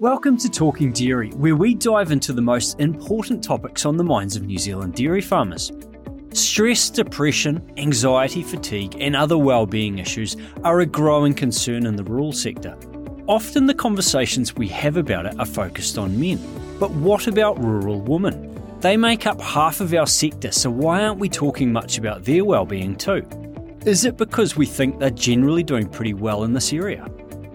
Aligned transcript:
Welcome 0.00 0.38
to 0.38 0.48
Talking 0.48 0.92
Dairy, 0.92 1.28
where 1.32 1.54
we 1.54 1.74
dive 1.74 2.10
into 2.10 2.32
the 2.32 2.40
most 2.40 2.80
important 2.80 3.44
topics 3.44 3.84
on 3.84 3.98
the 3.98 4.02
minds 4.02 4.34
of 4.34 4.46
New 4.46 4.56
Zealand 4.56 4.94
dairy 4.94 5.20
farmers. 5.20 5.70
Stress, 6.32 6.88
depression, 6.88 7.70
anxiety, 7.76 8.42
fatigue, 8.42 8.96
and 8.98 9.14
other 9.14 9.36
well-being 9.36 9.98
issues 9.98 10.38
are 10.64 10.80
a 10.80 10.86
growing 10.86 11.34
concern 11.34 11.84
in 11.84 11.96
the 11.96 12.04
rural 12.04 12.32
sector. 12.32 12.78
Often 13.26 13.66
the 13.66 13.74
conversations 13.74 14.56
we 14.56 14.68
have 14.68 14.96
about 14.96 15.26
it 15.26 15.38
are 15.38 15.44
focused 15.44 15.98
on 15.98 16.18
men. 16.18 16.40
But 16.78 16.92
what 16.92 17.26
about 17.26 17.62
rural 17.62 18.00
women? 18.00 18.58
They 18.80 18.96
make 18.96 19.26
up 19.26 19.38
half 19.38 19.82
of 19.82 19.92
our 19.92 20.06
sector, 20.06 20.50
so 20.50 20.70
why 20.70 21.04
aren't 21.04 21.20
we 21.20 21.28
talking 21.28 21.74
much 21.74 21.98
about 21.98 22.24
their 22.24 22.46
well-being 22.46 22.96
too? 22.96 23.22
Is 23.84 24.06
it 24.06 24.16
because 24.16 24.56
we 24.56 24.64
think 24.64 24.98
they're 24.98 25.10
generally 25.10 25.62
doing 25.62 25.86
pretty 25.86 26.14
well 26.14 26.44
in 26.44 26.54
this 26.54 26.72
area? 26.72 27.06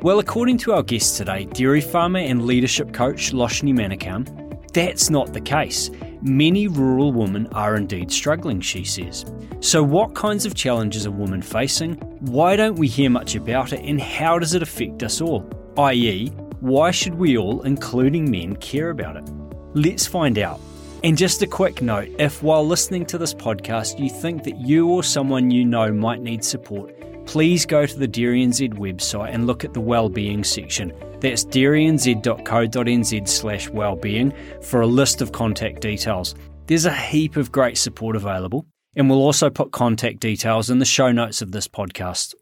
Well, 0.01 0.19
according 0.19 0.59
to 0.59 0.73
our 0.73 0.83
guest 0.83 1.17
today, 1.17 1.45
dairy 1.45 1.81
farmer 1.81 2.19
and 2.19 2.45
leadership 2.45 2.93
coach 2.93 3.31
Loshni 3.31 3.73
Manikam, 3.73 4.71
that's 4.73 5.09
not 5.09 5.33
the 5.33 5.41
case. 5.41 5.89
Many 6.21 6.67
rural 6.67 7.11
women 7.11 7.47
are 7.53 7.75
indeed 7.75 8.11
struggling, 8.11 8.59
she 8.61 8.83
says. 8.83 9.25
So, 9.61 9.81
what 9.81 10.13
kinds 10.13 10.45
of 10.45 10.53
challenges 10.53 11.07
are 11.07 11.11
women 11.11 11.41
facing? 11.41 11.95
Why 12.19 12.55
don't 12.55 12.75
we 12.75 12.87
hear 12.87 13.09
much 13.09 13.35
about 13.35 13.73
it, 13.73 13.79
and 13.83 13.99
how 13.99 14.37
does 14.37 14.53
it 14.53 14.61
affect 14.61 15.01
us 15.01 15.21
all? 15.21 15.49
I.e., 15.77 16.27
why 16.59 16.91
should 16.91 17.15
we 17.15 17.37
all, 17.37 17.61
including 17.63 18.29
men, 18.29 18.57
care 18.57 18.89
about 18.89 19.17
it? 19.17 19.29
Let's 19.73 20.05
find 20.05 20.37
out. 20.37 20.59
And 21.03 21.17
just 21.17 21.41
a 21.41 21.47
quick 21.47 21.81
note 21.81 22.09
if 22.19 22.41
while 22.41 22.65
listening 22.65 23.05
to 23.07 23.17
this 23.17 23.33
podcast 23.33 23.99
you 23.99 24.09
think 24.09 24.43
that 24.43 24.57
you 24.57 24.89
or 24.89 25.03
someone 25.03 25.51
you 25.51 25.63
know 25.63 25.91
might 25.91 26.21
need 26.21 26.43
support, 26.43 26.95
please 27.25 27.65
go 27.65 27.85
to 27.85 27.99
the 27.99 28.07
DairyNZ 28.07 28.73
website 28.75 29.33
and 29.33 29.47
look 29.47 29.63
at 29.63 29.73
the 29.73 29.81
wellbeing 29.81 30.43
section. 30.43 30.93
That's 31.19 31.45
dairynz.co.nz 31.45 33.27
slash 33.27 33.69
wellbeing 33.69 34.33
for 34.61 34.81
a 34.81 34.87
list 34.87 35.21
of 35.21 35.31
contact 35.31 35.81
details. 35.81 36.35
There's 36.67 36.85
a 36.85 36.93
heap 36.93 37.35
of 37.35 37.51
great 37.51 37.77
support 37.77 38.15
available, 38.15 38.65
and 38.95 39.09
we'll 39.09 39.21
also 39.21 39.49
put 39.49 39.71
contact 39.71 40.19
details 40.19 40.69
in 40.69 40.79
the 40.79 40.85
show 40.85 41.11
notes 41.11 41.41
of 41.41 41.51
this 41.51 41.67
podcast. 41.67 42.33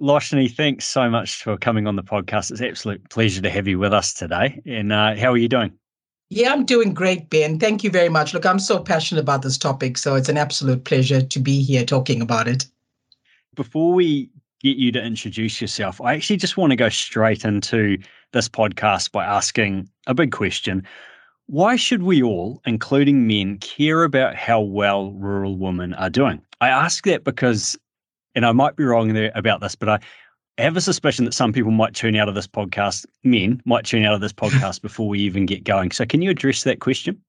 Loshni, 0.00 0.54
thanks 0.54 0.86
so 0.86 1.10
much 1.10 1.42
for 1.42 1.56
coming 1.56 1.86
on 1.86 1.96
the 1.96 2.02
podcast. 2.02 2.50
It's 2.50 2.60
an 2.60 2.68
absolute 2.68 3.10
pleasure 3.10 3.42
to 3.42 3.50
have 3.50 3.66
you 3.66 3.78
with 3.78 3.92
us 3.92 4.14
today. 4.14 4.60
And 4.64 4.92
uh, 4.92 5.16
how 5.16 5.32
are 5.32 5.36
you 5.36 5.48
doing? 5.48 5.72
Yeah, 6.30 6.52
I'm 6.52 6.64
doing 6.64 6.94
great, 6.94 7.30
Ben. 7.30 7.58
Thank 7.58 7.82
you 7.82 7.90
very 7.90 8.08
much. 8.08 8.32
Look, 8.34 8.46
I'm 8.46 8.58
so 8.58 8.78
passionate 8.78 9.22
about 9.22 9.42
this 9.42 9.58
topic, 9.58 9.98
so 9.98 10.14
it's 10.14 10.28
an 10.28 10.36
absolute 10.36 10.84
pleasure 10.84 11.22
to 11.22 11.40
be 11.40 11.62
here 11.62 11.84
talking 11.84 12.20
about 12.20 12.46
it 12.46 12.66
before 13.58 13.92
we 13.92 14.30
get 14.62 14.76
you 14.76 14.92
to 14.92 15.02
introduce 15.02 15.60
yourself, 15.60 16.00
I 16.00 16.14
actually 16.14 16.36
just 16.36 16.56
want 16.56 16.70
to 16.70 16.76
go 16.76 16.88
straight 16.88 17.44
into 17.44 17.98
this 18.32 18.48
podcast 18.48 19.10
by 19.10 19.24
asking 19.24 19.90
a 20.06 20.14
big 20.14 20.30
question. 20.30 20.86
Why 21.46 21.74
should 21.74 22.04
we 22.04 22.22
all, 22.22 22.62
including 22.66 23.26
men, 23.26 23.58
care 23.58 24.04
about 24.04 24.36
how 24.36 24.60
well 24.60 25.10
rural 25.10 25.58
women 25.58 25.92
are 25.94 26.08
doing? 26.08 26.40
I 26.60 26.68
ask 26.68 27.04
that 27.04 27.24
because, 27.24 27.76
and 28.36 28.46
I 28.46 28.52
might 28.52 28.76
be 28.76 28.84
wrong 28.84 29.12
there 29.12 29.32
about 29.34 29.60
this, 29.60 29.74
but 29.74 29.88
I 29.88 29.98
have 30.62 30.76
a 30.76 30.80
suspicion 30.80 31.24
that 31.24 31.34
some 31.34 31.52
people 31.52 31.72
might 31.72 31.94
tune 31.94 32.14
out 32.14 32.28
of 32.28 32.36
this 32.36 32.46
podcast, 32.46 33.06
men 33.24 33.60
might 33.64 33.86
tune 33.86 34.04
out 34.04 34.14
of 34.14 34.20
this 34.20 34.32
podcast 34.44 34.82
before 34.82 35.08
we 35.08 35.18
even 35.18 35.46
get 35.46 35.64
going. 35.64 35.90
So, 35.90 36.06
can 36.06 36.22
you 36.22 36.30
address 36.30 36.62
that 36.62 36.78
question? 36.78 37.20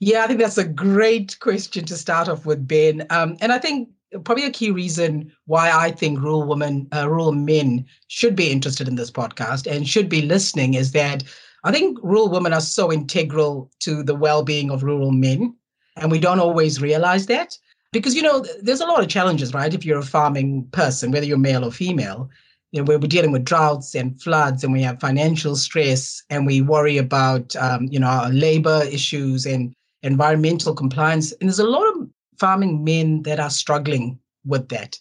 Yeah, 0.00 0.24
I 0.24 0.26
think 0.26 0.40
that's 0.40 0.58
a 0.58 0.68
great 0.68 1.38
question 1.40 1.86
to 1.86 1.96
start 1.96 2.28
off 2.28 2.44
with, 2.44 2.68
Ben. 2.68 3.06
Um, 3.08 3.38
and 3.40 3.50
I 3.50 3.58
think 3.58 3.88
probably 4.24 4.44
a 4.44 4.50
key 4.50 4.70
reason 4.70 5.32
why 5.46 5.70
I 5.70 5.90
think 5.90 6.20
rural 6.20 6.44
women, 6.44 6.88
uh, 6.94 7.08
rural 7.08 7.32
men 7.32 7.84
should 8.08 8.36
be 8.36 8.50
interested 8.50 8.88
in 8.88 8.94
this 8.94 9.10
podcast 9.10 9.70
and 9.70 9.88
should 9.88 10.08
be 10.08 10.22
listening 10.22 10.74
is 10.74 10.92
that 10.92 11.24
I 11.64 11.72
think 11.72 11.98
rural 12.02 12.28
women 12.28 12.52
are 12.52 12.60
so 12.60 12.92
integral 12.92 13.70
to 13.80 14.02
the 14.02 14.14
well-being 14.14 14.70
of 14.70 14.82
rural 14.82 15.12
men, 15.12 15.56
and 15.96 16.10
we 16.10 16.18
don't 16.18 16.40
always 16.40 16.80
realize 16.80 17.26
that 17.26 17.56
because 17.92 18.14
you 18.14 18.22
know 18.22 18.44
there's 18.62 18.82
a 18.82 18.86
lot 18.86 19.02
of 19.02 19.08
challenges, 19.08 19.54
right? 19.54 19.72
If 19.72 19.84
you're 19.84 19.98
a 19.98 20.02
farming 20.02 20.68
person, 20.72 21.10
whether 21.10 21.24
you're 21.24 21.38
male 21.38 21.64
or 21.64 21.70
female, 21.70 22.28
you 22.72 22.82
know, 22.82 22.84
we're 22.84 22.98
dealing 22.98 23.32
with 23.32 23.44
droughts 23.44 23.94
and 23.94 24.20
floods, 24.20 24.62
and 24.62 24.72
we 24.72 24.82
have 24.82 25.00
financial 25.00 25.56
stress, 25.56 26.22
and 26.28 26.44
we 26.44 26.60
worry 26.60 26.98
about 26.98 27.56
um, 27.56 27.88
you 27.90 27.98
know 27.98 28.08
our 28.08 28.30
labor 28.30 28.82
issues 28.90 29.46
and 29.46 29.74
environmental 30.02 30.74
compliance, 30.74 31.32
and 31.32 31.48
there's 31.48 31.58
a 31.58 31.64
lot 31.64 31.88
of 31.96 32.08
farming 32.38 32.84
men 32.84 33.22
that 33.22 33.40
are 33.40 33.50
struggling 33.50 34.18
with 34.44 34.68
that. 34.68 34.98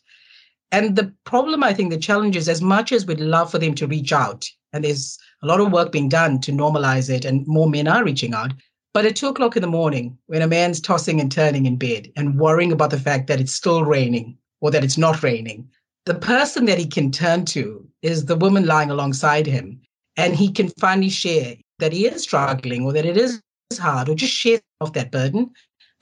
And 0.71 0.95
the 0.95 1.13
problem, 1.25 1.63
I 1.63 1.73
think, 1.73 1.91
the 1.91 1.97
challenge 1.97 2.35
is 2.35 2.49
as 2.49 2.61
much 2.61 2.91
as 2.91 3.05
we'd 3.05 3.19
love 3.19 3.51
for 3.51 3.59
them 3.59 3.75
to 3.75 3.87
reach 3.87 4.11
out, 4.11 4.49
and 4.73 4.83
there's 4.83 5.19
a 5.43 5.47
lot 5.47 5.59
of 5.59 5.71
work 5.71 5.91
being 5.91 6.09
done 6.09 6.39
to 6.41 6.51
normalize 6.51 7.09
it, 7.09 7.25
and 7.25 7.45
more 7.45 7.69
men 7.69 7.87
are 7.87 8.03
reaching 8.03 8.33
out. 8.33 8.53
But 8.93 9.05
at 9.05 9.15
two 9.15 9.27
o'clock 9.27 9.55
in 9.55 9.61
the 9.61 9.67
morning, 9.67 10.17
when 10.27 10.41
a 10.41 10.47
man's 10.47 10.79
tossing 10.79 11.19
and 11.19 11.31
turning 11.31 11.65
in 11.65 11.77
bed 11.77 12.11
and 12.15 12.39
worrying 12.39 12.71
about 12.71 12.91
the 12.91 12.99
fact 12.99 13.27
that 13.27 13.39
it's 13.39 13.53
still 13.53 13.83
raining 13.83 14.37
or 14.61 14.71
that 14.71 14.83
it's 14.83 14.97
not 14.97 15.23
raining, 15.23 15.67
the 16.05 16.15
person 16.15 16.65
that 16.65 16.77
he 16.77 16.85
can 16.85 17.11
turn 17.11 17.45
to 17.45 17.87
is 18.01 18.25
the 18.25 18.35
woman 18.35 18.65
lying 18.65 18.91
alongside 18.91 19.47
him. 19.47 19.81
And 20.15 20.35
he 20.35 20.51
can 20.51 20.69
finally 20.79 21.09
share 21.09 21.55
that 21.79 21.91
he 21.91 22.05
is 22.05 22.21
struggling 22.21 22.85
or 22.85 22.93
that 22.93 23.05
it 23.05 23.17
is 23.17 23.41
hard 23.79 24.09
or 24.09 24.15
just 24.15 24.33
share 24.33 24.61
off 24.79 24.93
that 24.93 25.11
burden 25.11 25.51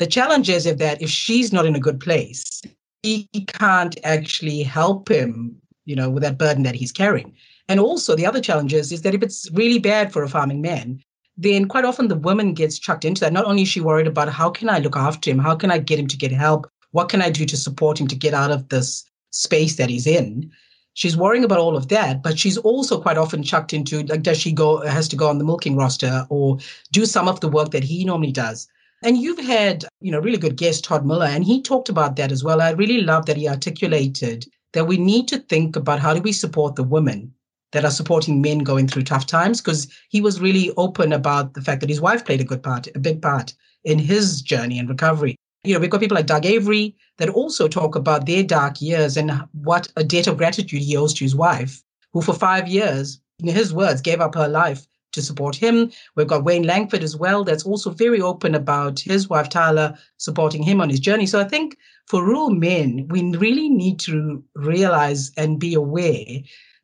the 0.01 0.07
challenge 0.07 0.49
is 0.49 0.65
if 0.65 0.79
that 0.79 0.99
if 0.99 1.11
she's 1.11 1.53
not 1.53 1.67
in 1.67 1.75
a 1.75 1.79
good 1.79 1.99
place, 1.99 2.63
he 3.03 3.27
can't 3.47 3.99
actually 4.03 4.63
help 4.63 5.07
him, 5.09 5.55
you 5.85 5.95
know, 5.95 6.09
with 6.09 6.23
that 6.23 6.39
burden 6.39 6.63
that 6.63 6.73
he's 6.73 6.91
carrying. 6.91 7.35
And 7.69 7.79
also 7.79 8.15
the 8.15 8.25
other 8.25 8.41
challenge 8.41 8.73
is, 8.73 8.91
is 8.91 9.03
that 9.03 9.13
if 9.13 9.21
it's 9.21 9.47
really 9.53 9.77
bad 9.77 10.11
for 10.11 10.23
a 10.23 10.27
farming 10.27 10.59
man, 10.59 11.03
then 11.37 11.67
quite 11.67 11.85
often 11.85 12.07
the 12.07 12.15
woman 12.15 12.55
gets 12.55 12.79
chucked 12.79 13.05
into 13.05 13.21
that. 13.21 13.31
Not 13.31 13.45
only 13.45 13.61
is 13.61 13.67
she 13.67 13.79
worried 13.79 14.07
about 14.07 14.29
how 14.29 14.49
can 14.49 14.69
I 14.69 14.79
look 14.79 14.95
after 14.95 15.29
him, 15.29 15.37
how 15.37 15.55
can 15.55 15.69
I 15.69 15.77
get 15.77 15.99
him 15.99 16.07
to 16.07 16.17
get 16.17 16.31
help, 16.31 16.67
what 16.91 17.09
can 17.09 17.21
I 17.21 17.29
do 17.29 17.45
to 17.45 17.55
support 17.55 18.01
him 18.01 18.07
to 18.07 18.15
get 18.15 18.33
out 18.33 18.49
of 18.49 18.69
this 18.69 19.05
space 19.29 19.75
that 19.75 19.91
he's 19.91 20.07
in. 20.07 20.51
She's 20.93 21.15
worrying 21.15 21.43
about 21.43 21.59
all 21.59 21.77
of 21.77 21.89
that, 21.89 22.23
but 22.23 22.39
she's 22.39 22.57
also 22.57 22.99
quite 22.99 23.19
often 23.19 23.43
chucked 23.43 23.71
into 23.71 24.01
like, 24.03 24.23
does 24.23 24.39
she 24.39 24.51
go 24.51 24.81
has 24.81 25.07
to 25.09 25.15
go 25.15 25.29
on 25.29 25.37
the 25.37 25.45
milking 25.45 25.77
roster 25.77 26.25
or 26.29 26.57
do 26.91 27.05
some 27.05 27.27
of 27.27 27.39
the 27.39 27.49
work 27.49 27.69
that 27.69 27.83
he 27.83 28.03
normally 28.03 28.31
does? 28.31 28.67
And 29.03 29.17
you've 29.17 29.39
had, 29.39 29.85
you 29.99 30.11
know, 30.11 30.19
really 30.19 30.37
good 30.37 30.57
guest, 30.57 30.83
Todd 30.83 31.05
Miller, 31.05 31.25
and 31.25 31.43
he 31.43 31.61
talked 31.61 31.89
about 31.89 32.15
that 32.17 32.31
as 32.31 32.43
well. 32.43 32.61
I 32.61 32.71
really 32.71 33.01
love 33.01 33.25
that 33.25 33.37
he 33.37 33.49
articulated 33.49 34.45
that 34.73 34.85
we 34.85 34.97
need 34.97 35.27
to 35.29 35.39
think 35.39 35.75
about 35.75 35.99
how 35.99 36.13
do 36.13 36.21
we 36.21 36.31
support 36.31 36.75
the 36.75 36.83
women 36.83 37.33
that 37.71 37.83
are 37.83 37.91
supporting 37.91 38.41
men 38.41 38.59
going 38.59 38.87
through 38.87 39.03
tough 39.03 39.25
times, 39.25 39.59
because 39.59 39.87
he 40.09 40.21
was 40.21 40.39
really 40.41 40.71
open 40.77 41.13
about 41.13 41.53
the 41.55 41.61
fact 41.61 41.81
that 41.81 41.89
his 41.89 42.01
wife 42.01 42.25
played 42.25 42.41
a 42.41 42.45
good 42.45 42.61
part, 42.61 42.87
a 42.95 42.99
big 42.99 43.21
part 43.21 43.53
in 43.83 43.97
his 43.97 44.41
journey 44.41 44.77
and 44.77 44.89
recovery. 44.89 45.35
You 45.63 45.73
know, 45.73 45.79
we've 45.79 45.89
got 45.89 46.01
people 46.01 46.15
like 46.15 46.25
Doug 46.25 46.45
Avery 46.45 46.95
that 47.17 47.29
also 47.29 47.67
talk 47.67 47.95
about 47.95 48.25
their 48.25 48.43
dark 48.43 48.81
years 48.81 49.17
and 49.17 49.31
what 49.53 49.91
a 49.95 50.03
debt 50.03 50.27
of 50.27 50.37
gratitude 50.37 50.81
he 50.81 50.97
owes 50.97 51.13
to 51.15 51.23
his 51.23 51.35
wife, 51.35 51.81
who 52.13 52.21
for 52.21 52.33
five 52.33 52.67
years, 52.67 53.19
in 53.39 53.47
his 53.47 53.73
words, 53.73 54.01
gave 54.01 54.21
up 54.21 54.35
her 54.35 54.47
life 54.47 54.85
to 55.11 55.21
support 55.21 55.55
him. 55.55 55.91
We've 56.15 56.27
got 56.27 56.43
Wayne 56.43 56.63
Langford 56.63 57.03
as 57.03 57.15
well, 57.15 57.43
that's 57.43 57.65
also 57.65 57.91
very 57.91 58.21
open 58.21 58.55
about 58.55 58.99
his 58.99 59.29
wife 59.29 59.49
Tyler 59.49 59.97
supporting 60.17 60.63
him 60.63 60.81
on 60.81 60.89
his 60.89 60.99
journey. 60.99 61.25
So 61.25 61.39
I 61.39 61.45
think 61.45 61.77
for 62.07 62.23
rural 62.23 62.51
men, 62.51 63.07
we 63.09 63.21
really 63.35 63.69
need 63.69 63.99
to 64.01 64.43
realize 64.55 65.31
and 65.37 65.59
be 65.59 65.73
aware 65.73 66.25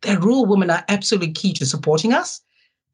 that 0.02 0.24
rural 0.24 0.46
women 0.46 0.70
are 0.70 0.86
absolutely 0.88 1.32
key 1.32 1.54
to 1.54 1.66
supporting 1.66 2.14
us. 2.14 2.42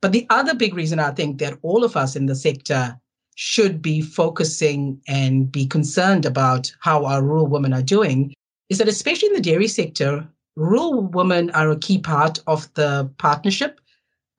But 0.01 0.11
the 0.11 0.27
other 0.29 0.53
big 0.53 0.73
reason 0.73 0.99
I 0.99 1.11
think 1.11 1.39
that 1.39 1.57
all 1.61 1.83
of 1.83 1.95
us 1.95 2.15
in 2.15 2.25
the 2.25 2.35
sector 2.35 2.99
should 3.35 3.81
be 3.81 4.01
focusing 4.01 5.01
and 5.07 5.51
be 5.51 5.65
concerned 5.65 6.25
about 6.25 6.73
how 6.79 7.05
our 7.05 7.23
rural 7.23 7.47
women 7.47 7.73
are 7.73 7.81
doing 7.81 8.33
is 8.69 8.77
that, 8.77 8.87
especially 8.87 9.29
in 9.29 9.33
the 9.33 9.41
dairy 9.41 9.67
sector, 9.67 10.27
rural 10.55 11.01
women 11.01 11.49
are 11.51 11.71
a 11.71 11.79
key 11.79 11.97
part 11.97 12.39
of 12.47 12.71
the 12.75 13.09
partnership 13.17 13.79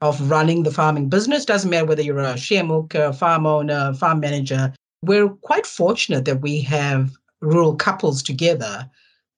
of 0.01 0.31
running 0.31 0.63
the 0.63 0.71
farming 0.71 1.09
business. 1.09 1.45
Doesn't 1.45 1.71
matter 1.71 1.87
whether 1.87 2.03
you're 2.03 2.19
a 2.19 2.37
share 2.37 2.65
milker, 2.65 3.13
farm 3.13 3.47
owner, 3.47 3.95
farm 3.95 4.21
manager. 4.21 4.73
We're 5.03 5.29
quite 5.29 5.67
fortunate 5.67 6.25
that 6.25 6.43
we 6.43 6.61
have 6.63 7.17
rural 7.41 7.77
couples 7.77 8.23
together 8.23 8.91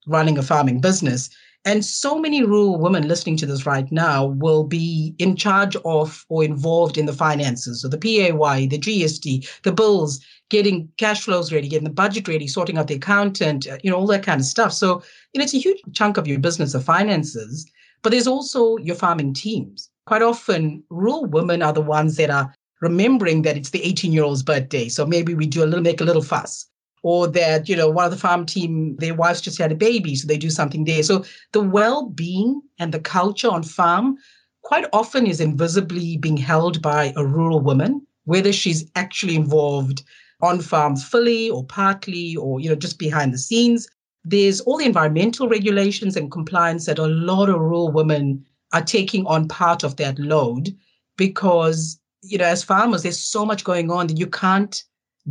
running 0.06 0.38
a 0.38 0.42
farming 0.42 0.80
business. 0.80 1.30
And 1.64 1.84
so 1.84 2.16
many 2.16 2.44
rural 2.44 2.78
women 2.78 3.08
listening 3.08 3.36
to 3.38 3.46
this 3.46 3.66
right 3.66 3.90
now 3.90 4.26
will 4.26 4.62
be 4.62 5.16
in 5.18 5.34
charge 5.34 5.76
of 5.84 6.24
or 6.28 6.44
involved 6.44 6.96
in 6.96 7.06
the 7.06 7.12
finances. 7.12 7.82
So 7.82 7.88
the 7.88 7.98
PAYE, 7.98 8.66
the 8.66 8.78
GST, 8.78 9.62
the 9.62 9.72
bills, 9.72 10.20
getting 10.48 10.88
cash 10.96 11.22
flows 11.22 11.52
ready, 11.52 11.68
getting 11.68 11.88
the 11.88 11.90
budget 11.90 12.28
ready, 12.28 12.46
sorting 12.46 12.78
out 12.78 12.86
the 12.86 12.94
accountant, 12.94 13.66
uh, 13.66 13.78
you 13.82 13.90
know, 13.90 13.96
all 13.96 14.06
that 14.06 14.22
kind 14.22 14.40
of 14.40 14.46
stuff. 14.46 14.72
So, 14.72 15.02
you 15.32 15.40
know, 15.40 15.44
it's 15.44 15.54
a 15.54 15.58
huge 15.58 15.80
chunk 15.92 16.16
of 16.16 16.28
your 16.28 16.38
business, 16.38 16.72
the 16.72 16.78
finances, 16.78 17.68
but 18.02 18.10
there's 18.10 18.28
also 18.28 18.76
your 18.76 18.94
farming 18.94 19.34
teams 19.34 19.90
quite 20.06 20.22
often 20.22 20.82
rural 20.88 21.26
women 21.26 21.62
are 21.62 21.72
the 21.72 21.80
ones 21.80 22.16
that 22.16 22.30
are 22.30 22.54
remembering 22.80 23.42
that 23.42 23.56
it's 23.56 23.70
the 23.70 23.82
18 23.82 24.12
year 24.12 24.24
old's 24.24 24.42
birthday. 24.42 24.88
So 24.88 25.04
maybe 25.06 25.34
we 25.34 25.46
do 25.46 25.62
a 25.62 25.66
little, 25.66 25.82
make 25.82 26.00
a 26.00 26.04
little 26.04 26.22
fuss. 26.22 26.66
Or 27.02 27.28
that, 27.28 27.68
you 27.68 27.76
know, 27.76 27.88
one 27.88 28.06
of 28.06 28.10
the 28.10 28.16
farm 28.16 28.46
team, 28.46 28.96
their 28.96 29.14
wives 29.14 29.40
just 29.40 29.58
had 29.58 29.70
a 29.70 29.76
baby, 29.76 30.16
so 30.16 30.26
they 30.26 30.38
do 30.38 30.50
something 30.50 30.84
there. 30.84 31.04
So 31.04 31.24
the 31.52 31.62
well 31.62 32.08
being 32.08 32.60
and 32.80 32.92
the 32.92 32.98
culture 32.98 33.48
on 33.48 33.62
farm 33.62 34.16
quite 34.62 34.86
often 34.92 35.26
is 35.26 35.40
invisibly 35.40 36.16
being 36.16 36.36
held 36.36 36.82
by 36.82 37.12
a 37.16 37.24
rural 37.24 37.60
woman, 37.60 38.04
whether 38.24 38.52
she's 38.52 38.90
actually 38.96 39.36
involved 39.36 40.02
on 40.42 40.60
farm 40.60 40.96
fully 40.96 41.48
or 41.48 41.64
partly 41.64 42.34
or 42.36 42.60
you 42.60 42.68
know 42.68 42.74
just 42.74 42.98
behind 42.98 43.32
the 43.32 43.38
scenes. 43.38 43.88
There's 44.24 44.60
all 44.62 44.78
the 44.78 44.86
environmental 44.86 45.48
regulations 45.48 46.16
and 46.16 46.32
compliance 46.32 46.86
that 46.86 46.98
a 46.98 47.06
lot 47.06 47.48
of 47.48 47.60
rural 47.60 47.92
women 47.92 48.44
are 48.76 48.82
taking 48.84 49.26
on 49.26 49.48
part 49.48 49.82
of 49.82 49.96
that 49.96 50.18
load 50.18 50.76
because 51.16 51.98
you 52.22 52.38
know 52.38 52.44
as 52.44 52.62
farmers 52.62 53.02
there's 53.02 53.18
so 53.18 53.44
much 53.44 53.64
going 53.64 53.90
on 53.90 54.06
that 54.06 54.18
you 54.18 54.26
can't 54.26 54.84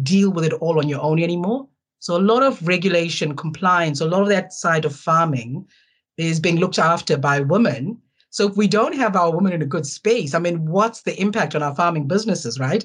deal 0.03 0.31
with 0.31 0.45
it 0.45 0.53
all 0.53 0.79
on 0.79 0.89
your 0.89 1.01
own 1.01 1.21
anymore. 1.21 1.67
So 1.99 2.17
a 2.17 2.27
lot 2.31 2.43
of 2.43 2.67
regulation, 2.67 3.35
compliance, 3.35 4.01
a 4.01 4.05
lot 4.05 4.21
of 4.21 4.27
that 4.27 4.53
side 4.53 4.85
of 4.85 4.95
farming 4.95 5.65
is 6.17 6.39
being 6.39 6.57
looked 6.57 6.79
after 6.79 7.17
by 7.17 7.39
women. 7.39 7.97
So 8.29 8.47
if 8.49 8.57
we 8.57 8.67
don't 8.67 8.95
have 8.95 9.15
our 9.15 9.33
women 9.33 9.53
in 9.53 9.61
a 9.61 9.65
good 9.65 9.85
space, 9.85 10.33
I 10.33 10.39
mean, 10.39 10.65
what's 10.65 11.03
the 11.03 11.19
impact 11.19 11.55
on 11.55 11.63
our 11.63 11.73
farming 11.73 12.07
businesses, 12.07 12.59
right? 12.59 12.83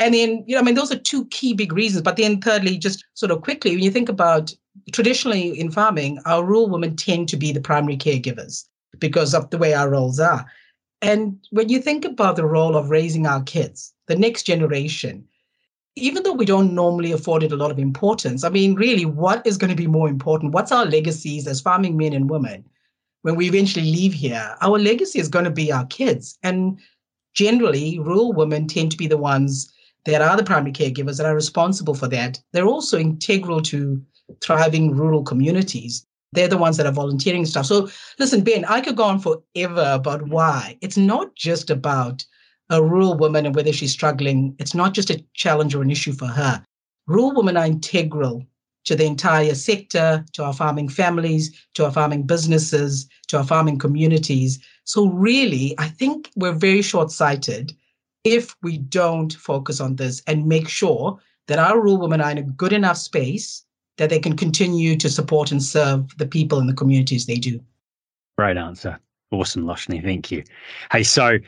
And 0.00 0.14
then, 0.14 0.44
you 0.46 0.54
know, 0.54 0.60
I 0.60 0.64
mean, 0.64 0.74
those 0.74 0.92
are 0.92 0.98
two 0.98 1.26
key 1.26 1.54
big 1.54 1.72
reasons. 1.72 2.02
But 2.02 2.16
then, 2.16 2.40
thirdly, 2.40 2.76
just 2.76 3.04
sort 3.14 3.30
of 3.30 3.42
quickly, 3.42 3.72
when 3.72 3.84
you 3.84 3.90
think 3.90 4.08
about 4.08 4.52
traditionally 4.92 5.58
in 5.58 5.70
farming, 5.70 6.18
our 6.24 6.44
rural 6.44 6.68
women 6.68 6.96
tend 6.96 7.28
to 7.28 7.36
be 7.36 7.52
the 7.52 7.60
primary 7.60 7.96
caregivers 7.96 8.64
because 8.98 9.34
of 9.34 9.50
the 9.50 9.58
way 9.58 9.74
our 9.74 9.88
roles 9.88 10.20
are. 10.20 10.46
And 11.00 11.38
when 11.50 11.68
you 11.68 11.80
think 11.80 12.04
about 12.04 12.36
the 12.36 12.46
role 12.46 12.76
of 12.76 12.90
raising 12.90 13.26
our 13.26 13.42
kids, 13.42 13.94
the 14.06 14.16
next 14.16 14.44
generation, 14.44 15.24
even 15.96 16.22
though 16.22 16.32
we 16.32 16.44
don't 16.44 16.74
normally 16.74 17.12
afford 17.12 17.42
it 17.42 17.52
a 17.52 17.56
lot 17.56 17.70
of 17.70 17.78
importance, 17.78 18.44
I 18.44 18.48
mean, 18.48 18.74
really, 18.74 19.04
what 19.04 19.46
is 19.46 19.56
going 19.56 19.70
to 19.70 19.76
be 19.76 19.86
more 19.86 20.08
important? 20.08 20.52
What's 20.52 20.72
our 20.72 20.86
legacies 20.86 21.46
as 21.46 21.60
farming 21.60 21.96
men 21.96 22.12
and 22.12 22.30
women 22.30 22.64
when 23.22 23.36
we 23.36 23.46
eventually 23.48 23.84
leave 23.84 24.12
here? 24.12 24.56
Our 24.60 24.78
legacy 24.78 25.18
is 25.18 25.28
going 25.28 25.44
to 25.44 25.50
be 25.50 25.72
our 25.72 25.86
kids. 25.86 26.38
And 26.42 26.78
generally, 27.34 27.98
rural 27.98 28.32
women 28.32 28.66
tend 28.66 28.90
to 28.92 28.96
be 28.96 29.06
the 29.06 29.16
ones 29.16 29.72
that 30.04 30.22
are 30.22 30.36
the 30.36 30.44
primary 30.44 30.72
caregivers 30.72 31.18
that 31.18 31.26
are 31.26 31.34
responsible 31.34 31.94
for 31.94 32.08
that. 32.08 32.40
They're 32.52 32.66
also 32.66 32.98
integral 32.98 33.60
to 33.62 34.02
thriving 34.40 34.96
rural 34.96 35.22
communities. 35.22 36.06
They're 36.32 36.48
the 36.48 36.58
ones 36.58 36.76
that 36.76 36.86
are 36.86 36.92
volunteering 36.92 37.46
stuff. 37.46 37.66
So, 37.66 37.88
listen, 38.18 38.42
Ben, 38.42 38.64
I 38.66 38.80
could 38.80 38.96
go 38.96 39.04
on 39.04 39.18
forever 39.18 39.84
about 39.92 40.28
why. 40.28 40.76
It's 40.80 40.96
not 40.96 41.34
just 41.34 41.70
about 41.70 42.24
a 42.70 42.82
rural 42.82 43.16
woman 43.16 43.46
and 43.46 43.54
whether 43.54 43.72
she's 43.72 43.92
struggling, 43.92 44.54
it's 44.58 44.74
not 44.74 44.92
just 44.92 45.10
a 45.10 45.24
challenge 45.34 45.74
or 45.74 45.82
an 45.82 45.90
issue 45.90 46.12
for 46.12 46.26
her. 46.26 46.62
Rural 47.06 47.34
women 47.34 47.56
are 47.56 47.64
integral 47.64 48.44
to 48.84 48.94
the 48.94 49.04
entire 49.04 49.54
sector, 49.54 50.24
to 50.34 50.44
our 50.44 50.52
farming 50.52 50.88
families, 50.90 51.50
to 51.74 51.84
our 51.86 51.90
farming 51.90 52.24
businesses, 52.24 53.08
to 53.28 53.38
our 53.38 53.44
farming 53.44 53.78
communities. 53.78 54.58
So, 54.84 55.08
really, 55.08 55.74
I 55.78 55.88
think 55.88 56.30
we're 56.36 56.52
very 56.52 56.82
short 56.82 57.10
sighted 57.10 57.72
if 58.24 58.54
we 58.62 58.78
don't 58.78 59.32
focus 59.32 59.80
on 59.80 59.96
this 59.96 60.22
and 60.26 60.46
make 60.46 60.68
sure 60.68 61.18
that 61.46 61.58
our 61.58 61.76
rural 61.76 61.98
women 61.98 62.20
are 62.20 62.30
in 62.30 62.38
a 62.38 62.42
good 62.42 62.74
enough 62.74 62.98
space 62.98 63.64
that 63.98 64.10
they 64.10 64.18
can 64.18 64.36
continue 64.36 64.96
to 64.96 65.10
support 65.10 65.52
and 65.52 65.62
serve 65.62 66.16
the 66.18 66.26
people 66.26 66.58
in 66.58 66.66
the 66.66 66.72
communities 66.72 67.26
they 67.26 67.36
do. 67.36 67.60
Great 68.38 68.56
answer. 68.56 68.98
Awesome, 69.30 69.64
Loshni. 69.64 70.02
Thank 70.02 70.30
you. 70.30 70.42
Hey, 70.90 71.02
so 71.02 71.38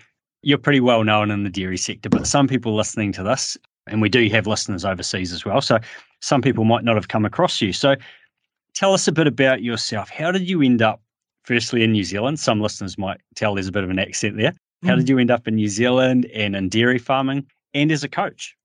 you're 0.43 0.59
pretty 0.59 0.81
well 0.81 1.05
known 1.05 1.31
in 1.31 1.45
the 1.45 1.51
dairy 1.51 1.79
sector, 1.79 2.09
but 2.09 2.27
some 2.27 2.47
people 2.47 2.75
listening 2.75 3.13
to 3.13 3.23
this, 3.23 3.57
and 3.87 4.03
we 4.03 4.09
do 4.09 4.29
have 4.29 4.47
listeners 4.47 4.85
overseas 4.85 5.33
as 5.33 5.45
well. 5.45 5.61
So 5.61 5.79
some 6.21 6.43
people 6.43 6.65
might 6.65 6.85
not 6.85 6.97
have 6.97 7.09
come 7.09 7.25
across 7.25 7.61
you. 7.61 7.73
So 7.73 7.95
tell 8.75 8.93
us 8.93 9.09
a 9.09 9.13
bit 9.13 9.27
about 9.27 9.63
yourself. 9.63 10.11
How 10.11 10.31
did 10.31 10.49
you 10.49 10.63
end 10.63 10.83
up, 10.83 11.01
firstly, 11.45 11.83
in 11.83 11.93
New 11.93 12.05
Zealand? 12.05 12.39
Some 12.39 12.61
listeners 12.61 12.99
might 12.99 13.21
tell 13.35 13.55
there's 13.55 13.69
a 13.69 13.73
bit 13.73 13.85
of 13.85 13.91
an 13.91 13.99
accent 13.99 14.37
there. 14.37 14.55
How 14.85 14.97
did 14.97 15.07
mm. 15.07 15.11
you 15.11 15.19
end 15.19 15.31
up 15.31 15.47
in 15.47 15.55
New 15.55 15.69
Zealand 15.69 16.27
and 16.35 16.57
in 16.57 16.69
dairy 16.69 16.99
farming 16.99 17.47
and 17.75 17.93
as 17.93 18.03
a 18.03 18.09
coach? 18.09 18.57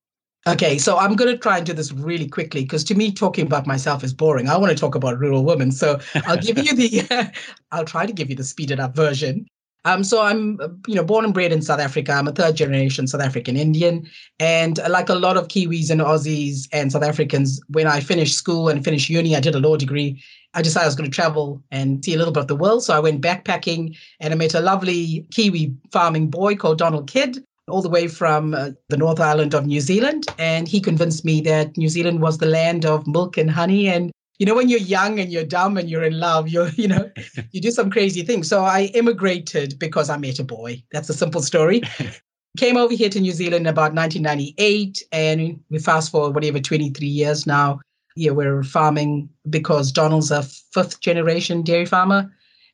Okay, 0.47 0.77
so 0.77 0.97
I'm 0.97 1.15
going 1.15 1.31
to 1.31 1.37
try 1.39 1.57
and 1.57 1.65
do 1.65 1.73
this 1.73 1.91
really 1.91 2.27
quickly 2.27 2.61
because 2.61 2.83
to 2.85 2.95
me, 2.95 3.11
talking 3.11 3.47
about 3.47 3.65
myself 3.65 4.03
is 4.03 4.13
boring. 4.13 4.47
I 4.47 4.57
want 4.57 4.71
to 4.71 4.77
talk 4.77 4.93
about 4.93 5.17
rural 5.17 5.43
women. 5.43 5.71
So 5.71 5.99
I'll 6.27 6.37
give 6.37 6.59
you 6.59 6.75
the, 6.75 7.31
I'll 7.71 7.85
try 7.85 8.05
to 8.05 8.13
give 8.13 8.29
you 8.29 8.35
the 8.35 8.43
speeded 8.43 8.79
up 8.79 8.95
version. 8.95 9.47
Um, 9.85 10.03
so 10.03 10.21
I'm, 10.21 10.59
you 10.87 10.95
know, 10.95 11.03
born 11.03 11.25
and 11.25 11.33
bred 11.33 11.51
in 11.51 11.61
South 11.61 11.79
Africa. 11.79 12.11
I'm 12.11 12.27
a 12.27 12.31
third 12.31 12.55
generation 12.55 13.07
South 13.07 13.21
African 13.21 13.55
Indian, 13.55 14.09
and 14.39 14.79
like 14.89 15.09
a 15.09 15.15
lot 15.15 15.37
of 15.37 15.47
Kiwis 15.47 15.91
and 15.91 16.01
Aussies 16.01 16.67
and 16.71 16.91
South 16.91 17.03
Africans, 17.03 17.61
when 17.67 17.85
I 17.85 17.99
finished 17.99 18.35
school 18.35 18.67
and 18.67 18.83
finished 18.83 19.09
uni, 19.11 19.35
I 19.35 19.39
did 19.39 19.53
a 19.53 19.59
law 19.59 19.77
degree. 19.77 20.23
I 20.55 20.63
decided 20.63 20.85
I 20.85 20.87
was 20.87 20.95
going 20.95 21.09
to 21.09 21.15
travel 21.15 21.61
and 21.69 22.03
see 22.03 22.15
a 22.15 22.17
little 22.17 22.33
bit 22.33 22.41
of 22.41 22.47
the 22.47 22.55
world. 22.55 22.83
So 22.83 22.95
I 22.95 22.99
went 22.99 23.21
backpacking, 23.21 23.95
and 24.19 24.33
I 24.33 24.37
met 24.37 24.55
a 24.55 24.59
lovely 24.59 25.27
Kiwi 25.29 25.75
farming 25.91 26.31
boy 26.31 26.55
called 26.55 26.79
Donald 26.79 27.07
Kidd, 27.07 27.43
all 27.67 27.81
the 27.81 27.89
way 27.89 28.07
from 28.07 28.53
uh, 28.53 28.71
the 28.89 28.97
North 28.97 29.19
Island 29.19 29.53
of 29.53 29.65
New 29.65 29.81
Zealand, 29.81 30.25
and 30.37 30.67
he 30.67 30.79
convinced 30.79 31.25
me 31.25 31.41
that 31.41 31.77
New 31.77 31.89
Zealand 31.89 32.21
was 32.21 32.37
the 32.37 32.45
land 32.45 32.85
of 32.85 33.07
milk 33.07 33.37
and 33.37 33.49
honey. 33.49 33.87
And 33.87 34.11
you 34.37 34.45
know 34.45 34.55
when 34.55 34.69
you're 34.69 34.79
young 34.79 35.19
and 35.19 35.31
you're 35.31 35.45
dumb 35.45 35.77
and 35.77 35.89
you're 35.89 36.03
in 36.03 36.19
love 36.19 36.49
you're 36.49 36.67
you 36.75 36.87
know 36.87 37.09
you 37.51 37.61
do 37.61 37.71
some 37.71 37.89
crazy 37.89 38.21
things. 38.21 38.49
So 38.49 38.63
i 38.63 38.91
immigrated 38.93 39.79
because 39.79 40.09
i 40.09 40.17
met 40.17 40.39
a 40.39 40.43
boy. 40.43 40.83
That's 40.91 41.09
a 41.09 41.13
simple 41.13 41.41
story. 41.41 41.81
Came 42.57 42.77
over 42.77 42.93
here 42.93 43.09
to 43.09 43.19
new 43.19 43.31
zealand 43.31 43.67
about 43.67 43.93
1998 43.93 45.03
and 45.11 45.59
we 45.69 45.79
fast 45.79 46.11
forward 46.11 46.35
whatever 46.35 46.59
23 46.59 47.07
years 47.07 47.45
now. 47.47 47.79
Yeah 48.15 48.31
we're 48.31 48.63
farming 48.63 49.29
because 49.49 49.91
donald's 49.91 50.31
a 50.31 50.43
fifth 50.43 50.99
generation 51.01 51.63
dairy 51.63 51.85
farmer 51.85 52.31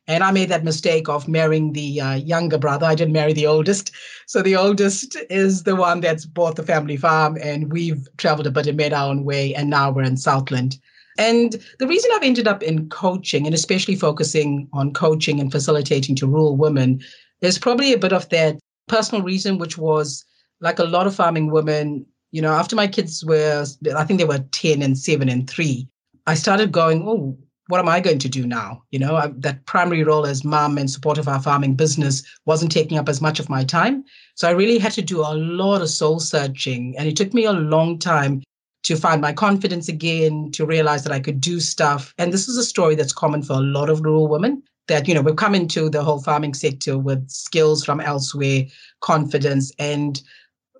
and 0.08 0.24
I 0.24 0.32
made 0.32 0.48
that 0.48 0.64
mistake 0.64 1.08
of 1.08 1.28
marrying 1.28 1.72
the 1.72 2.00
uh, 2.00 2.14
younger 2.14 2.58
brother. 2.58 2.86
I 2.86 2.94
didn't 2.94 3.12
marry 3.12 3.32
the 3.32 3.46
oldest. 3.46 3.92
So 4.26 4.42
the 4.42 4.56
oldest 4.56 5.16
is 5.30 5.62
the 5.62 5.76
one 5.76 6.00
that's 6.00 6.26
bought 6.26 6.56
the 6.56 6.62
family 6.62 6.96
farm, 6.96 7.38
and 7.40 7.72
we've 7.72 8.08
traveled 8.16 8.46
a 8.46 8.50
bit 8.50 8.66
and 8.66 8.76
made 8.76 8.92
our 8.92 9.08
own 9.08 9.24
way. 9.24 9.54
And 9.54 9.70
now 9.70 9.90
we're 9.90 10.02
in 10.02 10.16
Southland. 10.16 10.78
And 11.18 11.62
the 11.78 11.86
reason 11.86 12.10
I've 12.14 12.22
ended 12.22 12.48
up 12.48 12.62
in 12.62 12.88
coaching 12.88 13.46
and 13.46 13.54
especially 13.54 13.96
focusing 13.96 14.68
on 14.72 14.92
coaching 14.92 15.40
and 15.40 15.52
facilitating 15.52 16.16
to 16.16 16.26
rural 16.26 16.56
women 16.56 17.00
is 17.42 17.58
probably 17.58 17.92
a 17.92 17.98
bit 17.98 18.12
of 18.12 18.28
that 18.30 18.58
personal 18.88 19.22
reason, 19.22 19.58
which 19.58 19.76
was 19.76 20.24
like 20.60 20.78
a 20.78 20.84
lot 20.84 21.06
of 21.06 21.14
farming 21.14 21.50
women, 21.50 22.06
you 22.30 22.40
know, 22.40 22.52
after 22.52 22.74
my 22.74 22.86
kids 22.86 23.24
were, 23.24 23.64
I 23.94 24.04
think 24.04 24.18
they 24.18 24.24
were 24.24 24.44
10 24.52 24.80
and 24.80 24.98
7 24.98 25.28
and 25.28 25.48
3, 25.48 25.86
I 26.26 26.34
started 26.34 26.72
going, 26.72 27.06
oh, 27.06 27.36
what 27.72 27.80
am 27.80 27.88
I 27.88 28.00
going 28.00 28.18
to 28.18 28.28
do 28.28 28.46
now? 28.46 28.82
You 28.90 28.98
know, 28.98 29.16
I, 29.16 29.28
that 29.38 29.64
primary 29.64 30.04
role 30.04 30.26
as 30.26 30.44
mom 30.44 30.76
and 30.76 30.90
support 30.90 31.16
of 31.16 31.26
our 31.26 31.40
farming 31.40 31.74
business 31.74 32.22
wasn't 32.44 32.70
taking 32.70 32.98
up 32.98 33.08
as 33.08 33.22
much 33.22 33.40
of 33.40 33.48
my 33.48 33.64
time. 33.64 34.04
So 34.34 34.46
I 34.46 34.50
really 34.50 34.76
had 34.76 34.92
to 34.92 35.00
do 35.00 35.22
a 35.22 35.32
lot 35.32 35.80
of 35.80 35.88
soul 35.88 36.20
searching. 36.20 36.94
And 36.98 37.08
it 37.08 37.16
took 37.16 37.32
me 37.32 37.46
a 37.46 37.52
long 37.52 37.98
time 37.98 38.42
to 38.82 38.94
find 38.94 39.22
my 39.22 39.32
confidence 39.32 39.88
again, 39.88 40.50
to 40.52 40.66
realize 40.66 41.02
that 41.04 41.14
I 41.14 41.20
could 41.20 41.40
do 41.40 41.60
stuff. 41.60 42.12
And 42.18 42.30
this 42.30 42.46
is 42.46 42.58
a 42.58 42.62
story 42.62 42.94
that's 42.94 43.14
common 43.14 43.42
for 43.42 43.54
a 43.54 43.60
lot 43.60 43.88
of 43.88 44.02
rural 44.02 44.28
women 44.28 44.62
that, 44.88 45.08
you 45.08 45.14
know, 45.14 45.22
we've 45.22 45.36
come 45.36 45.54
into 45.54 45.88
the 45.88 46.04
whole 46.04 46.20
farming 46.20 46.52
sector 46.52 46.98
with 46.98 47.26
skills 47.30 47.86
from 47.86 48.02
elsewhere, 48.02 48.64
confidence, 49.00 49.72
and 49.78 50.20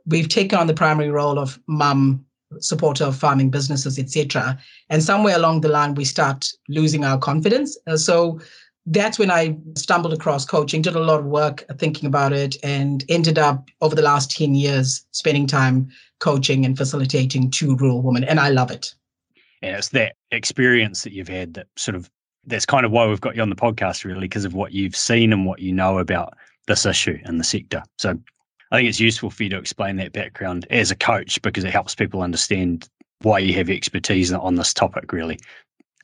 we've 0.05 0.29
taken 0.29 0.59
on 0.59 0.67
the 0.67 0.75
primary 0.75 1.09
role 1.09 1.39
of 1.39 1.59
mum, 1.67 2.23
supporter 2.61 3.05
of 3.05 3.17
farming 3.17 3.51
businesses, 3.51 3.99
etc. 3.99 4.59
And 4.91 5.03
somewhere 5.03 5.37
along 5.37 5.61
the 5.61 5.69
line, 5.69 5.95
we 5.95 6.05
start 6.05 6.49
losing 6.69 7.05
our 7.05 7.19
confidence. 7.19 7.79
Uh, 7.87 7.97
so 7.97 8.41
that's 8.87 9.19
when 9.19 9.31
I 9.31 9.57
stumbled 9.77 10.13
across 10.13 10.45
coaching, 10.45 10.83
did 10.83 10.97
a 10.97 11.01
lot 11.01 11.21
of 11.21 11.27
work 11.27 11.65
thinking 11.79 12.07
about 12.07 12.33
it, 12.33 12.57
and 12.63 13.05
ended 13.09 13.39
up 13.39 13.69
over 13.81 13.95
the 13.95 14.03
last 14.03 14.37
10 14.37 14.55
years 14.55 15.05
spending 15.13 15.47
time 15.47 15.89
coaching 16.19 16.65
and 16.65 16.77
facilitating 16.77 17.51
to 17.53 17.77
rural 17.77 18.03
women. 18.03 18.25
And 18.25 18.41
I 18.41 18.51
love 18.51 18.71
it. 18.71 18.95
And 19.63 19.77
it's 19.77 19.91
that 19.91 20.17
experience 20.33 21.03
that 21.03 21.13
you've 21.13 21.29
had 21.29 21.55
that 21.55 21.69
sort 21.77 21.95
of 21.95 22.11
that's 22.45 22.67
kind 22.67 22.85
of 22.85 22.91
why 22.91 23.07
we've 23.07 23.21
got 23.21 23.37
you 23.37 23.43
on 23.43 23.51
the 23.51 23.57
podcast, 23.57 24.05
really, 24.05 24.23
because 24.23 24.45
of 24.45 24.55
what 24.55 24.73
you've 24.73 24.97
seen 24.97 25.33
and 25.33 25.47
what 25.47 25.61
you 25.61 25.73
know 25.73 25.99
about 25.99 26.35
this 26.67 26.87
issue 26.87 27.19
in 27.25 27.39
the 27.39 27.45
sector. 27.45 27.83
So 27.99 28.19
I 28.73 28.77
think 28.77 28.89
it's 28.89 29.01
useful 29.01 29.29
for 29.29 29.43
you 29.43 29.51
to 29.51 29.59
explain 29.59 29.97
that 29.97 30.15
background 30.15 30.67
as 30.71 30.91
a 30.91 30.97
coach 30.97 31.41
because 31.43 31.63
it 31.63 31.71
helps 31.71 31.95
people 31.95 32.23
understand 32.23 32.89
why 33.21 33.39
you 33.39 33.53
have 33.53 33.69
expertise 33.69 34.33
on 34.33 34.55
this 34.55 34.73
topic, 34.73 35.13
really. 35.13 35.39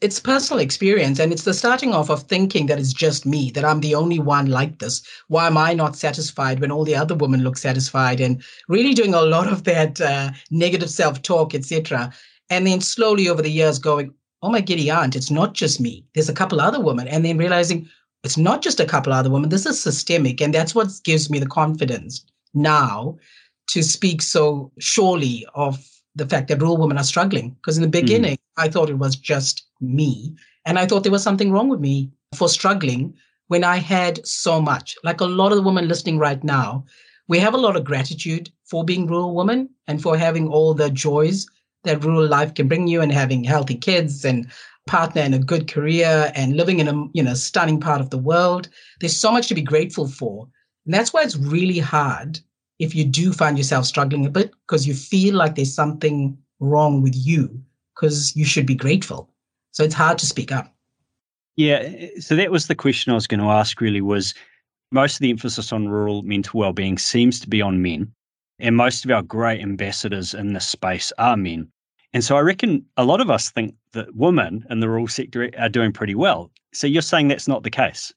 It's 0.02 0.20
personal 0.20 0.60
experience 0.60 1.18
and 1.18 1.32
it's 1.32 1.44
the 1.44 1.54
starting 1.54 1.94
off 1.94 2.10
of 2.10 2.24
thinking 2.24 2.66
that 2.66 2.78
it's 2.78 2.92
just 2.92 3.24
me 3.24 3.50
that 3.52 3.64
i'm 3.64 3.80
the 3.80 3.94
only 3.94 4.18
one 4.18 4.46
like 4.46 4.80
this. 4.80 5.02
Why 5.28 5.46
am 5.46 5.56
i 5.56 5.72
not 5.72 5.96
satisfied 5.96 6.60
when 6.60 6.70
all 6.70 6.84
the 6.84 6.94
other 6.94 7.14
women 7.14 7.42
look 7.42 7.56
satisfied? 7.56 8.20
And 8.20 8.44
really 8.68 8.92
doing 8.92 9.14
a 9.14 9.22
lot 9.22 9.50
of 9.50 9.64
that 9.64 9.98
uh, 10.02 10.32
negative 10.50 10.90
self-talk 10.90 11.54
etc 11.54 12.12
and 12.50 12.66
then 12.66 12.82
slowly 12.82 13.30
over 13.30 13.40
the 13.40 13.50
years 13.50 13.78
going 13.78 14.12
oh 14.42 14.50
my 14.50 14.60
giddy 14.60 14.90
aunt 14.90 15.16
it's 15.16 15.30
not 15.30 15.54
just 15.54 15.80
me. 15.80 16.04
There's 16.14 16.28
a 16.28 16.34
couple 16.34 16.60
other 16.60 16.80
women. 16.80 17.08
And 17.08 17.24
then 17.24 17.38
realizing 17.38 17.88
it's 18.24 18.36
not 18.36 18.60
just 18.60 18.78
a 18.78 18.84
couple 18.84 19.14
other 19.14 19.30
women. 19.30 19.48
This 19.48 19.64
is 19.64 19.82
systemic 19.82 20.42
and 20.42 20.54
that's 20.54 20.74
what 20.74 20.92
gives 21.02 21.30
me 21.30 21.38
the 21.38 21.46
confidence 21.46 22.26
now 22.58 23.16
to 23.68 23.82
speak 23.82 24.22
so 24.22 24.72
surely 24.78 25.46
of 25.54 25.78
the 26.14 26.26
fact 26.26 26.48
that 26.48 26.60
rural 26.60 26.76
women 26.76 26.98
are 26.98 27.04
struggling. 27.04 27.50
Because 27.50 27.78
in 27.78 27.82
the 27.82 27.98
hmm. 27.98 28.02
beginning, 28.02 28.36
mm. 28.36 28.62
I 28.62 28.68
thought 28.68 28.90
it 28.90 28.98
was 28.98 29.16
just 29.16 29.66
me. 29.80 30.34
And 30.66 30.78
I 30.78 30.86
thought 30.86 31.02
there 31.02 31.12
was 31.12 31.22
something 31.22 31.52
wrong 31.52 31.68
with 31.68 31.80
me 31.80 32.10
for 32.34 32.48
struggling 32.48 33.14
when 33.46 33.64
I 33.64 33.76
had 33.76 34.26
so 34.26 34.60
much. 34.60 34.96
Like 35.04 35.20
a 35.20 35.26
lot 35.26 35.52
of 35.52 35.56
the 35.56 35.62
women 35.62 35.88
listening 35.88 36.18
right 36.18 36.42
now, 36.44 36.84
we 37.28 37.38
have 37.38 37.54
a 37.54 37.58
lot 37.58 37.76
of 37.76 37.84
gratitude 37.84 38.50
for 38.64 38.84
being 38.84 39.06
rural 39.06 39.34
women 39.34 39.70
and 39.86 40.02
for 40.02 40.16
having 40.16 40.48
all 40.48 40.74
the 40.74 40.90
joys 40.90 41.46
that 41.84 42.04
rural 42.04 42.26
life 42.26 42.54
can 42.54 42.68
bring 42.68 42.88
you 42.88 43.00
and 43.00 43.12
having 43.12 43.44
healthy 43.44 43.76
kids 43.76 44.24
and 44.24 44.50
partner 44.86 45.22
and 45.22 45.34
a 45.34 45.38
good 45.38 45.70
career 45.70 46.32
and 46.34 46.56
living 46.56 46.80
in 46.80 46.88
a 46.88 47.06
you 47.12 47.22
know 47.22 47.34
stunning 47.34 47.80
part 47.80 48.00
of 48.00 48.10
the 48.10 48.18
world. 48.18 48.68
There's 49.00 49.16
so 49.16 49.30
much 49.30 49.48
to 49.48 49.54
be 49.54 49.62
grateful 49.62 50.08
for. 50.08 50.48
And 50.84 50.94
that's 50.94 51.12
why 51.12 51.22
it's 51.22 51.36
really 51.36 51.78
hard 51.78 52.40
if 52.78 52.94
you 52.94 53.04
do 53.04 53.32
find 53.32 53.58
yourself 53.58 53.84
struggling 53.84 54.26
a 54.26 54.30
bit 54.30 54.52
because 54.66 54.86
you 54.86 54.94
feel 54.94 55.34
like 55.34 55.54
there's 55.54 55.74
something 55.74 56.36
wrong 56.60 57.02
with 57.02 57.14
you 57.14 57.60
because 57.94 58.34
you 58.36 58.44
should 58.44 58.66
be 58.66 58.74
grateful. 58.74 59.28
So 59.72 59.84
it's 59.84 59.94
hard 59.94 60.18
to 60.18 60.26
speak 60.26 60.52
up. 60.52 60.72
Yeah, 61.56 61.76
eh, 61.76 62.08
eh, 62.16 62.20
so 62.20 62.36
that 62.36 62.50
was 62.50 62.68
the 62.68 62.74
question 62.74 63.10
I 63.10 63.16
was 63.16 63.26
going 63.26 63.40
to 63.40 63.46
ask 63.46 63.80
really 63.80 64.00
was 64.00 64.34
most 64.92 65.14
of 65.14 65.20
the 65.20 65.30
emphasis 65.30 65.72
on 65.72 65.88
rural 65.88 66.22
mental 66.22 66.60
well-being 66.60 66.98
seems 66.98 67.40
to 67.40 67.48
be 67.48 67.60
on 67.60 67.82
men 67.82 68.12
and 68.58 68.76
most 68.76 69.04
of 69.04 69.10
our 69.10 69.22
great 69.22 69.60
ambassadors 69.60 70.34
in 70.34 70.52
this 70.52 70.68
space 70.68 71.12
are 71.18 71.36
men. 71.36 71.68
And 72.12 72.24
so 72.24 72.36
I 72.36 72.40
reckon 72.40 72.84
a 72.96 73.04
lot 73.04 73.20
of 73.20 73.30
us 73.30 73.50
think 73.50 73.74
that 73.92 74.14
women 74.14 74.64
in 74.70 74.80
the 74.80 74.88
rural 74.88 75.08
sector 75.08 75.50
are 75.58 75.68
doing 75.68 75.92
pretty 75.92 76.14
well. 76.14 76.50
So 76.72 76.86
you're 76.86 77.02
saying 77.02 77.28
that's 77.28 77.48
not 77.48 77.62
the 77.62 77.70
case? 77.70 78.12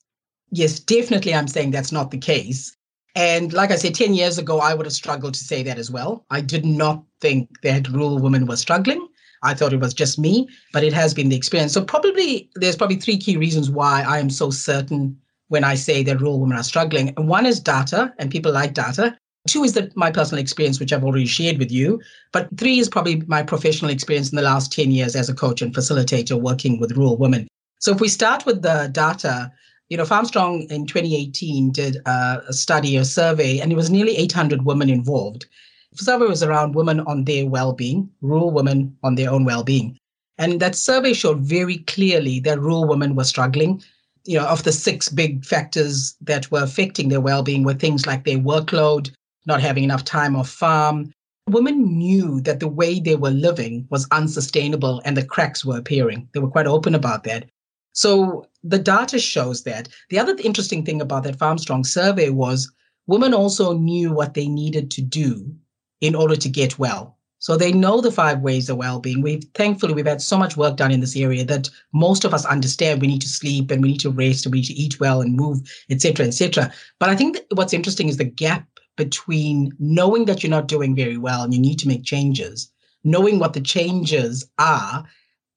Yes, 0.51 0.80
definitely. 0.80 1.34
I'm 1.34 1.48
saying 1.48 1.72
that's 1.72 1.91
not 1.91 2.12
the 2.12 2.18
case. 2.18 2.75
And 3.15 3.51
like 3.53 3.72
I 3.72 3.75
said, 3.75 3.96
10 3.96 4.13
years 4.13 4.38
ago, 4.38 4.60
I 4.60 4.74
would 4.74 4.86
have 4.86 4.94
struggled 4.94 5.34
to 5.34 5.44
say 5.44 5.63
that 5.63 5.77
as 5.77 5.91
well. 5.91 6.25
I 6.30 6.41
did 6.41 6.65
not 6.65 7.03
think 7.20 7.62
that 7.62 7.89
rural 7.89 8.20
women 8.20 8.46
were 8.46 8.56
struggling. 8.56 9.08
I 9.44 9.53
thought 9.53 9.74
it 9.74 9.80
was 9.80 9.94
just 9.94 10.20
me, 10.20 10.48
but 10.72 10.84
it 10.84 10.94
has 10.94 11.13
been 11.13 11.30
the 11.30 11.36
experience. 11.36 11.74
So 11.74 11.84
probably 11.84 12.50
there's 12.56 12.75
probably 12.75 12.98
three 12.98 13.18
key 13.18 13.38
reasons 13.38 13.70
why 13.70 14.03
I 14.08 14.20
am 14.20 14.30
so 14.30 14.51
certain 14.51 15.18
when 15.48 15.63
I 15.63 15.75
say 15.75 16.03
that 16.03 16.22
rural 16.22 16.39
women 16.39 16.58
are 16.58 16.63
struggling. 16.63 17.13
And 17.18 17.27
one 17.27 17.46
is 17.46 17.60
data, 17.60 18.13
and 18.20 18.32
people 18.32 18.51
like 18.51 18.74
data. 18.74 19.18
Two 19.48 19.63
is 19.63 19.74
that 19.74 19.98
my 19.98 20.12
personal 20.12 20.41
experience, 20.41 20.80
which 20.80 20.94
I've 20.94 21.03
already 21.03 21.25
shared 21.25 21.58
with 21.58 21.72
you. 21.72 22.00
But 22.32 22.48
three 22.58 22.80
is 22.80 22.88
probably 22.88 23.24
my 23.27 23.41
professional 23.41 23.91
experience 23.91 24.30
in 24.30 24.36
the 24.36 24.44
last 24.44 24.72
10 24.72 24.91
years 24.91 25.15
as 25.15 25.27
a 25.27 25.34
coach 25.34 25.62
and 25.62 25.74
facilitator 25.74 26.39
working 26.39 26.80
with 26.80 26.96
rural 26.96 27.18
women. 27.18 27.48
So 27.80 27.91
if 27.91 28.00
we 28.00 28.08
start 28.08 28.46
with 28.46 28.62
the 28.62 28.89
data, 28.91 29.51
you 29.91 29.98
know, 29.98 30.05
FarmStrong 30.05 30.71
in 30.71 30.86
2018 30.86 31.71
did 31.71 31.98
a 32.05 32.53
study, 32.53 32.95
a 32.95 33.03
survey, 33.03 33.60
and 33.60 33.74
it 33.74 33.75
was 33.75 33.89
nearly 33.89 34.15
800 34.15 34.63
women 34.63 34.89
involved. 34.89 35.48
The 35.91 36.05
survey 36.05 36.27
was 36.27 36.41
around 36.41 36.75
women 36.75 37.01
on 37.01 37.25
their 37.25 37.45
well-being, 37.45 38.10
rural 38.21 38.51
women 38.51 38.95
on 39.03 39.15
their 39.15 39.29
own 39.29 39.43
well-being. 39.43 39.98
And 40.38 40.62
that 40.62 40.75
survey 40.75 41.12
showed 41.12 41.39
very 41.41 41.79
clearly 41.79 42.39
that 42.39 42.62
rural 42.62 42.88
women 42.88 43.15
were 43.15 43.25
struggling. 43.25 43.83
You 44.24 44.39
know, 44.39 44.45
of 44.45 44.63
the 44.63 44.71
six 44.71 45.10
big 45.10 45.43
factors 45.43 46.15
that 46.21 46.50
were 46.51 46.63
affecting 46.63 47.10
their 47.10 47.19
well-being 47.19 47.63
were 47.63 47.74
things 47.74 48.05
like 48.05 48.24
their 48.24 48.38
workload, 48.38 49.12
not 49.45 49.60
having 49.60 49.83
enough 49.83 50.05
time 50.05 50.38
off 50.38 50.50
farm. 50.50 51.12
Women 51.50 51.98
knew 51.98 52.39
that 52.41 52.62
the 52.62 52.69
way 52.69 53.01
they 53.01 53.17
were 53.17 53.31
living 53.31 53.88
was 53.89 54.07
unsustainable 54.12 55.01
and 55.03 55.17
the 55.17 55.25
cracks 55.25 55.65
were 55.65 55.77
appearing. 55.77 56.29
They 56.33 56.39
were 56.39 56.48
quite 56.48 56.67
open 56.67 56.95
about 56.95 57.25
that. 57.25 57.50
So 57.91 58.48
the 58.63 58.80
data 58.80 59.20
shows 59.20 59.63
that. 59.63 59.89
The 60.10 60.20
other 60.20 60.36
interesting 60.44 60.86
thing 60.86 61.01
about 61.01 61.24
that 61.24 61.38
FarmStrong 61.38 61.86
survey 61.86 62.30
was 62.30 62.72
women 63.08 63.34
also 63.34 63.74
knew 63.74 64.13
what 64.13 64.34
they 64.34 64.48
needed 64.48 64.91
to 64.91 65.01
do 65.01 65.53
in 66.00 66.15
order 66.15 66.36
to 66.36 66.50
get 66.50 66.80
well. 66.80 67.18
So 67.39 67.58
they 67.58 67.74
know 67.74 68.01
the 68.01 68.12
five 68.12 68.41
ways 68.41 68.70
of 68.70 68.77
well-being. 68.77 69.24
We've 69.24 69.44
thankfully 69.56 69.96
we've 69.96 70.06
had 70.06 70.22
so 70.22 70.38
much 70.38 70.58
work 70.58 70.77
done 70.77 70.91
in 70.91 71.00
this 71.00 71.18
area 71.18 71.44
that 71.46 71.72
most 71.91 72.24
of 72.24 72.36
us 72.36 72.46
understand 72.46 73.01
we 73.01 73.08
need 73.08 73.22
to 73.22 73.27
sleep 73.27 73.72
and 73.72 73.82
we 73.82 73.94
need 73.94 74.01
to 74.01 74.12
rest 74.12 74.46
and 74.46 74.53
we 74.53 74.60
need 74.60 74.68
to 74.68 74.74
eat 74.74 75.00
well 75.00 75.22
and 75.22 75.36
move, 75.36 75.60
etc., 75.89 76.27
etc. 76.27 76.72
But 77.00 77.10
I 77.10 77.15
think 77.15 77.39
what's 77.56 77.74
interesting 77.74 78.10
is 78.10 78.18
the 78.18 78.25
gap 78.25 78.68
between 78.96 79.72
knowing 79.80 80.25
that 80.25 80.44
you're 80.44 80.51
not 80.51 80.68
doing 80.68 80.96
very 80.96 81.18
well 81.18 81.41
and 81.41 81.51
you 81.51 81.60
need 81.60 81.80
to 81.80 81.88
make 81.88 82.03
changes, 82.03 82.72
knowing 83.03 83.39
what 83.39 83.53
the 83.53 83.62
changes 83.62 84.46
are, 84.60 85.03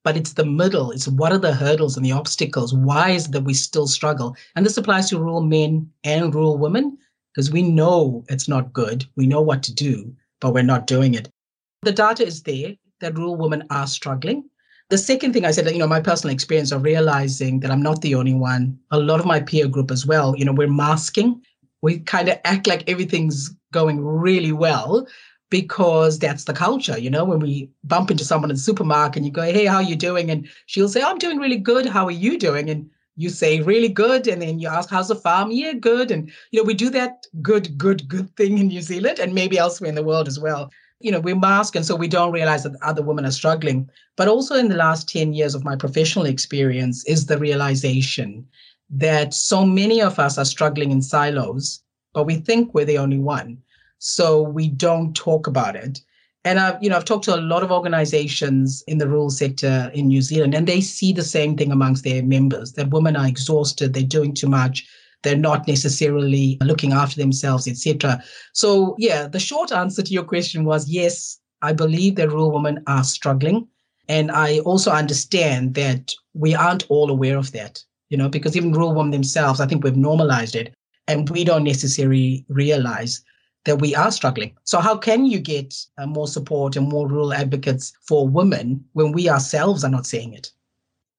but 0.05 0.17
it's 0.17 0.35
the 0.35 0.45
middle. 0.45 0.91
It's 0.91 1.09
what 1.09 1.33
are 1.33 1.39
the 1.39 1.55
hurdles 1.55 1.97
and 1.97 2.05
the 2.05 2.13
obstacles? 2.13 2.75
Why 2.75 3.11
is 3.11 3.29
that 3.29 3.45
we 3.45 3.55
still 3.55 3.87
struggle? 3.87 4.37
And 4.55 4.65
this 4.65 4.77
applies 4.77 5.09
to 5.11 5.19
rural 5.19 5.41
men 5.41 5.91
and 6.05 6.35
rural 6.35 6.59
women 6.59 6.99
because 7.35 7.51
we 7.51 7.63
know 7.63 8.25
it's 8.29 8.47
not 8.47 8.73
good. 8.73 9.05
We 9.17 9.27
know 9.27 9.41
what 9.41 9.63
to 9.65 9.75
do, 9.75 10.15
but 10.41 10.53
we're 10.53 10.63
not 10.63 10.87
doing 10.87 11.15
it. 11.15 11.29
The 11.83 11.93
data 11.93 12.25
is 12.25 12.43
there 12.43 12.75
that 13.01 13.17
rural 13.17 13.37
women 13.37 13.65
are 13.71 13.87
struggling. 13.87 14.45
The 14.91 14.99
second 14.99 15.33
thing 15.33 15.47
I 15.47 15.51
said, 15.51 15.71
you 15.71 15.79
know, 15.79 15.87
my 15.87 16.01
personal 16.01 16.35
experience 16.35 16.71
of 16.71 16.85
realizing 16.85 17.61
that 17.61 17.71
I'm 17.71 17.83
not 17.83 18.03
the 18.03 18.15
only 18.15 18.35
one, 18.35 18.79
a 18.91 18.99
lot 19.01 19.19
of 19.19 19.27
my 19.27 19.41
peer 19.41 19.67
group 19.67 19.91
as 19.91 20.07
well, 20.07 20.37
you 20.37 20.45
know, 20.45 20.53
we're 20.53 20.69
masking 20.69 21.41
we 21.85 21.99
kind 21.99 22.31
of 22.31 22.39
act 22.45 22.67
like 22.67 22.89
everything's 22.89 23.51
going 23.71 24.03
really 24.03 24.53
well 24.53 25.07
because 25.55 26.19
that's 26.19 26.47
the 26.47 26.53
culture. 26.53 26.99
You 26.99 27.09
know, 27.09 27.25
when 27.25 27.39
we 27.39 27.71
bump 27.85 28.11
into 28.11 28.25
someone 28.25 28.51
in 28.51 28.57
the 28.57 28.61
supermarket 28.61 29.19
and 29.19 29.25
you 29.25 29.31
go, 29.31 29.43
Hey, 29.43 29.67
how 29.67 29.77
are 29.77 29.83
you 29.85 29.95
doing? 29.95 30.29
And 30.29 30.49
she'll 30.67 30.89
say, 30.89 31.01
I'm 31.01 31.17
doing 31.17 31.39
really 31.39 31.59
good. 31.59 31.87
How 31.87 32.05
are 32.07 32.19
you 32.27 32.37
doing? 32.37 32.69
And 32.69 32.91
you 33.15 33.29
say 33.29 33.61
really 33.61 33.89
good. 33.89 34.27
And 34.27 34.43
then 34.43 34.59
you 34.59 34.67
ask, 34.67 34.91
How's 34.91 35.07
the 35.07 35.15
farm? 35.15 35.53
Yeah, 35.53 35.75
good. 35.75 36.11
And, 36.11 36.29
you 36.51 36.61
know, 36.61 36.67
we 36.67 36.75
do 36.75 36.91
that 36.91 37.29
good, 37.41 37.79
good, 37.79 38.09
good 38.09 38.35
thing 38.35 38.59
in 38.59 38.67
New 38.67 38.83
Zealand 38.83 39.21
and 39.21 39.33
maybe 39.33 39.57
elsewhere 39.57 39.89
in 39.89 39.95
the 39.95 40.03
world 40.03 40.27
as 40.27 40.41
well. 40.41 40.73
You 40.99 41.13
know, 41.13 41.21
we 41.21 41.35
mask 41.35 41.77
and 41.77 41.87
so 41.87 41.95
we 41.95 42.09
don't 42.09 42.33
realize 42.33 42.65
that 42.65 42.75
other 42.83 43.03
women 43.03 43.25
are 43.25 43.31
struggling. 43.31 43.89
But 44.17 44.27
also 44.27 44.57
in 44.57 44.71
the 44.71 44.75
last 44.75 45.09
10 45.09 45.35
years 45.35 45.55
of 45.55 45.63
my 45.63 45.77
professional 45.77 46.27
experience 46.27 47.07
is 47.07 47.27
the 47.27 47.39
realization 47.39 48.45
that 48.91 49.33
so 49.35 49.65
many 49.65 50.03
of 50.03 50.19
us 50.19 50.37
are 50.37 50.45
struggling 50.45 50.91
in 50.91 51.01
silos, 51.01 51.81
but 52.13 52.25
we 52.25 52.39
think 52.39 52.75
we're 52.75 52.85
the 52.85 52.99
only 52.99 53.19
one. 53.19 53.59
So 53.99 54.43
we 54.43 54.69
don't 54.69 55.15
talk 55.15 55.47
about 55.47 55.77
it. 55.77 56.01
And 56.45 56.61
I've, 56.61 56.83
you 56.83 56.91
know, 56.91 56.97
I've 56.97 57.07
talked 57.07 57.25
to 57.25 57.35
a 57.35 57.41
lot 57.41 57.63
of 57.63 57.73
organizations 57.73 58.85
in 58.87 58.99
the 58.99 59.09
rural 59.09 59.31
sector 59.31 59.91
in 59.95 60.09
New 60.09 60.21
Zealand, 60.21 60.55
and 60.55 60.67
they 60.67 60.83
see 60.83 61.13
the 61.13 61.23
same 61.23 61.57
thing 61.57 61.73
amongst 61.73 62.05
their 62.05 62.23
members 62.23 62.75
that 62.75 62.91
women 62.91 63.17
are 63.17 63.27
exhausted, 63.27 63.95
they're 63.95 64.03
doing 64.03 64.35
too 64.35 64.49
much, 64.49 64.87
they're 65.23 65.37
not 65.37 65.67
necessarily 65.67 66.59
looking 66.63 66.93
after 66.93 67.17
themselves, 67.17 67.67
etc. 67.67 68.23
So 68.53 68.95
yeah, 68.99 69.27
the 69.27 69.41
short 69.41 69.73
answer 69.73 70.03
to 70.03 70.13
your 70.13 70.25
question 70.25 70.65
was 70.65 70.87
yes, 70.89 71.39
I 71.63 71.73
believe 71.73 72.17
that 72.17 72.29
rural 72.29 72.53
women 72.53 72.83
are 72.87 73.05
struggling. 73.05 73.67
And 74.07 74.31
I 74.31 74.59
also 74.61 74.91
understand 74.91 75.75
that 75.77 76.13
we 76.35 76.55
aren't 76.55 76.85
all 76.91 77.11
aware 77.11 77.39
of 77.39 77.53
that 77.53 77.83
you 78.15 78.19
know, 78.19 78.29
because 78.29 78.57
even 78.57 78.73
rural 78.73 78.95
women 78.95 79.11
themselves, 79.11 79.61
I 79.61 79.67
think 79.67 79.83
we've 79.83 79.97
normalized 79.97 80.55
it 80.55 80.73
and 81.09 81.29
we 81.31 81.43
don't 81.43 81.65
necessarily 81.65 82.45
realize 82.49 83.25
that 83.64 83.80
we 83.80 83.94
are 83.94 84.11
struggling. 84.11 84.56
So, 84.64 84.80
how 84.80 84.97
can 84.97 85.26
you 85.26 85.38
get 85.38 85.75
uh, 85.99 86.06
more 86.06 86.28
support 86.28 86.76
and 86.76 86.88
more 86.88 87.09
rural 87.09 87.33
advocates 87.33 87.92
for 88.06 88.28
women 88.28 88.85
when 88.92 89.12
we 89.12 89.28
ourselves 89.28 89.85
are 89.85 89.90
not 89.90 90.06
saying 90.06 90.35
it? 90.35 90.50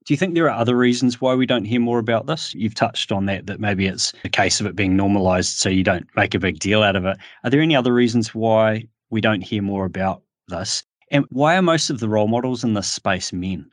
Do 0.05 0.13
you 0.13 0.17
think 0.17 0.35
there 0.35 0.49
are 0.49 0.59
other 0.59 0.77
reasons 0.77 1.19
why 1.19 1.33
we 1.33 1.47
don't 1.47 1.65
hear 1.65 1.79
more 1.79 1.97
about 1.97 2.27
this? 2.27 2.53
You've 2.53 2.75
touched 2.75 3.11
on 3.11 3.25
that, 3.25 3.47
that 3.47 3.59
maybe 3.59 3.87
it's 3.87 4.13
a 4.23 4.29
case 4.29 4.59
of 4.59 4.67
it 4.67 4.75
being 4.75 4.95
normalized 4.95 5.57
so 5.57 5.67
you 5.67 5.83
don't 5.83 6.07
make 6.15 6.35
a 6.35 6.39
big 6.39 6.59
deal 6.59 6.83
out 6.83 6.95
of 6.95 7.05
it. 7.05 7.17
Are 7.43 7.49
there 7.49 7.61
any 7.61 7.75
other 7.75 7.91
reasons 7.91 8.35
why 8.35 8.87
we 9.09 9.19
don't 9.19 9.41
hear 9.41 9.63
more 9.63 9.83
about 9.83 10.21
this? 10.47 10.83
And 11.09 11.25
why 11.31 11.57
are 11.57 11.63
most 11.63 11.89
of 11.89 11.99
the 11.99 12.09
role 12.09 12.27
models 12.27 12.63
in 12.63 12.75
this 12.75 12.87
space 12.87 13.33
men? 13.33 13.71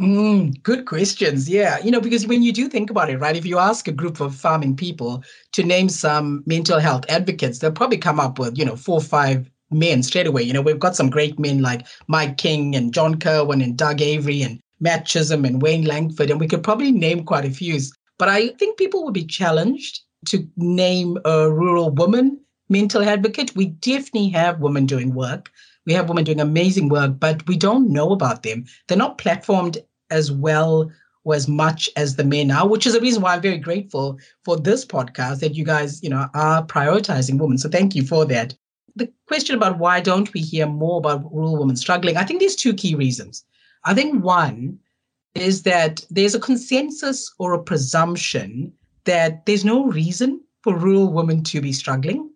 Mm, 0.00 0.62
good 0.62 0.86
questions. 0.86 1.48
Yeah. 1.48 1.78
You 1.84 1.90
know, 1.90 2.00
because 2.00 2.26
when 2.26 2.42
you 2.42 2.52
do 2.52 2.68
think 2.68 2.88
about 2.88 3.10
it, 3.10 3.18
right, 3.18 3.36
if 3.36 3.44
you 3.44 3.58
ask 3.58 3.86
a 3.86 3.92
group 3.92 4.20
of 4.20 4.34
farming 4.34 4.76
people 4.76 5.22
to 5.52 5.62
name 5.62 5.88
some 5.88 6.42
mental 6.46 6.78
health 6.78 7.04
advocates, 7.08 7.58
they'll 7.58 7.72
probably 7.72 7.98
come 7.98 8.18
up 8.18 8.38
with, 8.38 8.56
you 8.56 8.64
know, 8.64 8.76
four 8.76 8.96
or 8.96 9.02
five 9.02 9.50
men 9.70 10.02
straight 10.02 10.26
away. 10.26 10.42
You 10.42 10.54
know, 10.54 10.62
we've 10.62 10.78
got 10.78 10.96
some 10.96 11.10
great 11.10 11.38
men 11.38 11.60
like 11.60 11.86
Mike 12.08 12.38
King 12.38 12.74
and 12.74 12.94
John 12.94 13.16
Kirwan 13.16 13.62
and 13.62 13.76
Doug 13.76 14.00
Avery 14.00 14.42
and 14.42 14.60
Matt 14.80 15.04
Chisholm 15.04 15.44
and 15.44 15.60
Wayne 15.60 15.84
Langford, 15.84 16.30
and 16.30 16.40
we 16.40 16.48
could 16.48 16.62
probably 16.62 16.90
name 16.90 17.24
quite 17.24 17.44
a 17.44 17.50
few. 17.50 17.78
But 18.18 18.28
I 18.28 18.48
think 18.48 18.78
people 18.78 19.04
would 19.04 19.14
be 19.14 19.26
challenged 19.26 20.00
to 20.26 20.46
name 20.56 21.18
a 21.24 21.50
rural 21.50 21.90
woman 21.90 22.40
mental 22.68 23.02
advocate. 23.02 23.54
We 23.54 23.66
definitely 23.66 24.30
have 24.30 24.60
women 24.60 24.86
doing 24.86 25.14
work 25.14 25.50
we 25.86 25.92
have 25.92 26.08
women 26.08 26.24
doing 26.24 26.40
amazing 26.40 26.88
work, 26.88 27.18
but 27.18 27.46
we 27.46 27.56
don't 27.56 27.90
know 27.90 28.12
about 28.12 28.42
them. 28.42 28.64
They're 28.86 28.98
not 28.98 29.18
platformed 29.18 29.78
as 30.10 30.30
well 30.30 30.90
or 31.24 31.34
as 31.34 31.48
much 31.48 31.88
as 31.96 32.16
the 32.16 32.24
men 32.24 32.50
are, 32.50 32.66
which 32.68 32.86
is 32.86 32.94
the 32.94 33.00
reason 33.00 33.22
why 33.22 33.34
I'm 33.34 33.42
very 33.42 33.58
grateful 33.58 34.18
for 34.44 34.56
this 34.56 34.84
podcast 34.84 35.40
that 35.40 35.54
you 35.54 35.64
guys, 35.64 36.02
you 36.02 36.10
know, 36.10 36.28
are 36.34 36.66
prioritizing 36.66 37.38
women. 37.38 37.58
So 37.58 37.68
thank 37.68 37.94
you 37.94 38.04
for 38.04 38.24
that. 38.26 38.54
The 38.96 39.10
question 39.28 39.56
about 39.56 39.78
why 39.78 40.00
don't 40.00 40.32
we 40.34 40.40
hear 40.40 40.66
more 40.66 40.98
about 40.98 41.32
rural 41.32 41.56
women 41.56 41.76
struggling? 41.76 42.16
I 42.16 42.24
think 42.24 42.40
there's 42.40 42.56
two 42.56 42.74
key 42.74 42.94
reasons. 42.94 43.44
I 43.84 43.94
think 43.94 44.22
one 44.22 44.78
is 45.34 45.62
that 45.62 46.04
there's 46.10 46.34
a 46.34 46.40
consensus 46.40 47.32
or 47.38 47.54
a 47.54 47.62
presumption 47.62 48.72
that 49.04 49.46
there's 49.46 49.64
no 49.64 49.86
reason 49.86 50.40
for 50.62 50.76
rural 50.76 51.12
women 51.12 51.42
to 51.44 51.60
be 51.60 51.72
struggling 51.72 52.31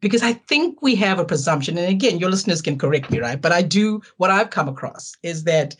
because 0.00 0.22
I 0.22 0.32
think 0.34 0.80
we 0.82 0.94
have 0.96 1.18
a 1.18 1.24
presumption, 1.24 1.76
and 1.78 1.88
again, 1.88 2.18
your 2.18 2.30
listeners 2.30 2.62
can 2.62 2.78
correct 2.78 3.10
me, 3.10 3.18
right? 3.20 3.40
But 3.40 3.52
I 3.52 3.62
do, 3.62 4.00
what 4.18 4.30
I've 4.30 4.50
come 4.50 4.68
across 4.68 5.12
is 5.22 5.44
that 5.44 5.74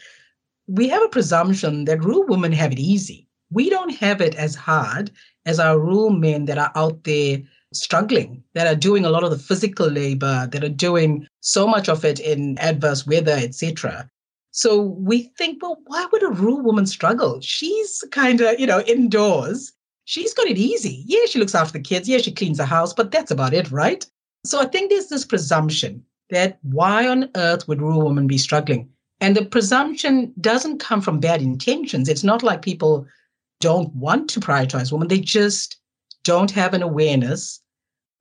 we 0.67 0.89
have 0.89 1.03
a 1.03 1.09
presumption 1.09 1.85
that 1.87 2.03
rural 2.03 2.27
women 2.27 2.53
have 2.53 2.73
it 2.73 2.79
easy. 2.79 3.29
we 3.51 3.71
don't 3.71 3.95
have 3.95 4.21
it 4.21 4.35
as 4.35 4.55
hard 4.55 5.11
as 5.47 5.59
our 5.59 5.79
rural 5.79 6.11
men 6.11 6.45
that 6.47 6.59
are 6.59 6.73
out 6.75 7.05
there 7.05 7.39
struggling, 7.73 8.43
that 8.55 8.67
are 8.67 8.79
doing 8.79 9.05
a 9.05 9.11
lot 9.11 9.25
of 9.25 9.31
the 9.31 9.39
physical 9.39 9.89
labor, 9.89 10.49
that 10.53 10.65
are 10.65 10.69
doing 10.69 11.27
so 11.41 11.67
much 11.67 11.89
of 11.89 12.05
it 12.05 12.21
in 12.21 12.59
adverse 12.59 13.07
weather, 13.07 13.33
etc. 13.33 14.09
So 14.51 14.81
we 14.81 15.33
think, 15.39 15.63
well, 15.63 15.79
why 15.87 16.07
would 16.11 16.23
a 16.23 16.29
rural 16.29 16.61
woman 16.63 16.87
struggle? 16.87 17.41
She's 17.41 18.03
kind 18.11 18.41
of, 18.41 18.59
you 18.59 18.67
know, 18.67 18.81
indoors. 18.81 19.73
She's 20.09 20.33
got 20.33 20.47
it 20.47 20.57
easy. 20.57 21.05
Yeah, 21.05 21.27
she 21.29 21.39
looks 21.39 21.55
after 21.55 21.75
the 21.75 21.85
kids. 21.85 22.09
Yeah, 22.09 22.17
she 22.17 22.33
cleans 22.33 22.57
the 22.57 22.65
house, 22.65 22.95
but 22.95 23.11
that's 23.11 23.31
about 23.31 23.53
it, 23.53 23.71
right? 23.71 24.07
So 24.43 24.59
I 24.59 24.65
think 24.65 24.89
there's 24.89 25.09
this 25.09 25.27
presumption 25.27 26.03
that 26.31 26.59
why 26.63 27.07
on 27.07 27.29
earth 27.37 27.69
would 27.69 27.83
rural 27.83 28.07
women 28.07 28.27
be 28.27 28.39
struggling? 28.39 28.89
And 29.21 29.37
the 29.37 29.45
presumption 29.45 30.33
doesn't 30.41 30.79
come 30.79 31.03
from 31.03 31.21
bad 31.21 31.43
intentions. 31.43 32.09
It's 32.09 32.25
not 32.25 32.43
like 32.43 32.63
people 32.63 33.07
don't 33.61 33.95
want 33.95 34.31
to 34.31 34.41
prioritize 34.41 34.91
women, 34.91 35.09
they 35.09 35.21
just 35.21 35.77
don't 36.25 36.53
have 36.53 36.73
an 36.73 36.83
awareness 36.83 37.61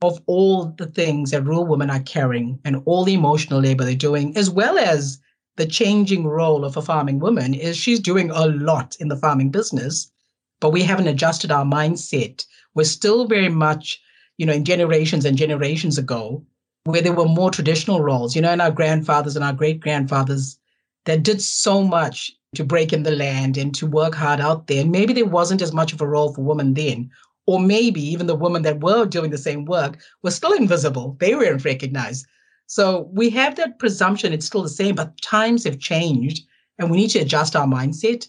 of 0.01 0.19
all 0.25 0.65
the 0.77 0.87
things 0.87 1.31
that 1.31 1.43
rural 1.43 1.65
women 1.65 1.89
are 1.89 2.01
carrying 2.01 2.59
and 2.65 2.81
all 2.83 3.05
the 3.05 3.13
emotional 3.13 3.61
labor 3.61 3.85
they're 3.85 3.95
doing, 3.95 4.35
as 4.35 4.49
well 4.49 4.77
as 4.77 5.21
the 5.55 5.65
changing 5.65 6.25
role 6.27 6.65
of 6.65 6.75
a 6.75 6.81
farming 6.81 7.19
woman 7.19 7.53
is 7.53 7.77
she's 7.77 8.01
doing 8.01 8.29
a 8.29 8.47
lot 8.47 8.97
in 8.99 9.07
the 9.07 9.15
farming 9.15 9.51
business, 9.51 10.11
but 10.59 10.71
we 10.71 10.83
haven't 10.83 11.07
adjusted 11.07 11.51
our 11.51 11.65
mindset. 11.65 12.45
We're 12.73 12.83
still 12.83 13.27
very 13.27 13.49
much, 13.49 14.01
you 14.37 14.45
know, 14.45 14.53
in 14.53 14.65
generations 14.65 15.25
and 15.25 15.37
generations 15.37 15.97
ago, 15.97 16.45
where 16.85 17.01
there 17.01 17.13
were 17.13 17.25
more 17.25 17.51
traditional 17.51 18.01
roles, 18.01 18.35
you 18.35 18.41
know, 18.41 18.51
and 18.51 18.61
our 18.61 18.71
grandfathers 18.71 19.35
and 19.35 19.43
our 19.43 19.53
great 19.53 19.79
grandfathers 19.79 20.57
that 21.05 21.23
did 21.23 21.41
so 21.41 21.83
much 21.83 22.31
to 22.55 22.63
break 22.63 22.93
in 22.93 23.03
the 23.03 23.11
land 23.11 23.57
and 23.57 23.75
to 23.75 23.85
work 23.85 24.15
hard 24.15 24.39
out 24.39 24.67
there. 24.67 24.81
And 24.81 24.91
maybe 24.91 25.13
there 25.13 25.25
wasn't 25.25 25.61
as 25.61 25.73
much 25.73 25.93
of 25.93 26.01
a 26.01 26.07
role 26.07 26.33
for 26.33 26.41
women 26.41 26.73
then. 26.73 27.09
Or 27.45 27.59
maybe 27.59 28.01
even 28.01 28.27
the 28.27 28.35
women 28.35 28.63
that 28.63 28.81
were 28.81 29.05
doing 29.05 29.31
the 29.31 29.37
same 29.37 29.65
work 29.65 29.99
were 30.21 30.31
still 30.31 30.53
invisible. 30.53 31.15
They 31.19 31.33
weren't 31.33 31.63
recognized. 31.63 32.25
So 32.65 33.09
we 33.13 33.29
have 33.29 33.55
that 33.55 33.79
presumption 33.79 34.33
it's 34.33 34.45
still 34.45 34.63
the 34.63 34.69
same, 34.69 34.95
but 34.95 35.19
times 35.21 35.63
have 35.63 35.79
changed 35.79 36.45
and 36.77 36.91
we 36.91 36.97
need 36.97 37.09
to 37.11 37.19
adjust 37.19 37.55
our 37.55 37.65
mindset 37.65 38.27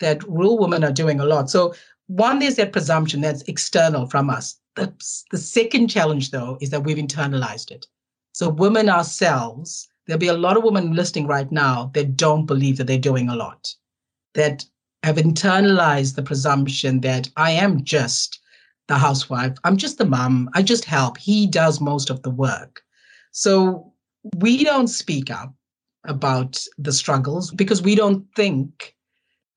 that 0.00 0.22
rural 0.28 0.58
women 0.58 0.84
are 0.84 0.92
doing 0.92 1.20
a 1.20 1.24
lot. 1.24 1.50
So 1.50 1.74
one, 2.06 2.38
there's 2.38 2.56
that 2.56 2.72
presumption 2.72 3.20
that's 3.20 3.42
external 3.42 4.06
from 4.06 4.30
us. 4.30 4.58
The, 4.76 4.92
the 5.30 5.38
second 5.38 5.88
challenge, 5.88 6.30
though, 6.30 6.58
is 6.60 6.70
that 6.70 6.84
we've 6.84 6.96
internalized 6.96 7.70
it. 7.70 7.86
So 8.32 8.48
women 8.48 8.88
ourselves 8.88 9.88
there'll 10.08 10.18
be 10.18 10.28
a 10.28 10.34
lot 10.34 10.56
of 10.56 10.64
women 10.64 10.94
listening 10.94 11.26
right 11.26 11.52
now 11.52 11.90
that 11.94 12.16
don't 12.16 12.46
believe 12.46 12.78
that 12.78 12.86
they're 12.86 12.98
doing 12.98 13.28
a 13.28 13.36
lot, 13.36 13.72
that 14.34 14.64
have 15.02 15.16
internalized 15.16 16.16
the 16.16 16.22
presumption 16.22 17.02
that 17.02 17.28
I 17.36 17.52
am 17.52 17.84
just 17.84 18.40
the 18.88 18.96
housewife, 18.96 19.54
I'm 19.64 19.76
just 19.76 19.98
the 19.98 20.06
mom, 20.06 20.48
I 20.54 20.62
just 20.62 20.86
help. 20.86 21.18
He 21.18 21.46
does 21.46 21.78
most 21.78 22.08
of 22.08 22.22
the 22.22 22.30
work. 22.30 22.82
So 23.32 23.92
we 24.38 24.64
don't 24.64 24.88
speak 24.88 25.30
up 25.30 25.54
about 26.04 26.64
the 26.78 26.92
struggles 26.92 27.50
because 27.50 27.82
we 27.82 27.94
don't 27.94 28.24
think 28.34 28.96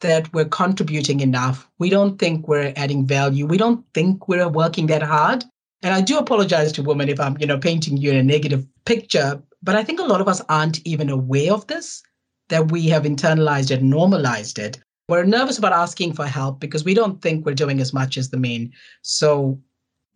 that 0.02 0.32
we're 0.34 0.46
contributing 0.46 1.22
enough. 1.22 1.68
We 1.80 1.90
don't 1.90 2.20
think 2.20 2.48
we're 2.48 2.74
adding 2.76 3.06
value. 3.06 3.46
We 3.46 3.58
don't 3.58 3.86
think 3.94 4.28
we're 4.28 4.48
working 4.50 4.88
that 4.88 5.02
hard. 5.02 5.44
And 5.84 5.94
I 5.94 6.02
do 6.02 6.18
apologize 6.18 6.72
to 6.74 6.84
women 6.84 7.10
if 7.10 7.20
I'm, 7.20 7.38
you 7.40 7.48
know, 7.48 7.58
painting 7.58 7.98
you 7.98 8.12
in 8.12 8.18
a 8.18 8.24
negative 8.24 8.68
picture, 8.86 9.42
but 9.64 9.76
I 9.76 9.84
think 9.84 10.00
a 10.00 10.06
lot 10.06 10.22
of 10.22 10.28
us 10.28 10.42
aren't 10.50 10.86
even 10.86 11.10
aware 11.10 11.54
of 11.54 11.66
this, 11.68 12.04
that 12.50 12.72
we 12.72 12.88
have 12.88 13.04
internalized 13.04 13.72
it, 13.72 13.82
normalized 13.82 14.60
it. 14.60 14.80
We're 15.08 15.24
nervous 15.24 15.58
about 15.58 15.74
asking 15.74 16.14
for 16.14 16.26
help 16.26 16.60
because 16.60 16.84
we 16.84 16.94
don't 16.94 17.22
think 17.22 17.46
we're 17.46 17.56
doing 17.56 17.80
as 17.80 17.94
much 17.94 18.18
as 18.18 18.30
the 18.30 18.38
men. 18.38 18.72
So 19.02 19.60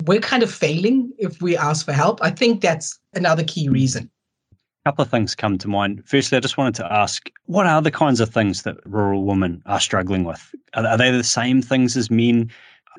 we're 0.06 0.20
kind 0.20 0.44
of 0.44 0.51
failing 0.51 1.12
if 1.18 1.42
we 1.42 1.58
ask 1.58 1.86
for 1.86 1.94
help. 1.94 2.20
I 2.22 2.30
think 2.30 2.62
that's 2.62 3.00
another 3.13 3.44
key 3.44 3.70
reason. 3.70 4.10
Couple 4.86 5.01
of 5.01 5.10
things 5.10 5.34
come 5.34 5.58
to 5.58 5.68
mind. 5.68 6.04
Firstly, 6.06 6.38
I 6.38 6.42
just 6.42 6.60
wanted 6.60 6.75
to 6.75 6.94
ask 6.94 7.31
what 7.48 7.66
are 7.66 7.81
the 7.81 7.90
kinds 7.90 8.20
of 8.20 8.29
things 8.29 8.62
that 8.62 8.77
rural 8.86 9.24
women 9.24 9.64
are 9.66 9.79
struggling 9.79 10.25
with? 10.25 10.53
Are, 10.75 10.86
are 10.86 10.98
they 10.98 11.09
the 11.09 11.24
same 11.24 11.64
things 11.64 11.98
as 11.98 12.12
men? 12.12 12.51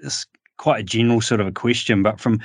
It's 0.03 0.27
quite 0.57 0.81
a 0.81 0.83
general 0.83 1.21
sort 1.21 1.41
of 1.41 1.47
a 1.47 1.53
question, 1.53 2.03
but 2.03 2.19
from 2.19 2.41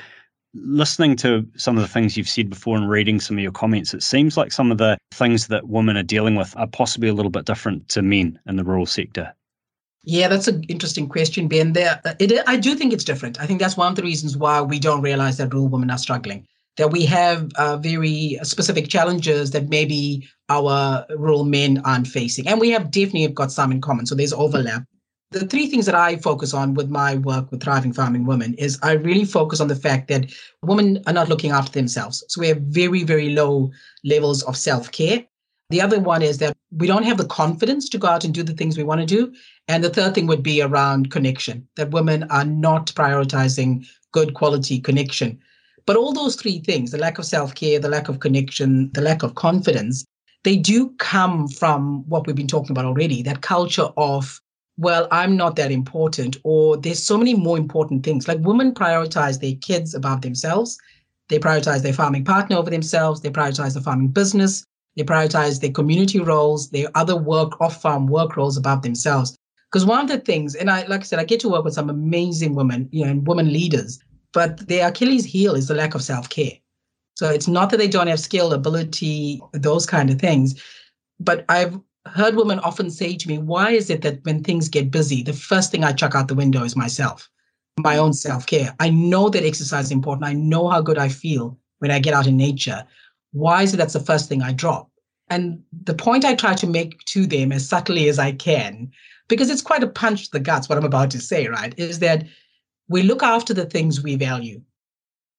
listening 0.54 1.16
to 1.16 1.44
some 1.56 1.76
of 1.76 1.82
the 1.82 1.88
things 1.88 2.16
you've 2.16 2.30
said 2.30 2.52
before 2.52 2.78
and 2.78 2.88
reading 2.88 3.20
some 3.20 3.36
of 3.36 3.42
your 3.42 3.52
comments, 3.52 3.96
it 3.96 4.04
seems 4.04 4.38
like 4.38 4.52
some 4.52 4.72
of 4.72 4.78
the 4.78 4.96
things 5.12 5.48
that 5.48 5.70
women 5.70 5.98
are 5.98 6.04
dealing 6.04 6.36
with 6.36 6.56
are 6.58 6.68
possibly 6.68 7.10
a 7.10 7.14
little 7.14 7.32
bit 7.32 7.46
different 7.46 7.90
to 7.90 8.04
men 8.04 8.40
in 8.48 8.58
the 8.58 8.64
rural 8.64 8.86
sector. 8.86 9.34
Yeah, 10.04 10.28
that's 10.28 10.48
an 10.48 10.64
interesting 10.64 11.08
question, 11.08 11.48
Ben. 11.48 11.74
There, 11.74 12.00
it, 12.20 12.44
I 12.46 12.58
do 12.58 12.76
think 12.76 12.94
it's 12.94 13.04
different. 13.04 13.40
I 13.40 13.46
think 13.48 13.60
that's 13.60 13.78
one 13.78 13.92
of 13.92 13.96
the 13.96 14.04
reasons 14.04 14.38
why 14.38 14.62
we 14.62 14.78
don't 14.78 15.02
realize 15.02 15.38
that 15.38 15.54
rural 15.54 15.68
women 15.68 15.90
are 15.90 15.98
struggling. 15.98 16.48
That 16.78 16.92
we 16.92 17.06
have 17.06 17.52
uh, 17.56 17.78
very 17.78 18.40
specific 18.44 18.88
challenges 18.88 19.52
that 19.52 19.70
maybe 19.70 20.28
our 20.50 21.06
rural 21.10 21.44
men 21.44 21.82
aren't 21.84 22.08
facing, 22.08 22.48
and 22.48 22.60
we 22.60 22.70
have 22.72 22.92
definitely 22.92 23.24
have 23.24 23.36
got 23.36 23.52
some 23.52 23.72
in 23.72 23.82
common. 23.82 24.06
So 24.06 24.16
there's 24.16 24.34
overlap 24.34 24.84
the 25.32 25.48
three 25.48 25.68
things 25.68 25.86
that 25.86 25.96
I 25.96 26.18
focus 26.18 26.54
on 26.54 26.74
with 26.74 26.90
my 26.90 27.16
work 27.16 27.50
with 27.52 27.64
Thriving 27.64 27.94
Farming 27.94 28.26
Women 28.26 28.54
is 28.56 28.78
I 28.84 28.94
really 28.94 29.24
focus 29.24 29.62
on 29.62 29.70
the 29.70 29.76
fact 29.76 30.10
that 30.10 30.32
women 30.62 31.02
are 31.08 31.14
not 31.14 31.30
looking 31.30 31.52
after 31.52 31.72
themselves. 31.72 32.24
So 32.28 32.42
we 32.42 32.50
have 32.50 32.62
very, 32.62 33.04
very 33.04 33.30
low 33.30 33.72
levels 34.04 34.44
of 34.44 34.58
self 34.58 34.92
care. 34.92 35.26
The 35.70 35.82
other 35.82 36.02
one 36.02 36.22
is 36.22 36.40
that 36.40 36.58
we 36.72 36.86
don't 36.86 37.06
have 37.06 37.18
the 37.18 37.26
confidence 37.26 37.88
to 37.90 37.98
go 37.98 38.08
out 38.08 38.26
and 38.26 38.34
do 38.34 38.44
the 38.44 38.54
things 38.54 38.78
we 38.78 38.84
want 38.84 39.00
to 39.00 39.08
do. 39.08 39.34
And 39.70 39.82
the 39.82 39.90
third 39.90 40.14
thing 40.14 40.28
would 40.28 40.44
be 40.44 40.62
around 40.62 41.12
connection, 41.12 41.66
that 41.78 41.92
women 41.92 42.24
are 42.24 42.46
not 42.46 42.88
prioritizing 42.88 43.88
good 44.12 44.34
quality 44.34 44.82
connection. 44.82 45.40
But 45.86 45.96
all 45.96 46.14
those 46.14 46.36
three 46.36 46.60
things 46.60 46.92
the 46.92 46.98
lack 46.98 47.18
of 47.20 47.26
self 47.26 47.56
care, 47.56 47.80
the 47.80 47.90
lack 47.90 48.10
of 48.10 48.20
connection, 48.20 48.92
the 48.94 49.02
lack 49.02 49.24
of 49.24 49.36
confidence 49.36 50.06
they 50.44 50.58
do 50.58 50.90
come 50.98 51.48
from 51.48 52.08
what 52.10 52.26
we've 52.26 52.36
been 52.36 52.48
talking 52.48 52.72
about 52.72 52.86
already 52.86 53.22
that 53.24 53.42
culture 53.42 53.90
of 53.98 54.42
well, 54.78 55.08
I'm 55.12 55.38
not 55.38 55.58
that 55.58 55.70
important, 55.70 56.38
or 56.44 56.76
there's 56.76 57.04
so 57.04 57.16
many 57.16 57.36
more 57.36 57.58
important 57.58 58.04
things. 58.04 58.28
Like 58.28 58.40
women 58.40 58.74
prioritize 58.74 59.40
their 59.40 59.54
kids 59.62 59.94
above 59.94 60.22
themselves. 60.22 60.80
They 61.28 61.38
prioritize 61.38 61.84
their 61.84 61.94
farming 61.94 62.26
partner 62.26 62.56
over 62.56 62.72
themselves. 62.72 63.22
They 63.22 63.30
prioritize 63.30 63.76
the 63.76 63.82
farming 63.82 64.08
business. 64.08 64.66
They 64.96 65.04
prioritize 65.04 65.60
their 65.60 65.72
community 65.72 66.20
roles, 66.20 66.72
their 66.72 66.88
other 66.96 67.16
work, 67.16 67.62
off 67.62 67.80
farm 67.82 68.08
work 68.08 68.36
roles 68.38 68.58
above 68.58 68.82
themselves. 68.82 69.38
Because 69.72 69.86
one 69.86 70.00
of 70.00 70.08
the 70.08 70.20
things, 70.20 70.56
and 70.56 70.72
I, 70.72 70.86
like 70.88 71.02
I 71.02 71.04
said, 71.04 71.20
I 71.20 71.26
get 71.26 71.42
to 71.42 71.50
work 71.50 71.64
with 71.64 71.76
some 71.76 71.90
amazing 71.90 72.56
women, 72.56 72.90
you 72.92 73.06
know, 73.06 73.12
and 73.12 73.28
women 73.28 73.54
leaders, 73.54 74.00
but 74.34 74.68
their 74.68 74.88
Achilles 74.88 75.26
heel 75.26 75.56
is 75.56 75.68
the 75.68 75.76
lack 75.76 75.96
of 75.96 76.04
self 76.04 76.30
care. 76.30 76.54
So 77.16 77.30
it's 77.30 77.48
not 77.48 77.70
that 77.70 77.78
they 77.78 77.88
don't 77.88 78.08
have 78.08 78.20
skill, 78.20 78.54
ability, 78.54 79.42
those 79.54 79.86
kind 79.86 80.10
of 80.10 80.20
things. 80.20 80.62
But 81.20 81.46
I've 81.50 81.80
heard 82.08 82.36
women 82.36 82.60
often 82.60 82.90
say 82.90 83.16
to 83.16 83.28
me, 83.28 83.38
why 83.38 83.72
is 83.72 83.90
it 83.90 84.02
that 84.02 84.24
when 84.24 84.44
things 84.44 84.70
get 84.70 84.92
busy, 84.92 85.22
the 85.22 85.34
first 85.34 85.72
thing 85.72 85.84
I 85.84 85.92
chuck 85.92 86.16
out 86.16 86.28
the 86.28 86.36
window 86.36 86.64
is 86.64 86.76
myself, 86.76 87.30
my 87.78 87.98
own 87.98 88.14
self 88.14 88.46
care? 88.46 88.76
I 88.80 88.90
know 88.90 89.30
that 89.30 89.46
exercise 89.46 89.86
is 89.86 89.92
important. 89.92 90.26
I 90.26 90.34
know 90.34 90.68
how 90.68 90.82
good 90.82 90.98
I 90.98 91.10
feel 91.10 91.58
when 91.80 91.92
I 91.92 92.00
get 92.00 92.14
out 92.14 92.28
in 92.28 92.38
nature. 92.38 92.84
Why 93.34 93.64
is 93.64 93.74
it 93.74 93.78
that's 93.78 93.94
the 93.94 94.00
first 94.00 94.28
thing 94.28 94.42
I 94.42 94.54
drop? 94.54 94.90
And 95.30 95.62
the 95.84 95.94
point 95.94 96.26
I 96.26 96.36
try 96.36 96.56
to 96.56 96.68
make 96.68 97.04
to 97.06 97.26
them 97.26 97.52
as 97.52 97.68
subtly 97.68 98.10
as 98.10 98.20
I 98.20 98.34
can, 98.34 98.92
because 99.30 99.50
it's 99.50 99.62
quite 99.62 99.84
a 99.84 99.88
punch 99.88 100.26
to 100.26 100.32
the 100.32 100.40
guts, 100.40 100.68
what 100.68 100.78
I'm 100.78 100.84
about 100.84 101.12
to 101.12 101.22
say, 101.22 101.48
right? 101.48 101.74
Is 101.78 102.00
that 102.00 102.26
we 102.92 103.04
look 103.04 103.24
after 103.24 103.54
the 103.54 103.66
things 103.66 104.04
we 104.04 104.16
value. 104.16 104.62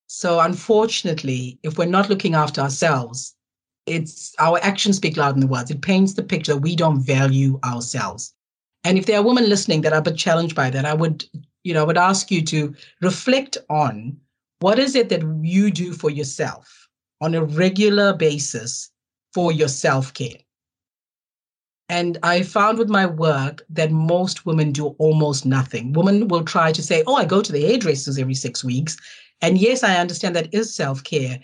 So, 0.07 0.41
unfortunately, 0.41 1.59
if 1.63 1.79
we're 1.79 1.85
not 1.85 2.09
looking 2.09 2.35
after 2.35 2.61
ourselves, 2.61 3.35
it's 3.87 4.35
our 4.39 4.59
actions 4.63 4.97
speak 4.97 5.17
louder 5.17 5.33
than 5.33 5.41
the 5.41 5.47
words. 5.47 5.71
It 5.71 5.83
paints 5.83 6.15
the 6.15 6.23
picture 6.23 6.55
that 6.55 6.61
we 6.61 6.75
don't 6.77 7.01
value 7.01 7.61
ourselves. 7.65 8.35
And 8.85 8.97
if 8.97 9.07
there 9.07 9.19
are 9.19 9.25
women 9.25 9.49
listening 9.49 9.83
that 9.83 9.93
are 9.93 9.99
a 9.99 10.03
bit 10.03 10.17
challenged 10.17 10.57
by 10.57 10.71
that, 10.71 10.85
I 10.85 10.95
would, 10.95 11.25
you 11.65 11.75
know, 11.75 11.83
I 11.83 11.87
would 11.87 11.99
ask 11.99 12.31
you 12.31 12.43
to 12.43 12.75
reflect 13.01 13.59
on 13.69 14.17
what 14.61 14.79
is 14.79 14.95
it 14.95 15.09
that 15.11 15.23
you 15.43 15.71
do 15.71 15.93
for 15.93 16.11
yourself 16.11 16.89
on 17.21 17.35
a 17.35 17.45
regular 17.45 18.15
basis 18.15 18.91
for 19.35 19.53
your 19.53 19.69
self-care. 19.69 20.42
And 21.93 22.17
I 22.23 22.43
found 22.43 22.79
with 22.79 22.89
my 22.89 23.05
work 23.05 23.61
that 23.69 23.91
most 23.93 24.47
women 24.47 24.73
do 24.73 24.97
almost 24.99 25.45
nothing. 25.45 25.93
Women 25.93 26.27
will 26.27 26.43
try 26.43 26.73
to 26.73 26.83
say, 26.83 27.05
Oh, 27.07 27.17
I 27.17 27.27
go 27.27 27.43
to 27.43 27.53
the 27.53 27.67
hairdressers 27.67 28.17
every 28.17 28.33
six 28.33 28.65
weeks. 28.65 28.97
And 29.43 29.59
yes, 29.59 29.83
I 29.83 29.99
understand 29.99 30.35
that 30.35 30.55
is 30.55 30.75
self 30.75 31.05
care. 31.05 31.39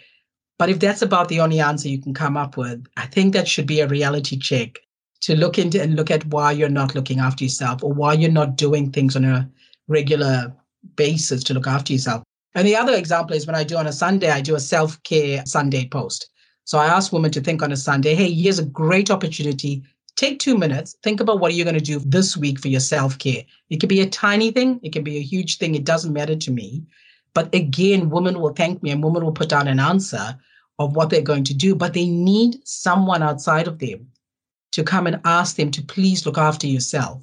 But 0.59 0.71
if 0.71 0.79
that's 0.79 1.03
about 1.03 1.29
the 1.29 1.41
only 1.41 1.61
answer 1.61 1.91
you 1.91 2.01
can 2.01 2.15
come 2.15 2.39
up 2.39 2.57
with, 2.57 2.83
I 2.97 3.05
think 3.05 3.35
that 3.35 3.47
should 3.47 3.67
be 3.67 3.81
a 3.81 3.89
reality 3.89 4.39
check 4.39 4.79
to 5.21 5.37
look 5.37 5.59
into 5.59 5.83
and 5.83 5.97
look 5.97 6.11
at 6.11 6.25
why 6.29 6.53
you're 6.53 6.71
not 6.71 6.95
looking 6.95 7.19
after 7.19 7.45
yourself 7.45 7.85
or 7.85 7.93
why 7.93 8.15
you're 8.15 8.31
not 8.31 8.57
doing 8.57 8.91
things 8.91 9.17
on 9.17 9.27
a 9.27 9.47
regular 9.87 10.51
basis 10.97 11.45
to 11.45 11.53
look 11.53 11.67
after 11.67 11.93
yourself. 11.93 12.23
And 12.55 12.67
the 12.67 12.77
other 12.77 12.95
example 12.95 13.37
is 13.37 13.47
when 13.47 13.55
I 13.55 13.65
do 13.65 13.77
on 13.77 13.87
a 13.87 13.93
Sunday, 13.93 14.31
I 14.31 14.41
do 14.41 14.55
a 14.55 14.61
self 14.61 15.03
care 15.03 15.45
Sunday 15.45 15.87
post. 15.89 16.31
So 16.65 16.79
I 16.79 16.87
ask 16.87 17.13
women 17.13 17.33
to 17.33 17.43
think 17.43 17.63
on 17.63 17.71
a 17.71 17.77
Sunday, 17.77 18.15
hey, 18.15 18.33
here's 18.33 18.59
a 18.59 18.65
great 18.65 19.11
opportunity. 19.11 19.83
Take 20.19 20.41
two 20.41 20.59
minutes, 20.59 20.97
think 21.05 21.21
about 21.21 21.39
what 21.39 21.53
are 21.53 21.55
you 21.55 21.63
going 21.63 21.79
to 21.79 21.81
do 21.81 22.01
this 22.01 22.37
week 22.37 22.59
for 22.59 22.69
your 22.69 22.81
self 22.81 23.19
care. 23.19 23.45
It 23.71 23.79
could 23.79 23.89
be 23.89 24.01
a 24.01 24.11
tiny 24.11 24.51
thing, 24.51 24.81
it 24.83 24.93
can 24.93 25.05
be 25.05 25.17
a 25.17 25.23
huge 25.23 25.59
thing. 25.59 25.75
It 25.75 25.85
doesn't 25.85 26.13
matter 26.13 26.35
to 26.35 26.51
me. 26.51 26.83
But 27.35 27.55
again, 27.55 28.11
women 28.11 28.41
will 28.41 28.53
thank 28.53 28.83
me 28.83 28.91
and 28.91 29.03
women 29.03 29.25
will 29.25 29.33
put 29.33 29.49
down 29.49 29.69
an 29.69 29.79
answer 29.79 30.37
of 30.81 30.97
what 30.97 31.11
they're 31.11 31.23
going 31.23 31.45
to 31.45 31.55
do, 31.55 31.75
but 31.75 31.95
they 31.95 32.09
need 32.09 32.57
someone 32.65 33.23
outside 33.23 33.69
of 33.69 33.79
them 33.79 34.11
to 34.73 34.83
come 34.83 35.07
and 35.07 35.21
ask 35.25 35.57
them 35.57 35.71
to 35.71 35.83
please 35.83 36.27
look 36.27 36.37
after 36.37 36.67
yourself 36.67 37.23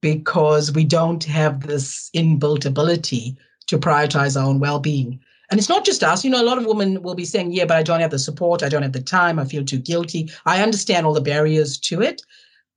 because 0.00 0.72
we 0.72 0.84
don't 0.84 1.24
have 1.24 1.66
this 1.66 2.10
inbuilt 2.14 2.66
ability 2.66 3.36
to 3.66 3.78
prioritize 3.78 4.40
our 4.40 4.48
own 4.48 4.60
well 4.60 4.78
being. 4.78 5.18
And 5.52 5.58
it's 5.58 5.68
not 5.68 5.84
just 5.84 6.02
us. 6.02 6.24
You 6.24 6.30
know, 6.30 6.42
a 6.42 6.48
lot 6.48 6.56
of 6.56 6.64
women 6.64 7.02
will 7.02 7.14
be 7.14 7.26
saying, 7.26 7.52
yeah, 7.52 7.66
but 7.66 7.76
I 7.76 7.82
don't 7.82 8.00
have 8.00 8.10
the 8.10 8.18
support. 8.18 8.62
I 8.62 8.70
don't 8.70 8.82
have 8.82 8.94
the 8.94 9.02
time. 9.02 9.38
I 9.38 9.44
feel 9.44 9.62
too 9.62 9.78
guilty. 9.78 10.30
I 10.46 10.62
understand 10.62 11.04
all 11.04 11.12
the 11.12 11.20
barriers 11.20 11.76
to 11.80 12.00
it, 12.00 12.22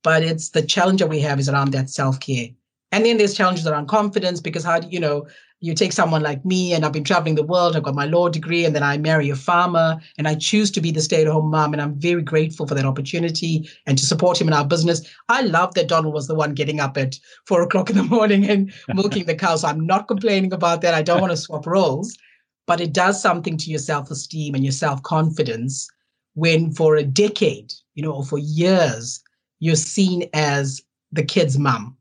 but 0.02 0.22
it's 0.22 0.50
the 0.50 0.60
challenge 0.60 1.00
that 1.00 1.08
we 1.08 1.20
have 1.20 1.40
is 1.40 1.48
around 1.48 1.72
that 1.72 1.88
self 1.88 2.20
care. 2.20 2.48
And 2.92 3.06
then 3.06 3.16
there's 3.16 3.32
challenges 3.32 3.66
around 3.66 3.88
confidence 3.88 4.40
because 4.42 4.62
how 4.62 4.78
do 4.78 4.88
you 4.88 5.00
know 5.00 5.26
you 5.60 5.74
take 5.74 5.92
someone 5.92 6.22
like 6.22 6.44
me 6.44 6.74
and 6.74 6.84
I've 6.84 6.92
been 6.92 7.02
traveling 7.02 7.34
the 7.34 7.42
world, 7.42 7.76
I've 7.76 7.82
got 7.82 7.94
my 7.94 8.04
law 8.04 8.28
degree, 8.28 8.66
and 8.66 8.76
then 8.76 8.82
I 8.82 8.98
marry 8.98 9.30
a 9.30 9.36
farmer 9.36 9.98
and 10.18 10.28
I 10.28 10.34
choose 10.34 10.70
to 10.72 10.82
be 10.82 10.90
the 10.90 11.00
stay 11.00 11.22
at 11.22 11.28
home 11.28 11.50
mom. 11.50 11.72
And 11.72 11.80
I'm 11.80 11.98
very 11.98 12.20
grateful 12.20 12.66
for 12.66 12.74
that 12.74 12.84
opportunity 12.84 13.70
and 13.86 13.96
to 13.96 14.04
support 14.04 14.38
him 14.38 14.48
in 14.48 14.52
our 14.52 14.66
business. 14.66 15.10
I 15.30 15.40
love 15.40 15.72
that 15.74 15.88
Donald 15.88 16.12
was 16.12 16.26
the 16.26 16.34
one 16.34 16.52
getting 16.52 16.78
up 16.78 16.98
at 16.98 17.18
four 17.46 17.62
o'clock 17.62 17.88
in 17.88 17.96
the 17.96 18.02
morning 18.02 18.46
and 18.50 18.70
milking 18.94 19.24
the 19.24 19.34
cows. 19.34 19.62
So 19.62 19.68
I'm 19.68 19.86
not 19.86 20.08
complaining 20.08 20.52
about 20.52 20.82
that. 20.82 20.92
I 20.92 21.00
don't 21.00 21.22
want 21.22 21.30
to 21.30 21.38
swap 21.38 21.66
roles, 21.66 22.18
but 22.66 22.80
it 22.80 22.92
does 22.92 23.20
something 23.20 23.56
to 23.56 23.70
your 23.70 23.78
self 23.78 24.10
esteem 24.10 24.54
and 24.54 24.64
your 24.64 24.72
self 24.72 25.02
confidence 25.02 25.88
when 26.34 26.72
for 26.72 26.96
a 26.96 27.02
decade, 27.02 27.72
you 27.94 28.02
know, 28.02 28.12
or 28.12 28.24
for 28.24 28.38
years, 28.38 29.22
you're 29.60 29.76
seen 29.76 30.28
as 30.34 30.82
the 31.12 31.24
kid's 31.24 31.58
mom 31.58 31.96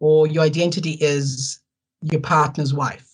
or 0.00 0.26
your 0.26 0.42
identity 0.42 0.98
is 1.00 1.60
your 2.02 2.20
partner's 2.20 2.74
wife. 2.74 3.08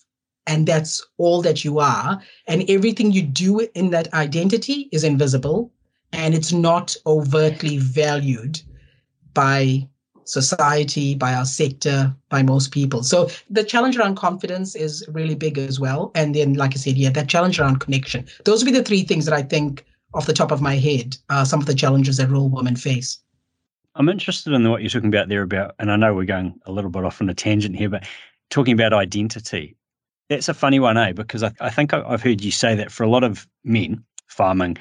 And 0.46 0.66
that's 0.66 1.04
all 1.18 1.42
that 1.42 1.64
you 1.64 1.78
are. 1.78 2.20
And 2.46 2.68
everything 2.68 3.12
you 3.12 3.22
do 3.22 3.60
in 3.74 3.90
that 3.90 4.12
identity 4.14 4.88
is 4.90 5.04
invisible 5.04 5.70
and 6.12 6.34
it's 6.34 6.52
not 6.52 6.96
overtly 7.06 7.76
valued 7.76 8.60
by 9.34 9.86
society, 10.28 11.14
by 11.14 11.34
our 11.34 11.44
sector, 11.44 12.14
by 12.28 12.42
most 12.42 12.70
people. 12.70 13.02
So 13.02 13.28
the 13.48 13.64
challenge 13.64 13.96
around 13.96 14.16
confidence 14.16 14.74
is 14.74 15.04
really 15.08 15.34
big 15.34 15.58
as 15.58 15.80
well. 15.80 16.10
And 16.14 16.34
then, 16.34 16.54
like 16.54 16.72
I 16.72 16.76
said, 16.76 16.96
yeah, 16.96 17.10
that 17.10 17.28
challenge 17.28 17.58
around 17.58 17.80
connection. 17.80 18.26
Those 18.44 18.62
would 18.62 18.70
be 18.70 18.78
the 18.78 18.84
three 18.84 19.02
things 19.02 19.24
that 19.24 19.34
I 19.34 19.42
think 19.42 19.84
off 20.14 20.26
the 20.26 20.32
top 20.32 20.50
of 20.50 20.60
my 20.60 20.76
head 20.76 21.16
are 21.30 21.44
some 21.44 21.60
of 21.60 21.66
the 21.66 21.74
challenges 21.74 22.18
that 22.18 22.28
rural 22.28 22.48
women 22.48 22.76
face. 22.76 23.18
I'm 23.94 24.08
interested 24.08 24.52
in 24.52 24.70
what 24.70 24.82
you're 24.82 24.90
talking 24.90 25.08
about 25.08 25.28
there 25.28 25.42
about, 25.42 25.74
and 25.78 25.90
I 25.90 25.96
know 25.96 26.14
we're 26.14 26.24
going 26.24 26.58
a 26.66 26.72
little 26.72 26.90
bit 26.90 27.04
off 27.04 27.20
on 27.20 27.28
a 27.28 27.34
tangent 27.34 27.74
here, 27.74 27.88
but 27.88 28.06
talking 28.50 28.74
about 28.74 28.92
identity. 28.92 29.76
That's 30.28 30.48
a 30.48 30.54
funny 30.54 30.78
one, 30.78 30.96
eh? 30.96 31.12
Because 31.12 31.42
I, 31.42 31.52
I 31.60 31.70
think 31.70 31.92
I've 31.94 32.22
heard 32.22 32.44
you 32.44 32.50
say 32.50 32.74
that 32.74 32.92
for 32.92 33.02
a 33.02 33.08
lot 33.08 33.24
of 33.24 33.48
men 33.64 34.04
farming, 34.26 34.76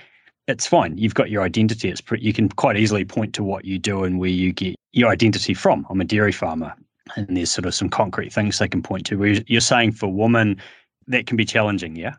it's 0.48 0.66
fine. 0.66 0.98
You've 0.98 1.14
got 1.14 1.30
your 1.30 1.44
identity. 1.44 1.90
It's 1.90 2.02
pretty, 2.02 2.24
you 2.24 2.34
can 2.34 2.50
quite 2.50 2.78
easily 2.78 3.06
point 3.06 3.34
to 3.36 3.44
what 3.44 3.66
you 3.66 3.78
do 3.78 4.04
and 4.04 4.20
where 4.20 4.30
you 4.30 4.54
get 4.54 4.76
your 4.94 5.10
identity 5.10 5.54
from. 5.54 5.86
I'm 5.90 6.02
a 6.02 6.06
dairy 6.06 6.32
farmer, 6.32 6.74
and 7.16 7.36
there's 7.36 7.52
sort 7.52 7.66
of 7.66 7.76
some 7.76 7.90
concrete 7.90 8.32
things 8.34 8.58
they 8.58 8.68
can 8.68 8.82
point 8.82 9.06
to. 9.08 9.18
Where 9.18 9.36
you're 9.48 9.62
saying 9.62 9.92
for 9.94 10.12
women 10.12 10.60
that 11.08 11.28
can 11.28 11.38
be 11.38 11.46
challenging, 11.46 11.96
yeah. 11.96 12.16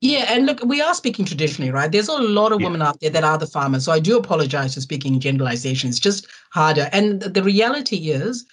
Yeah, 0.00 0.26
and 0.28 0.44
look, 0.44 0.62
we 0.64 0.82
are 0.82 0.92
speaking 0.92 1.24
traditionally, 1.24 1.70
right? 1.70 1.90
There's 1.90 2.08
a 2.08 2.18
lot 2.18 2.52
of 2.52 2.60
yeah. 2.60 2.66
women 2.66 2.82
out 2.82 3.00
there 3.00 3.10
that 3.10 3.24
are 3.24 3.38
the 3.38 3.46
farmers. 3.46 3.84
So 3.84 3.92
I 3.92 4.00
do 4.00 4.18
apologize 4.18 4.74
for 4.74 4.80
speaking 4.80 5.14
in 5.14 5.20
generalization. 5.20 5.88
It's 5.88 5.98
just 5.98 6.26
harder. 6.52 6.90
And 6.92 7.22
the 7.22 7.42
reality 7.42 8.10
is, 8.10 8.44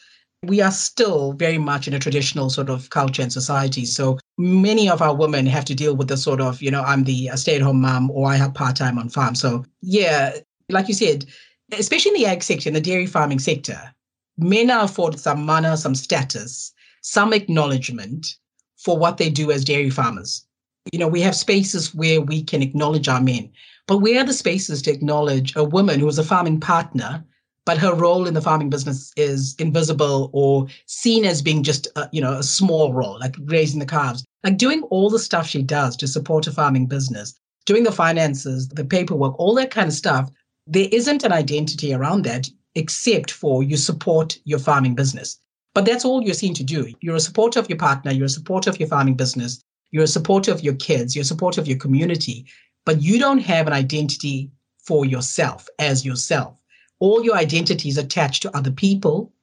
we 0.44 0.60
are 0.60 0.72
still 0.72 1.34
very 1.34 1.60
much 1.60 1.88
in 1.88 1.94
a 1.94 2.00
traditional 2.00 2.50
sort 2.50 2.70
of 2.70 2.90
culture 2.90 3.22
and 3.22 3.32
society. 3.32 3.86
So 3.86 4.18
many 4.38 4.90
of 4.90 5.02
our 5.02 5.16
women 5.16 5.46
have 5.46 5.66
to 5.66 5.76
deal 5.76 5.96
with 5.96 6.08
the 6.08 6.18
sort 6.18 6.42
of, 6.42 6.62
you 6.62 6.72
know, 6.72 6.82
I'm 6.82 7.04
the 7.04 7.30
stay 7.36 7.56
at 7.56 7.62
home 7.62 7.82
mom 7.82 8.10
or 8.10 8.30
I 8.30 8.38
have 8.38 8.54
part 8.54 8.76
time 8.76 8.98
on 8.98 9.10
farm. 9.10 9.36
So, 9.36 9.64
yeah, 9.82 10.38
like 10.70 10.88
you 10.88 10.96
said, 10.96 11.26
especially 11.72 12.12
in 12.12 12.22
the 12.22 12.26
ag 12.26 12.42
sector, 12.42 12.70
in 12.70 12.74
the 12.74 12.82
dairy 12.82 13.06
farming 13.06 13.40
sector, 13.40 13.94
men 14.38 14.72
are 14.72 14.86
afforded 14.86 15.20
some 15.20 15.46
mana, 15.46 15.78
some 15.78 15.94
status, 15.94 16.74
some 17.02 17.34
acknowledgement 17.34 18.36
for 18.78 18.98
what 18.98 19.18
they 19.18 19.30
do 19.30 19.52
as 19.52 19.64
dairy 19.64 19.92
farmers. 19.92 20.44
You 20.92 20.98
know, 20.98 21.08
we 21.08 21.22
have 21.22 21.36
spaces 21.36 21.94
where 21.94 22.20
we 22.20 22.42
can 22.42 22.64
acknowledge 22.64 23.08
our 23.08 23.22
men, 23.22 23.52
but 23.86 24.00
where 24.00 24.22
are 24.22 24.26
the 24.26 24.34
spaces 24.34 24.82
to 24.84 24.92
acknowledge 24.92 25.56
a 25.56 25.64
woman 25.64 26.00
who 26.00 26.08
is 26.08 26.18
a 26.18 26.24
farming 26.24 26.60
partner 26.60 27.24
but 27.66 27.78
her 27.78 27.94
role 27.94 28.28
in 28.28 28.34
the 28.34 28.42
farming 28.42 28.70
business 28.70 29.12
is 29.16 29.56
invisible 29.60 30.30
or 30.34 30.68
seen 30.88 31.26
as 31.26 31.42
being 31.42 31.64
just 31.64 31.88
a, 31.96 32.10
you 32.12 32.22
know 32.22 32.34
a 32.34 32.44
small 32.44 32.94
role 32.94 33.20
like 33.20 33.36
raising 33.46 33.80
the 33.80 33.86
calves. 33.86 34.24
Like 34.44 34.58
doing 34.58 34.82
all 34.84 35.10
the 35.10 35.20
stuff 35.20 35.48
she 35.48 35.62
does 35.62 35.96
to 35.98 36.08
support 36.08 36.48
a 36.48 36.52
farming 36.52 36.88
business 36.88 37.40
doing 37.66 37.84
the 37.84 37.92
finances 37.92 38.68
the 38.70 38.84
paperwork 38.84 39.38
all 39.40 39.54
that 39.56 39.72
kind 39.72 39.88
of 39.88 39.94
stuff 39.94 40.32
there 40.68 40.90
isn't 40.92 41.24
an 41.24 41.32
identity 41.32 41.94
around 41.94 42.24
that 42.24 42.50
except 42.76 43.32
for 43.32 43.64
you 43.64 43.78
support 43.78 44.40
your 44.46 44.60
farming 44.60 44.96
business. 44.96 45.38
But 45.74 45.86
that's 45.86 46.06
all 46.06 46.22
you're 46.22 46.34
seen 46.34 46.54
to 46.56 46.64
do. 46.64 46.94
You're 47.02 47.16
a 47.16 47.20
supporter 47.20 47.60
of 47.60 47.70
your 47.70 47.78
partner 47.78 48.12
you're 48.12 48.26
a 48.26 48.30
supporter 48.30 48.70
of 48.70 48.80
your 48.80 48.90
farming 48.90 49.16
business 49.16 49.64
you're 49.92 50.04
a 50.04 50.08
supporter 50.08 50.52
of 50.52 50.62
your 50.62 50.76
kids 50.76 51.16
you're 51.16 51.22
a 51.22 51.26
supporter 51.26 51.62
of 51.62 51.68
your 51.68 51.78
community 51.78 52.46
but 52.86 53.02
you 53.02 53.20
don't 53.20 53.40
have 53.40 53.68
an 53.68 53.74
identity 53.74 54.52
for 54.84 55.06
yourself 55.06 55.68
as 55.80 56.06
yourself 56.06 56.56
all 57.02 57.24
your 57.26 57.36
identities 57.36 57.98
attached 57.98 58.44
to 58.44 58.56
other 58.56 58.72
people 58.72 59.34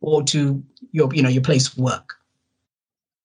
or 0.00 0.22
to 0.24 0.62
your 0.92 1.08
you 1.14 1.22
know 1.22 1.30
your 1.30 1.42
place 1.42 1.68
of 1.68 1.78
work. 1.78 2.16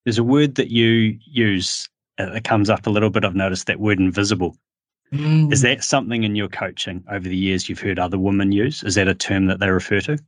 There's 0.06 0.18
a 0.18 0.24
word 0.24 0.56
that 0.56 0.70
you 0.72 1.20
use 1.26 1.90
uh, 2.18 2.30
that 2.30 2.46
comes 2.46 2.70
up 2.70 2.88
a 2.88 2.90
little 2.90 3.10
bit 3.10 3.26
i've 3.26 3.36
noticed 3.36 3.68
that 3.68 3.82
word 3.82 4.00
invisible. 4.00 4.56
Mm. 5.12 5.52
is 5.52 5.62
that 5.62 5.84
something 5.84 6.24
in 6.24 6.36
your 6.36 6.50
coaching 6.50 7.04
over 7.10 7.28
the 7.28 7.36
years 7.36 7.68
you've 7.68 7.80
heard 7.80 7.98
other 7.98 8.20
women 8.20 8.52
use? 8.52 8.84
Is 8.84 8.94
that 8.94 9.08
a 9.08 9.16
term 9.16 9.48
that 9.48 9.60
they 9.60 9.72
refer 9.72 10.02
to? 10.02 10.20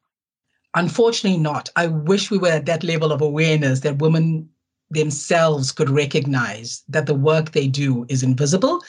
Unfortunately 0.75 1.37
not. 1.37 1.69
I 1.75 1.85
wish 1.85 2.31
we 2.31 2.39
were 2.39 2.47
at 2.47 2.65
that 2.65 2.83
level 2.83 3.11
of 3.11 3.21
awareness 3.21 3.81
that 3.81 3.99
women 3.99 4.49
themselves 4.89 5.71
could 5.71 5.91
recognize 5.91 6.83
that 6.89 7.05
the 7.05 7.13
work 7.13 7.51
they 7.51 7.67
do 7.67 8.07
is 8.09 8.23
invisible 8.23 8.81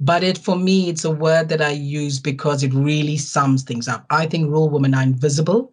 but 0.00 0.22
it 0.22 0.38
for 0.38 0.56
me, 0.56 0.88
it's 0.88 1.04
a 1.04 1.10
word 1.10 1.48
that 1.48 1.60
I 1.60 1.70
use 1.70 2.20
because 2.20 2.62
it 2.62 2.72
really 2.72 3.16
sums 3.16 3.62
things 3.62 3.88
up. 3.88 4.06
I 4.10 4.26
think 4.26 4.48
rural 4.48 4.68
women 4.68 4.94
are 4.94 5.02
invisible 5.02 5.72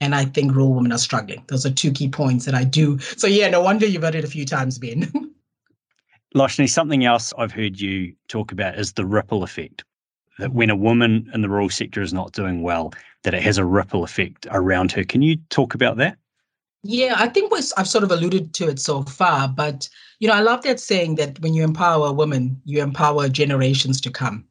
and 0.00 0.14
I 0.14 0.24
think 0.24 0.54
rural 0.54 0.74
women 0.74 0.92
are 0.92 0.98
struggling. 0.98 1.44
Those 1.48 1.66
are 1.66 1.70
two 1.70 1.92
key 1.92 2.08
points 2.08 2.44
that 2.46 2.54
I 2.54 2.64
do. 2.64 2.98
So 2.98 3.26
yeah, 3.26 3.48
no 3.48 3.60
wonder 3.60 3.86
you've 3.86 4.02
heard 4.02 4.14
it 4.14 4.24
a 4.24 4.28
few 4.28 4.44
times, 4.44 4.78
Ben. 4.78 5.10
Loshni, 6.34 6.68
something 6.68 7.04
else 7.04 7.32
I've 7.38 7.52
heard 7.52 7.80
you 7.80 8.14
talk 8.28 8.52
about 8.52 8.78
is 8.78 8.92
the 8.92 9.06
ripple 9.06 9.42
effect. 9.42 9.84
That 10.38 10.52
when 10.52 10.68
a 10.68 10.76
woman 10.76 11.30
in 11.32 11.40
the 11.40 11.48
rural 11.48 11.70
sector 11.70 12.02
is 12.02 12.12
not 12.12 12.32
doing 12.32 12.60
well, 12.60 12.92
that 13.22 13.32
it 13.32 13.42
has 13.42 13.56
a 13.56 13.64
ripple 13.64 14.04
effect 14.04 14.46
around 14.50 14.92
her. 14.92 15.02
Can 15.02 15.22
you 15.22 15.36
talk 15.48 15.74
about 15.74 15.96
that? 15.96 16.18
Yeah, 16.82 17.14
I 17.16 17.28
think 17.28 17.52
I've 17.76 17.88
sort 17.88 18.04
of 18.04 18.10
alluded 18.12 18.54
to 18.54 18.68
it 18.68 18.78
so 18.78 19.02
far, 19.02 19.48
but 19.48 19.88
you 20.20 20.28
know, 20.28 20.34
I 20.34 20.40
love 20.40 20.62
that 20.62 20.80
saying 20.80 21.16
that 21.16 21.40
when 21.40 21.52
you 21.54 21.64
empower 21.64 22.06
a 22.06 22.12
woman, 22.12 22.60
you 22.64 22.82
empower 22.82 23.28
generations 23.28 24.00
to 24.02 24.10
come. 24.10 24.44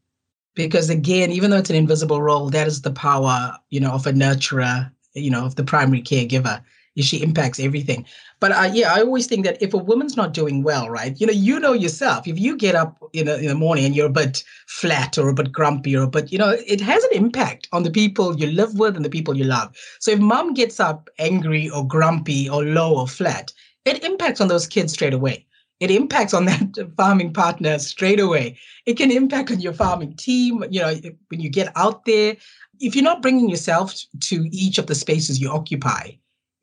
Because 0.56 0.90
again, 0.90 1.32
even 1.32 1.50
though 1.52 1.58
it's 1.58 1.70
an 1.70 1.76
invisible 1.76 2.22
role, 2.22 2.50
that 2.50 2.68
is 2.68 2.82
the 2.82 2.92
power, 2.92 3.58
you 3.70 3.80
know, 3.80 3.92
of 3.92 4.08
a 4.08 4.14
nurturer, 4.14 4.92
you 5.14 5.30
know, 5.30 5.46
of 5.46 5.56
the 5.56 5.64
primary 5.64 6.02
caregiver 6.02 6.62
she 7.04 7.22
impacts 7.22 7.60
everything. 7.60 8.06
But 8.40 8.52
uh, 8.52 8.70
yeah, 8.74 8.94
I 8.94 9.02
always 9.02 9.28
think 9.28 9.46
that 9.46 9.62
if 9.62 9.74
a 9.74 9.78
woman's 9.78 10.16
not 10.16 10.34
doing 10.34 10.64
well, 10.64 10.90
right, 10.90 11.20
you 11.20 11.28
know, 11.28 11.34
you 11.34 11.60
know 11.60 11.74
yourself. 11.74 12.28
If 12.28 12.40
you 12.40 12.56
get 12.58 12.76
up 12.76 12.98
in, 13.14 13.28
a, 13.28 13.36
in 13.36 13.48
the 13.48 13.56
morning 13.56 13.86
and 13.86 13.96
you're 13.96 14.08
a 14.08 14.10
bit 14.10 14.44
flat 14.68 15.18
or 15.18 15.30
a 15.30 15.34
bit 15.34 15.52
grumpy 15.52 15.96
or 15.96 16.04
a 16.04 16.08
bit, 16.08 16.32
you 16.32 16.38
know, 16.38 16.56
it 16.66 16.82
has 16.82 17.04
an 17.06 17.12
impact 17.14 17.68
on 17.72 17.84
the 17.84 17.92
people 17.92 18.38
you 18.38 18.48
live 18.48 18.78
with 18.78 18.96
and 18.96 19.04
the 19.04 19.10
people 19.10 19.36
you 19.36 19.44
love. 19.44 19.76
So 20.00 20.12
if 20.12 20.20
mom 20.20 20.54
gets 20.54 20.80
up 20.80 21.10
angry 21.20 21.70
or 21.70 21.88
grumpy 21.88 22.50
or 22.50 22.64
low 22.64 22.98
or 22.98 23.08
flat, 23.08 23.52
it 23.86 24.04
impacts 24.04 24.42
on 24.42 24.48
those 24.48 24.68
kids 24.68 24.94
straight 24.94 25.14
away. 25.14 25.46
It 25.80 25.92
impacts 25.92 26.34
on 26.34 26.46
that 26.46 26.94
farming 26.98 27.34
partner 27.34 27.78
straight 27.80 28.20
away. 28.20 28.58
It 28.86 28.98
can 28.98 29.12
impact 29.12 29.52
on 29.52 29.60
your 29.60 29.74
farming 29.74 30.16
team. 30.16 30.64
You 30.70 30.82
know, 30.82 30.96
when 31.30 31.40
you 31.40 31.50
get 31.50 31.72
out 31.76 32.06
there, 32.06 32.38
if 32.80 32.96
you're 32.96 33.04
not 33.04 33.22
bringing 33.22 33.50
yourself 33.50 33.94
to 34.22 34.48
each 34.52 34.78
of 34.78 34.88
the 34.88 34.96
spaces 34.96 35.40
you 35.40 35.50
occupy, 35.50 36.12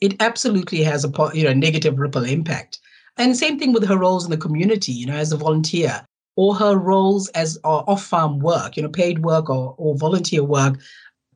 it 0.03 0.21
absolutely 0.21 0.83
has 0.83 1.05
a 1.05 1.31
you 1.33 1.45
know 1.45 1.55
negative 1.55 1.99
ripple 1.99 2.25
impact. 2.25 2.81
And 3.17 3.37
same 3.37 3.59
thing 3.59 3.73
with 3.73 3.87
her 3.87 3.97
roles 3.97 4.25
in 4.25 4.31
the 4.31 4.37
community, 4.37 4.93
you 4.93 5.07
know, 5.07 5.15
as 5.15 5.33
a 5.33 5.37
volunteer, 5.37 6.05
or 6.37 6.57
her 6.57 6.77
roles 6.77 7.29
as 7.31 7.59
uh, 7.65 7.85
off-farm 7.93 8.41
work, 8.41 8.77
you 8.77 8.83
know, 8.83 8.89
paid 8.89 9.21
work 9.21 9.49
or, 9.49 9.75
or 9.79 9.97
volunteer 9.97 10.43
work. 10.43 10.81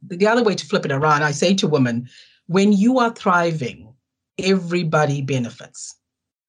The 0.02 0.26
other 0.26 0.42
way 0.42 0.55
to 0.55 0.66
flip 0.66 0.85
it 0.85 0.92
around, 0.92 1.22
I 1.22 1.31
say 1.33 1.55
to 1.55 1.68
women, 1.68 2.09
when 2.46 2.72
you 2.72 2.98
are 2.98 3.12
thriving, 3.12 3.92
everybody 4.38 5.22
benefits. 5.22 5.94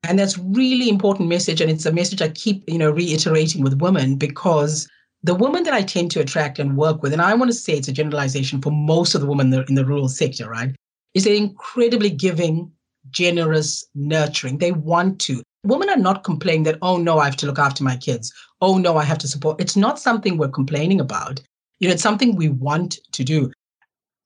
And 0.03 0.17
that's 0.17 0.37
really 0.37 0.89
important 0.89 1.29
message. 1.29 1.59
And 1.61 1.69
it's 1.69 1.85
a 1.85 1.91
message 1.91 2.21
I 2.21 2.29
keep, 2.29 2.63
you 2.69 2.77
know, 2.77 2.89
reiterating 2.89 3.61
with 3.63 3.81
women 3.81 4.15
because 4.15 4.87
the 5.23 5.35
women 5.35 5.63
that 5.63 5.73
I 5.73 5.81
tend 5.81 6.11
to 6.11 6.21
attract 6.21 6.57
and 6.57 6.77
work 6.77 7.03
with, 7.03 7.11
and 7.13 7.21
I 7.21 7.33
want 7.33 7.51
to 7.51 7.57
say 7.57 7.73
it's 7.73 7.89
a 7.89 7.93
generalization 7.93 8.61
for 8.61 8.71
most 8.71 9.13
of 9.13 9.21
the 9.21 9.27
women 9.27 9.47
in 9.47 9.51
the, 9.51 9.65
in 9.65 9.75
the 9.75 9.85
rural 9.85 10.07
sector, 10.07 10.49
right? 10.49 10.73
Is 11.17 11.23
they're 11.23 11.33
incredibly 11.33 12.11
giving, 12.11 12.71
generous, 13.09 13.83
nurturing. 13.95 14.59
They 14.59 14.71
want 14.71 15.19
to. 15.21 15.41
Women 15.63 15.89
are 15.89 15.97
not 15.97 16.23
complaining 16.23 16.61
that, 16.63 16.77
oh 16.83 16.97
no, 16.97 17.17
I 17.17 17.25
have 17.25 17.35
to 17.37 17.47
look 17.47 17.57
after 17.57 17.83
my 17.83 17.97
kids. 17.97 18.31
Oh 18.61 18.77
no, 18.77 18.97
I 18.97 19.03
have 19.03 19.17
to 19.17 19.27
support. 19.27 19.59
It's 19.59 19.75
not 19.75 19.97
something 19.97 20.37
we're 20.37 20.49
complaining 20.49 21.01
about. 21.01 21.41
You 21.79 21.87
know, 21.87 21.95
it's 21.95 22.03
something 22.03 22.35
we 22.35 22.49
want 22.49 22.99
to 23.13 23.23
do. 23.23 23.51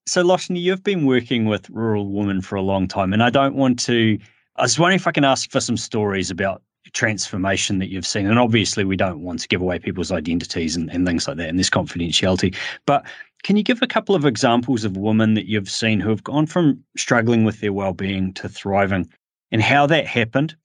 So, 0.06 0.22
Loshni, 0.22 0.62
you've 0.62 0.84
been 0.84 1.06
working 1.06 1.46
with 1.46 1.70
rural 1.70 2.12
women 2.12 2.42
for 2.42 2.58
a 2.58 2.62
long 2.62 2.90
time, 2.90 3.14
and 3.14 3.24
I 3.24 3.30
don't 3.30 3.56
want 3.56 3.80
to. 3.86 4.20
I 4.58 4.64
was 4.64 4.78
wondering 4.78 4.98
if 4.98 5.08
I 5.08 5.12
can 5.12 5.24
ask 5.24 5.50
for 5.50 5.62
some 5.62 5.78
stories 5.78 6.30
about 6.30 6.62
transformation 6.94 7.80
that 7.80 7.90
you've 7.90 8.06
seen. 8.06 8.26
And 8.26 8.38
obviously, 8.38 8.84
we 8.84 8.98
don't 8.98 9.22
want 9.22 9.40
to 9.40 9.48
give 9.48 9.62
away 9.62 9.80
people's 9.80 10.12
identities 10.12 10.76
and, 10.76 10.92
and 10.92 11.08
things 11.08 11.26
like 11.26 11.38
that, 11.38 11.48
and 11.48 11.58
this 11.58 11.70
confidentiality. 11.70 12.54
But 12.86 13.06
can 13.44 13.58
you 13.58 13.64
give 13.64 13.82
a 13.82 13.88
couple 13.88 14.16
of 14.16 14.26
examples 14.26 14.84
of 14.84 14.98
women 14.98 15.34
that 15.34 15.48
you've 15.48 15.70
seen 15.70 16.00
who 16.00 16.10
have 16.10 16.24
gone 16.24 16.46
from 16.46 16.84
struggling 16.98 17.44
with 17.44 17.60
their 17.60 17.74
well-being 17.74 18.34
to 18.36 18.50
thriving, 18.50 19.10
and 19.52 19.62
how 19.62 19.86
that 19.88 20.08
happened, 20.08 20.56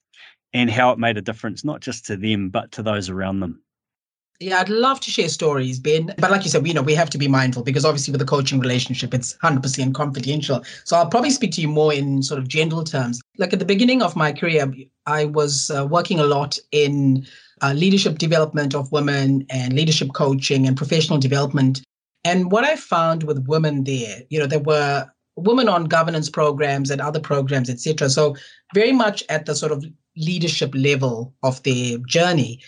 and 0.53 0.71
how 0.71 0.91
it 0.93 0.99
made 0.99 1.17
a 1.17 1.23
difference 1.23 1.65
not 1.65 1.81
just 1.81 2.07
to 2.07 2.17
them 2.17 2.49
but 2.49 2.73
to 2.73 2.83
those 2.83 3.09
around 3.09 3.41
them? 3.41 3.61
Yeah, 4.39 4.61
I'd 4.61 4.69
love 4.69 5.01
to 5.01 5.11
share 5.11 5.31
stories, 5.31 5.79
Ben. 5.79 6.15
But 6.19 6.31
like 6.31 6.45
you 6.45 6.51
said, 6.51 6.67
you 6.67 6.75
know, 6.75 6.83
we 6.83 6.95
have 6.95 7.09
to 7.11 7.19
be 7.19 7.27
mindful 7.27 7.63
because 7.63 7.87
obviously 7.87 8.13
with 8.13 8.21
the 8.21 8.27
coaching 8.27 8.61
relationship, 8.61 9.15
it's 9.15 9.35
100% 9.43 9.95
confidential. 9.95 10.63
So 10.85 10.97
I'll 10.97 11.09
probably 11.09 11.31
speak 11.31 11.53
to 11.53 11.63
you 11.63 11.69
more 11.69 11.93
in 11.93 12.23
sort 12.23 12.39
of 12.39 12.47
general 12.47 12.85
terms. 12.85 13.21
Like 13.39 13.55
at 13.55 13.61
the 13.61 13.65
beginning 13.65 14.03
of 14.03 14.15
my 14.15 14.33
career, 14.33 14.71
I 15.07 15.25
was 15.25 15.71
uh, 15.71 15.87
working 15.87 16.21
a 16.21 16.25
lot 16.25 16.59
in 16.71 17.27
uh, 17.63 17.73
leadership 17.73 18.19
development 18.19 18.75
of 18.75 18.93
women 18.93 19.47
and 19.49 19.73
leadership 19.73 20.13
coaching 20.13 20.67
and 20.67 20.77
professional 20.77 21.19
development. 21.19 21.83
And 22.27 22.51
what 22.51 22.65
I 22.65 22.75
found 22.75 23.23
with 23.23 23.47
women 23.47 23.85
there, 23.85 24.23
you 24.31 24.41
know, 24.41 24.49
there 24.49 24.59
were 24.59 25.07
women 25.37 25.69
on 25.69 25.85
governance 25.85 26.29
programs 26.29 26.91
and 26.91 27.01
other 27.01 27.21
programs, 27.21 27.71
etc. 27.71 28.11
So 28.11 28.35
very 28.75 28.91
much 28.91 29.23
at 29.29 29.47
the 29.47 29.55
sort 29.55 29.71
of 29.71 29.85
leadership 30.17 30.73
level 30.75 31.33
of 31.45 31.63
their 31.63 31.99
journey. 31.99 32.61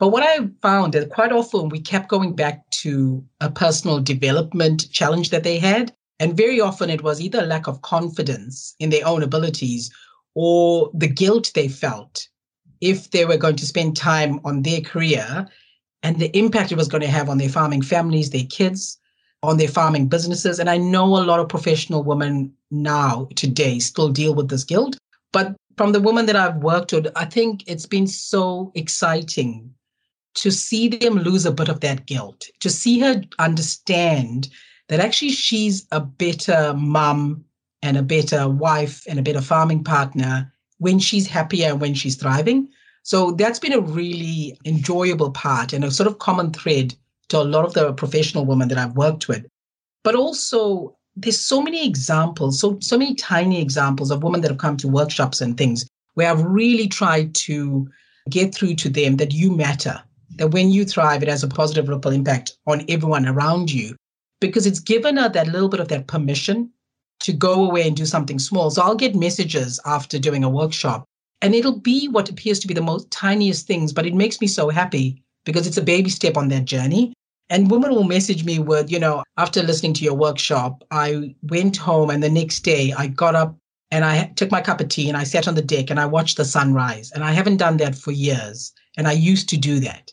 But 0.00 0.08
what 0.08 0.24
I 0.24 0.48
found 0.62 0.94
that 0.94 1.10
quite 1.10 1.30
often 1.30 1.68
we 1.68 1.80
kept 1.80 2.08
going 2.08 2.34
back 2.34 2.68
to 2.82 3.24
a 3.40 3.48
personal 3.48 4.00
development 4.00 4.90
challenge 4.90 5.30
that 5.30 5.44
they 5.44 5.58
had. 5.60 5.94
And 6.18 6.36
very 6.36 6.60
often 6.60 6.90
it 6.90 7.04
was 7.04 7.20
either 7.20 7.42
lack 7.42 7.68
of 7.68 7.82
confidence 7.82 8.74
in 8.80 8.90
their 8.90 9.06
own 9.06 9.22
abilities 9.22 9.92
or 10.34 10.90
the 10.92 11.06
guilt 11.06 11.52
they 11.54 11.68
felt 11.68 12.26
if 12.80 13.12
they 13.12 13.24
were 13.24 13.36
going 13.36 13.56
to 13.56 13.66
spend 13.66 13.96
time 13.96 14.40
on 14.44 14.62
their 14.62 14.80
career 14.80 15.46
and 16.02 16.18
the 16.18 16.36
impact 16.36 16.72
it 16.72 16.78
was 16.78 16.88
going 16.88 17.00
to 17.00 17.06
have 17.06 17.28
on 17.28 17.38
their 17.38 17.48
farming 17.48 17.82
families, 17.82 18.30
their 18.30 18.46
kids, 18.50 18.98
on 19.44 19.56
their 19.56 19.68
farming 19.68 20.08
businesses. 20.08 20.58
And 20.58 20.68
I 20.68 20.78
know 20.78 21.04
a 21.04 21.24
lot 21.24 21.40
of 21.40 21.48
professional 21.48 22.02
women 22.02 22.52
now, 22.70 23.28
today, 23.36 23.78
still 23.78 24.08
deal 24.08 24.34
with 24.34 24.48
this 24.48 24.64
guilt. 24.64 24.96
But 25.32 25.56
from 25.76 25.92
the 25.92 26.00
women 26.00 26.26
that 26.26 26.36
I've 26.36 26.56
worked 26.56 26.92
with, 26.92 27.08
I 27.16 27.24
think 27.24 27.64
it's 27.66 27.86
been 27.86 28.06
so 28.06 28.72
exciting 28.74 29.74
to 30.34 30.50
see 30.50 30.88
them 30.88 31.14
lose 31.18 31.46
a 31.46 31.52
bit 31.52 31.68
of 31.68 31.80
that 31.80 32.06
guilt, 32.06 32.48
to 32.60 32.70
see 32.70 32.98
her 33.00 33.22
understand 33.38 34.48
that 34.88 35.00
actually 35.00 35.30
she's 35.30 35.86
a 35.92 36.00
better 36.00 36.74
mum 36.76 37.44
and 37.82 37.96
a 37.96 38.02
better 38.02 38.48
wife 38.48 39.04
and 39.08 39.18
a 39.18 39.22
better 39.22 39.40
farming 39.40 39.84
partner 39.84 40.52
when 40.78 40.98
she's 40.98 41.26
happier 41.26 41.70
and 41.70 41.80
when 41.80 41.94
she's 41.94 42.16
thriving. 42.16 42.68
So 43.02 43.32
that's 43.32 43.58
been 43.58 43.72
a 43.72 43.80
really 43.80 44.58
enjoyable 44.64 45.30
part 45.30 45.72
and 45.72 45.84
a 45.84 45.90
sort 45.90 46.06
of 46.06 46.18
common 46.18 46.52
thread 46.52 46.94
to 47.28 47.40
a 47.40 47.44
lot 47.44 47.64
of 47.64 47.74
the 47.74 47.92
professional 47.92 48.44
women 48.44 48.68
that 48.68 48.78
I've 48.78 48.96
worked 48.96 49.28
with. 49.28 49.46
But 50.02 50.14
also, 50.14 50.96
there's 51.16 51.40
so 51.40 51.62
many 51.62 51.86
examples, 51.86 52.60
so 52.60 52.78
so 52.80 52.98
many 52.98 53.14
tiny 53.14 53.60
examples 53.60 54.10
of 54.10 54.22
women 54.22 54.40
that 54.40 54.50
have 54.50 54.58
come 54.58 54.76
to 54.78 54.88
workshops 54.88 55.40
and 55.40 55.56
things 55.56 55.86
where 56.14 56.30
I've 56.30 56.42
really 56.42 56.88
tried 56.88 57.34
to 57.46 57.88
get 58.30 58.54
through 58.54 58.74
to 58.76 58.88
them 58.88 59.16
that 59.16 59.32
you 59.32 59.50
matter, 59.50 60.02
that 60.36 60.48
when 60.48 60.70
you 60.70 60.84
thrive, 60.84 61.22
it 61.22 61.28
has 61.28 61.42
a 61.42 61.48
positive 61.48 61.88
ripple 61.88 62.12
impact 62.12 62.56
on 62.66 62.84
everyone 62.88 63.26
around 63.26 63.70
you 63.70 63.96
because 64.40 64.66
it's 64.66 64.80
given 64.80 65.16
her 65.16 65.28
that 65.28 65.48
little 65.48 65.68
bit 65.68 65.80
of 65.80 65.88
that 65.88 66.06
permission 66.06 66.70
to 67.20 67.32
go 67.32 67.64
away 67.64 67.86
and 67.86 67.96
do 67.96 68.06
something 68.06 68.38
small. 68.38 68.70
So 68.70 68.82
I'll 68.82 68.94
get 68.94 69.14
messages 69.14 69.80
after 69.86 70.18
doing 70.18 70.44
a 70.44 70.48
workshop 70.48 71.04
and 71.42 71.54
it'll 71.54 71.80
be 71.80 72.08
what 72.08 72.28
appears 72.28 72.58
to 72.60 72.66
be 72.66 72.74
the 72.74 72.82
most 72.82 73.10
tiniest 73.10 73.66
things, 73.66 73.92
but 73.92 74.06
it 74.06 74.14
makes 74.14 74.40
me 74.40 74.46
so 74.46 74.68
happy 74.68 75.22
because 75.44 75.66
it's 75.66 75.76
a 75.76 75.82
baby 75.82 76.10
step 76.10 76.36
on 76.36 76.48
that 76.48 76.64
journey. 76.64 77.12
And 77.50 77.70
women 77.70 77.90
will 77.90 78.04
message 78.04 78.44
me 78.44 78.58
with, 78.58 78.90
you 78.90 78.98
know, 78.98 79.22
after 79.36 79.62
listening 79.62 79.92
to 79.94 80.04
your 80.04 80.14
workshop, 80.14 80.82
I 80.90 81.34
went 81.42 81.76
home 81.76 82.10
and 82.10 82.22
the 82.22 82.30
next 82.30 82.60
day 82.60 82.92
I 82.96 83.08
got 83.08 83.34
up 83.34 83.56
and 83.90 84.04
I 84.04 84.32
took 84.36 84.50
my 84.50 84.60
cup 84.60 84.80
of 84.80 84.88
tea 84.88 85.08
and 85.08 85.16
I 85.16 85.24
sat 85.24 85.46
on 85.46 85.54
the 85.54 85.62
deck 85.62 85.90
and 85.90 86.00
I 86.00 86.06
watched 86.06 86.38
the 86.38 86.44
sunrise. 86.44 87.12
And 87.12 87.22
I 87.22 87.32
haven't 87.32 87.58
done 87.58 87.76
that 87.76 87.94
for 87.94 88.12
years. 88.12 88.72
And 88.96 89.06
I 89.06 89.12
used 89.12 89.48
to 89.50 89.56
do 89.58 89.78
that 89.80 90.12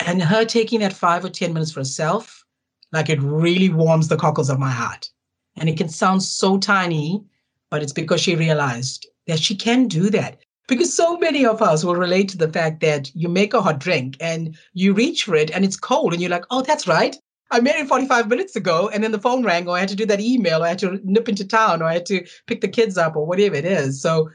and 0.00 0.22
her 0.22 0.44
taking 0.44 0.80
that 0.80 0.92
five 0.92 1.24
or 1.24 1.28
10 1.28 1.52
minutes 1.52 1.72
for 1.72 1.80
herself, 1.80 2.44
like 2.92 3.08
it 3.08 3.20
really 3.20 3.68
warms 3.68 4.08
the 4.08 4.16
cockles 4.16 4.50
of 4.50 4.58
my 4.58 4.70
heart. 4.70 5.10
And 5.56 5.68
it 5.68 5.76
can 5.76 5.88
sound 5.88 6.22
so 6.22 6.58
tiny, 6.58 7.24
but 7.70 7.82
it's 7.82 7.92
because 7.92 8.20
she 8.20 8.36
realized 8.36 9.06
that 9.26 9.40
she 9.40 9.56
can 9.56 9.88
do 9.88 10.08
that. 10.10 10.38
Because 10.68 10.94
so 10.94 11.16
many 11.16 11.44
of 11.44 11.60
us 11.60 11.82
will 11.82 11.96
relate 11.96 12.28
to 12.28 12.38
the 12.38 12.52
fact 12.52 12.80
that 12.80 13.10
you 13.14 13.28
make 13.28 13.54
a 13.54 13.62
hot 13.62 13.80
drink 13.80 14.16
and 14.20 14.56
you 14.74 14.92
reach 14.92 15.24
for 15.24 15.34
it 15.34 15.50
and 15.50 15.64
it's 15.64 15.76
cold 15.76 16.12
and 16.12 16.22
you're 16.22 16.30
like, 16.30 16.44
oh, 16.50 16.62
that's 16.62 16.86
right. 16.86 17.16
I 17.50 17.60
made 17.60 17.76
it 17.76 17.88
45 17.88 18.28
minutes 18.28 18.54
ago 18.54 18.90
and 18.92 19.02
then 19.02 19.12
the 19.12 19.18
phone 19.18 19.42
rang 19.42 19.66
or 19.66 19.76
I 19.76 19.80
had 19.80 19.88
to 19.88 19.96
do 19.96 20.04
that 20.06 20.20
email 20.20 20.62
or 20.62 20.66
I 20.66 20.68
had 20.68 20.78
to 20.80 21.00
nip 21.02 21.28
into 21.28 21.46
town 21.46 21.80
or 21.80 21.86
I 21.86 21.94
had 21.94 22.06
to 22.06 22.26
pick 22.46 22.60
the 22.60 22.68
kids 22.68 22.98
up 22.98 23.16
or 23.16 23.26
whatever 23.26 23.56
it 23.56 23.64
is. 23.64 24.00
So 24.02 24.30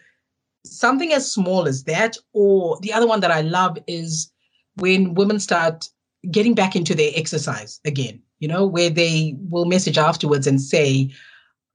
something 0.65 1.13
as 1.13 1.31
small 1.31 1.67
as 1.67 1.83
that, 1.83 2.17
or 2.33 2.79
the 2.81 2.93
other 2.93 3.07
one 3.07 3.19
that 3.19 3.31
I 3.31 3.41
love 3.41 3.77
is 3.87 4.31
when 4.75 5.13
women 5.13 5.39
start 5.39 5.87
getting 6.31 6.55
back 6.55 6.75
into 6.75 6.95
their 6.95 7.11
exercise 7.15 7.79
again, 7.85 8.21
you 8.39 8.47
know, 8.47 8.65
where 8.65 8.89
they 8.89 9.35
will 9.49 9.65
message 9.65 9.97
afterwards 9.97 10.47
and 10.47 10.61
say, 10.61 11.11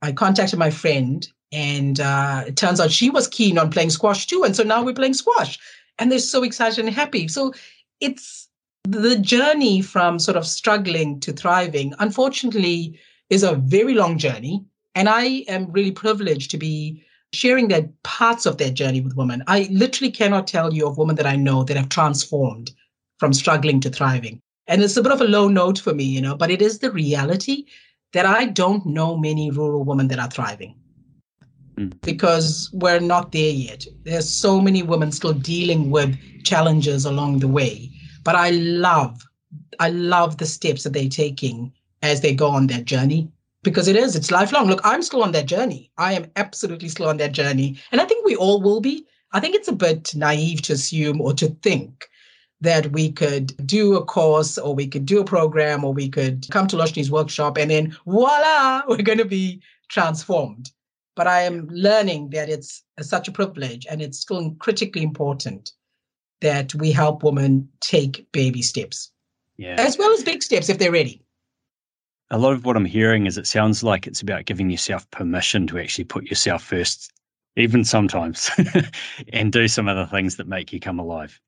I 0.03 0.13
contacted 0.13 0.59
my 0.59 0.71
friend 0.71 1.27
and 1.53 2.01
uh, 2.01 2.45
it 2.47 2.57
turns 2.57 2.81
out 2.81 2.91
she 2.91 3.11
was 3.11 3.29
keen 3.29 3.59
on 3.59 3.71
playing 3.71 3.91
squash 3.91 4.27
too. 4.27 4.45
And 4.45 4.55
so 4.55 4.63
now 4.63 4.83
we're 4.83 4.95
playing 4.95 5.15
squash 5.15 5.59
and 5.99 6.13
they're 6.13 6.19
so 6.19 6.43
excited 6.43 6.85
and 6.85 6.95
happy. 6.95 7.29
So 7.29 7.53
it's 8.01 8.49
the 8.85 9.17
journey 9.19 9.83
from 9.83 10.19
sort 10.19 10.37
of 10.37 10.47
struggling 10.47 11.21
to 11.21 11.33
thriving, 11.33 11.95
unfortunately, 11.99 12.99
is 13.31 13.43
a 13.43 13.57
very 13.57 13.95
long 13.95 14.19
journey. 14.19 14.65
And 14.95 15.09
I 15.09 15.45
am 15.49 15.71
really 15.71 15.93
privileged 15.93 16.51
to 16.51 16.59
be 16.59 17.05
sharing 17.33 17.69
that 17.69 18.03
parts 18.03 18.47
of 18.47 18.57
that 18.59 18.75
journey 18.75 19.01
with 19.01 19.17
women. 19.17 19.43
I 19.47 19.69
literally 19.71 20.11
cannot 20.11 20.47
tell 20.47 20.73
you 20.73 20.87
of 20.87 20.97
women 20.97 21.17
that 21.17 21.27
I 21.27 21.37
know 21.37 21.65
that 21.65 21.77
have 21.77 21.91
transformed 21.91 22.71
from 23.19 23.33
struggling 23.33 23.81
to 23.81 23.91
thriving. 23.91 24.41
And 24.67 24.83
it's 24.83 24.97
a 24.97 25.03
bit 25.03 25.13
of 25.13 25.21
a 25.21 25.25
low 25.25 25.49
note 25.49 25.79
for 25.79 25.95
me, 25.95 26.05
you 26.05 26.21
know, 26.21 26.37
but 26.37 26.51
it 26.51 26.63
is 26.63 26.79
the 26.79 26.91
reality 26.91 27.65
that 28.13 28.27
I 28.27 28.47
don't 28.47 28.87
know 28.87 29.17
many 29.17 29.51
rural 29.51 29.85
women 29.85 30.09
that 30.09 30.19
are 30.19 30.31
thriving 30.31 30.78
mm. 31.79 32.01
because 32.03 32.71
we're 32.73 33.01
not 33.01 33.33
there 33.33 33.51
yet. 33.51 33.87
There's 34.05 34.29
so 34.29 34.61
many 34.61 34.83
women 34.83 35.13
still 35.13 35.33
dealing 35.33 35.91
with 35.91 36.17
challenges 36.45 37.05
along 37.05 37.39
the 37.39 37.49
way. 37.49 37.91
But 38.25 38.35
I 38.35 38.51
love, 38.51 39.23
I 39.81 39.91
love 39.91 40.39
the 40.39 40.47
steps 40.47 40.83
that 40.85 40.93
they're 40.93 41.09
taking 41.09 41.73
as 42.03 42.21
they 42.21 42.35
go 42.35 42.49
on 42.49 42.67
their 42.67 42.83
journey 42.83 43.31
because 43.63 43.89
it 43.89 43.97
is, 43.97 44.15
it's 44.15 44.31
lifelong. 44.31 44.69
Look, 44.69 44.81
I'm 44.85 45.03
still 45.03 45.23
on 45.23 45.33
that 45.33 45.47
journey. 45.47 45.91
I 45.99 46.13
am 46.13 46.31
absolutely 46.37 46.89
still 46.89 47.09
on 47.09 47.17
that 47.19 47.33
journey. 47.33 47.79
And 47.93 48.01
I 48.01 48.05
think 48.05 48.25
we 48.25 48.37
all 48.37 48.61
will 48.61 48.81
be. 48.81 49.07
I 49.33 49.41
think 49.41 49.55
it's 49.55 49.69
a 49.69 49.73
bit 49.73 50.15
naive 50.15 50.63
to 50.63 50.73
assume 50.75 51.21
or 51.21 51.33
to 51.35 51.49
think 51.63 52.09
that 52.61 52.91
we 52.93 53.13
could 53.13 53.55
do 53.67 53.97
a 53.97 54.05
course 54.05 54.59
or 54.59 54.75
we 54.75 54.87
could 54.87 55.07
do 55.07 55.21
a 55.21 55.25
program 55.25 55.85
or 55.85 55.93
we 55.93 56.09
could 56.09 56.47
come 56.51 56.67
to 56.69 56.77
Loshni's 56.77 57.11
workshop 57.11 57.57
and 57.57 57.71
then 57.71 57.97
voila, 58.07 58.83
we're 58.89 58.97
going 58.97 59.19
to 59.19 59.25
be 59.25 59.61
transformed. 59.89 60.71
But 61.19 61.27
I 61.27 61.43
am 61.43 61.67
learning 61.73 62.31
that 62.31 62.49
it's 62.49 62.85
such 63.01 63.27
a 63.27 63.33
privilege 63.33 63.85
and 63.91 64.01
it's 64.01 64.21
still 64.21 64.53
critically 64.61 65.03
important 65.03 65.73
that 66.43 66.73
we 66.77 66.93
help 66.93 67.25
women 67.25 67.69
take 67.81 68.31
baby 68.31 68.63
steps. 68.63 69.11
Yeah. 69.57 69.75
As 69.81 69.99
well 69.99 70.13
as 70.13 70.23
big 70.23 70.45
steps 70.45 70.69
if 70.69 70.79
they're 70.79 70.93
ready. 70.93 71.21
A 72.31 72.39
lot 72.39 72.53
of 72.53 72.65
what 72.65 72.77
I'm 72.77 72.85
hearing 72.85 73.27
is 73.27 73.37
it 73.37 73.49
sounds 73.49 73.83
like 73.83 74.07
it's 74.07 74.23
about 74.23 74.45
giving 74.45 74.71
yourself 74.71 75.11
permission 75.11 75.67
to 75.67 75.81
actually 75.81 76.05
put 76.05 76.27
yourself 76.27 76.63
first, 76.63 77.13
even 77.57 77.83
sometimes, 77.85 78.49
and 79.33 79.51
do 79.51 79.67
some 79.67 79.89
of 79.89 79.97
the 79.97 80.07
things 80.07 80.37
that 80.37 80.47
make 80.47 80.73
you 80.73 80.79
come 80.79 81.01
alive 81.01 81.41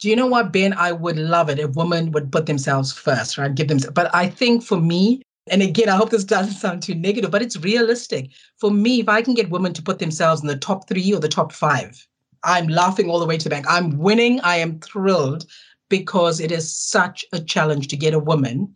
do 0.00 0.10
you 0.10 0.16
know 0.16 0.26
what, 0.26 0.52
Ben? 0.52 0.74
I 0.74 0.92
would 0.92 1.16
love 1.16 1.48
it 1.48 1.58
if 1.58 1.76
women 1.76 2.10
would 2.10 2.30
put 2.30 2.46
themselves 2.46 2.92
first, 2.92 3.38
right? 3.38 3.54
Give 3.54 3.68
them, 3.68 3.78
but 3.94 4.14
I 4.14 4.28
think 4.28 4.62
for 4.62 4.78
me, 4.78 5.22
and 5.48 5.62
again, 5.62 5.88
I 5.88 5.96
hope 5.96 6.10
this 6.10 6.24
doesn't 6.24 6.54
sound 6.54 6.82
too 6.82 6.94
negative, 6.94 7.30
but 7.30 7.42
it's 7.42 7.56
realistic. 7.56 8.30
For 8.58 8.70
me, 8.70 9.00
if 9.00 9.08
I 9.08 9.20
can 9.20 9.34
get 9.34 9.50
women 9.50 9.74
to 9.74 9.82
put 9.82 9.98
themselves 9.98 10.40
in 10.40 10.48
the 10.48 10.56
top 10.56 10.88
three 10.88 11.12
or 11.12 11.20
the 11.20 11.28
top 11.28 11.52
five, 11.52 12.06
I'm 12.44 12.68
laughing 12.68 13.10
all 13.10 13.20
the 13.20 13.26
way 13.26 13.36
to 13.36 13.44
the 13.44 13.50
bank. 13.50 13.66
I'm 13.68 13.98
winning. 13.98 14.40
I 14.40 14.56
am 14.56 14.80
thrilled 14.80 15.46
because 15.90 16.40
it 16.40 16.50
is 16.50 16.74
such 16.74 17.24
a 17.32 17.40
challenge 17.40 17.88
to 17.88 17.96
get 17.96 18.14
a 18.14 18.18
woman 18.18 18.74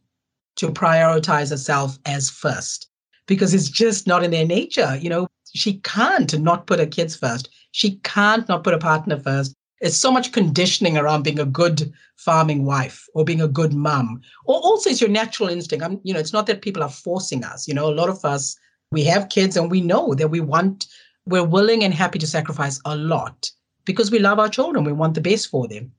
to 0.57 0.69
prioritize 0.69 1.51
herself 1.51 1.99
as 2.05 2.29
first 2.29 2.91
because 3.27 3.55
it's 3.55 3.69
just 3.69 4.07
not 4.07 4.25
in 4.25 4.31
their 4.31 4.47
nature. 4.47 4.99
You 5.01 5.09
know, 5.09 5.29
she 5.55 5.75
can't 5.81 6.39
not 6.39 6.67
put 6.67 6.81
her 6.81 6.87
kids 6.87 7.17
first. 7.17 7.49
She 7.73 7.97
can't 7.99 8.49
not 8.49 8.65
put 8.65 8.75
a 8.75 8.79
partner 8.79 9.19
first. 9.19 9.55
It's 9.81 9.97
so 9.97 10.11
much 10.11 10.33
conditioning 10.33 10.97
around 10.97 11.23
being 11.23 11.39
a 11.39 11.45
good 11.45 11.93
farming 12.17 12.65
wife 12.65 13.07
or 13.15 13.25
being 13.25 13.41
a 13.41 13.49
good 13.49 13.73
mom. 13.73 14.21
Or 14.45 14.57
also 14.57 14.91
it's 14.91 15.01
your 15.01 15.11
natural 15.11 15.49
instinct. 15.49 15.85
I'm, 15.85 16.01
you 16.03 16.13
know, 16.13 16.21
it's 16.21 16.33
not 16.33 16.47
that 16.47 16.63
people 16.63 16.83
are 16.83 16.89
forcing 16.89 17.45
us. 17.45 17.69
You 17.69 17.75
know, 17.75 17.89
a 17.89 17.95
lot 17.95 18.09
of 18.09 18.25
us, 18.25 18.57
we 18.91 19.05
have 19.05 19.29
kids 19.29 19.57
and 19.57 19.71
we 19.71 19.81
know 19.81 20.15
that 20.15 20.29
we 20.29 20.41
want, 20.41 20.87
we're 21.27 21.45
willing 21.45 21.85
and 21.85 21.95
happy 21.95 22.19
to 22.19 22.27
sacrifice 22.27 22.81
a 22.85 22.97
lot 22.97 23.51
because 23.85 24.11
we 24.11 24.19
love 24.19 24.39
our 24.39 24.49
children. 24.49 24.85
We 24.85 24.93
want 24.93 25.15
the 25.15 25.21
best 25.21 25.49
for 25.49 25.69
them. 25.69 25.93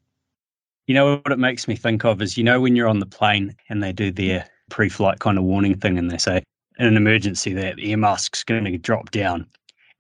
You 0.87 0.95
know 0.95 1.17
what 1.17 1.31
it 1.31 1.39
makes 1.39 1.67
me 1.67 1.75
think 1.75 2.03
of 2.03 2.21
is, 2.21 2.37
you 2.37 2.43
know, 2.43 2.59
when 2.59 2.75
you're 2.75 2.87
on 2.87 2.99
the 2.99 3.05
plane 3.05 3.55
and 3.69 3.81
they 3.81 3.93
do 3.93 4.11
their 4.11 4.45
pre 4.69 4.89
flight 4.89 5.19
kind 5.19 5.37
of 5.37 5.43
warning 5.43 5.77
thing 5.77 5.97
and 5.97 6.09
they 6.09 6.17
say, 6.17 6.43
in 6.79 6.87
an 6.87 6.97
emergency, 6.97 7.53
that 7.53 7.75
air 7.79 7.97
mask's 7.97 8.43
going 8.43 8.65
to 8.65 8.77
drop 8.77 9.11
down. 9.11 9.45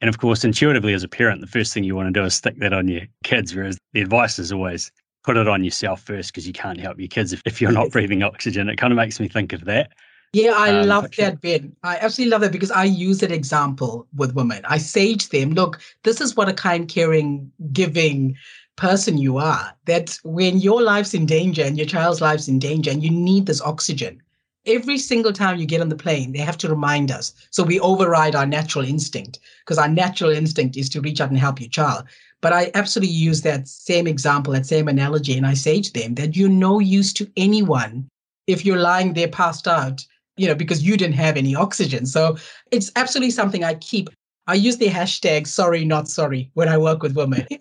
And 0.01 0.07
of 0.07 0.17
course, 0.17 0.43
intuitively 0.43 0.93
as 0.93 1.03
a 1.03 1.07
parent, 1.07 1.41
the 1.41 1.47
first 1.47 1.73
thing 1.73 1.83
you 1.83 1.95
want 1.95 2.13
to 2.13 2.19
do 2.19 2.25
is 2.25 2.33
stick 2.33 2.57
that 2.59 2.73
on 2.73 2.87
your 2.87 3.01
kids, 3.23 3.53
whereas 3.53 3.77
the 3.93 4.01
advice 4.01 4.39
is 4.39 4.51
always 4.51 4.91
put 5.23 5.37
it 5.37 5.47
on 5.47 5.63
yourself 5.63 6.01
first 6.01 6.31
because 6.31 6.47
you 6.47 6.53
can't 6.53 6.79
help 6.79 6.99
your 6.99 7.07
kids 7.07 7.33
if, 7.33 7.41
if 7.45 7.61
you're 7.61 7.71
not 7.71 7.91
breathing 7.91 8.23
oxygen. 8.23 8.69
It 8.69 8.77
kind 8.77 8.93
of 8.93 8.97
makes 8.97 9.19
me 9.19 9.27
think 9.27 9.53
of 9.53 9.65
that. 9.65 9.91
Yeah, 10.31 10.53
I 10.55 10.79
um, 10.79 10.87
love 10.87 11.11
that, 11.17 11.41
Ben. 11.41 11.75
I 11.83 11.97
absolutely 11.97 12.31
love 12.31 12.41
that 12.41 12.51
because 12.51 12.71
I 12.71 12.83
use 12.83 13.19
that 13.19 13.31
example 13.31 14.07
with 14.15 14.35
women. 14.35 14.61
I 14.65 14.77
say 14.77 15.15
to 15.15 15.31
them, 15.31 15.51
look, 15.51 15.81
this 16.03 16.21
is 16.21 16.35
what 16.35 16.47
a 16.47 16.53
kind, 16.53 16.87
caring, 16.87 17.51
giving 17.73 18.35
person 18.75 19.17
you 19.17 19.37
are. 19.37 19.73
That 19.85 20.17
when 20.23 20.59
your 20.59 20.83
life's 20.83 21.15
in 21.15 21.25
danger 21.25 21.63
and 21.63 21.77
your 21.77 21.87
child's 21.87 22.21
life's 22.21 22.47
in 22.47 22.59
danger 22.59 22.91
and 22.91 23.03
you 23.03 23.09
need 23.09 23.47
this 23.47 23.61
oxygen, 23.61 24.21
every 24.65 24.97
single 24.97 25.33
time 25.33 25.57
you 25.57 25.65
get 25.65 25.81
on 25.81 25.89
the 25.89 25.95
plane, 25.95 26.31
they 26.31 26.39
have 26.39 26.57
to 26.59 26.69
remind 26.69 27.11
us. 27.11 27.33
So 27.51 27.63
we 27.63 27.79
override 27.79 28.35
our 28.35 28.45
natural 28.45 28.85
instinct 28.85 29.39
because 29.65 29.77
our 29.77 29.87
natural 29.87 30.31
instinct 30.31 30.77
is 30.77 30.89
to 30.89 31.01
reach 31.01 31.21
out 31.21 31.29
and 31.29 31.37
help 31.37 31.59
your 31.59 31.69
child. 31.69 32.05
But 32.41 32.53
I 32.53 32.71
absolutely 32.73 33.13
use 33.13 33.41
that 33.41 33.67
same 33.67 34.07
example, 34.07 34.53
that 34.53 34.65
same 34.65 34.87
analogy, 34.87 35.37
and 35.37 35.45
I 35.45 35.53
say 35.53 35.81
to 35.81 35.93
them 35.93 36.15
that 36.15 36.35
you're 36.35 36.49
no 36.49 36.79
use 36.79 37.11
to 37.13 37.29
anyone 37.35 38.07
if 38.47 38.65
you're 38.65 38.77
lying 38.77 39.13
there 39.13 39.27
passed 39.27 39.67
out, 39.67 40.05
you 40.37 40.47
know, 40.47 40.55
because 40.55 40.83
you 40.83 40.97
didn't 40.97 41.15
have 41.15 41.37
any 41.37 41.55
oxygen. 41.55 42.05
So 42.05 42.37
it's 42.71 42.91
absolutely 42.95 43.31
something 43.31 43.63
I 43.63 43.75
keep 43.75 44.09
I 44.49 44.55
use 44.55 44.77
the 44.77 44.87
hashtag 44.87 45.45
sorry, 45.45 45.85
not 45.85 46.07
sorry 46.07 46.49
when 46.55 46.69
I 46.69 46.77
work 46.77 47.03
with 47.03 47.15
women. 47.15 47.45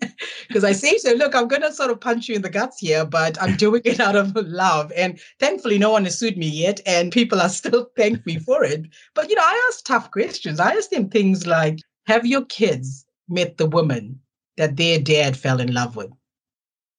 Because 0.47 0.63
I 0.63 0.71
say 0.71 0.97
to 0.97 1.15
look, 1.15 1.35
I'm 1.35 1.47
going 1.47 1.61
to 1.61 1.71
sort 1.71 1.91
of 1.91 2.01
punch 2.01 2.27
you 2.27 2.35
in 2.35 2.41
the 2.41 2.49
guts 2.49 2.79
here, 2.79 3.05
but 3.05 3.39
I'm 3.39 3.55
doing 3.55 3.83
it 3.85 3.99
out 3.99 4.15
of 4.15 4.35
love. 4.35 4.91
And 4.95 5.19
thankfully, 5.39 5.77
no 5.77 5.91
one 5.91 6.05
has 6.05 6.17
sued 6.17 6.37
me 6.37 6.47
yet, 6.47 6.81
and 6.87 7.11
people 7.11 7.39
are 7.39 7.49
still 7.49 7.91
thank 7.95 8.25
me 8.25 8.39
for 8.39 8.63
it. 8.63 8.87
But, 9.13 9.29
you 9.29 9.35
know, 9.35 9.43
I 9.43 9.69
ask 9.69 9.85
tough 9.85 10.09
questions. 10.09 10.59
I 10.59 10.71
ask 10.71 10.89
them 10.89 11.07
things 11.07 11.45
like 11.45 11.77
Have 12.07 12.25
your 12.25 12.45
kids 12.45 13.05
met 13.29 13.57
the 13.57 13.67
woman 13.67 14.19
that 14.57 14.75
their 14.75 14.99
dad 14.99 15.37
fell 15.37 15.61
in 15.61 15.71
love 15.71 15.95
with? 15.95 16.09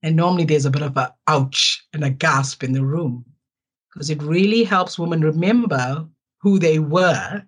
And 0.05 0.15
normally 0.15 0.45
there's 0.45 0.67
a 0.67 0.71
bit 0.71 0.83
of 0.83 0.97
a 0.97 1.13
ouch 1.27 1.85
and 1.93 2.05
a 2.05 2.11
gasp 2.11 2.63
in 2.63 2.73
the 2.73 2.85
room 2.85 3.25
because 3.93 4.11
it 4.11 4.23
really 4.23 4.63
helps 4.63 4.99
women 4.99 5.23
remember 5.23 6.07
who 6.41 6.61
they 6.61 6.79
were 6.79 7.43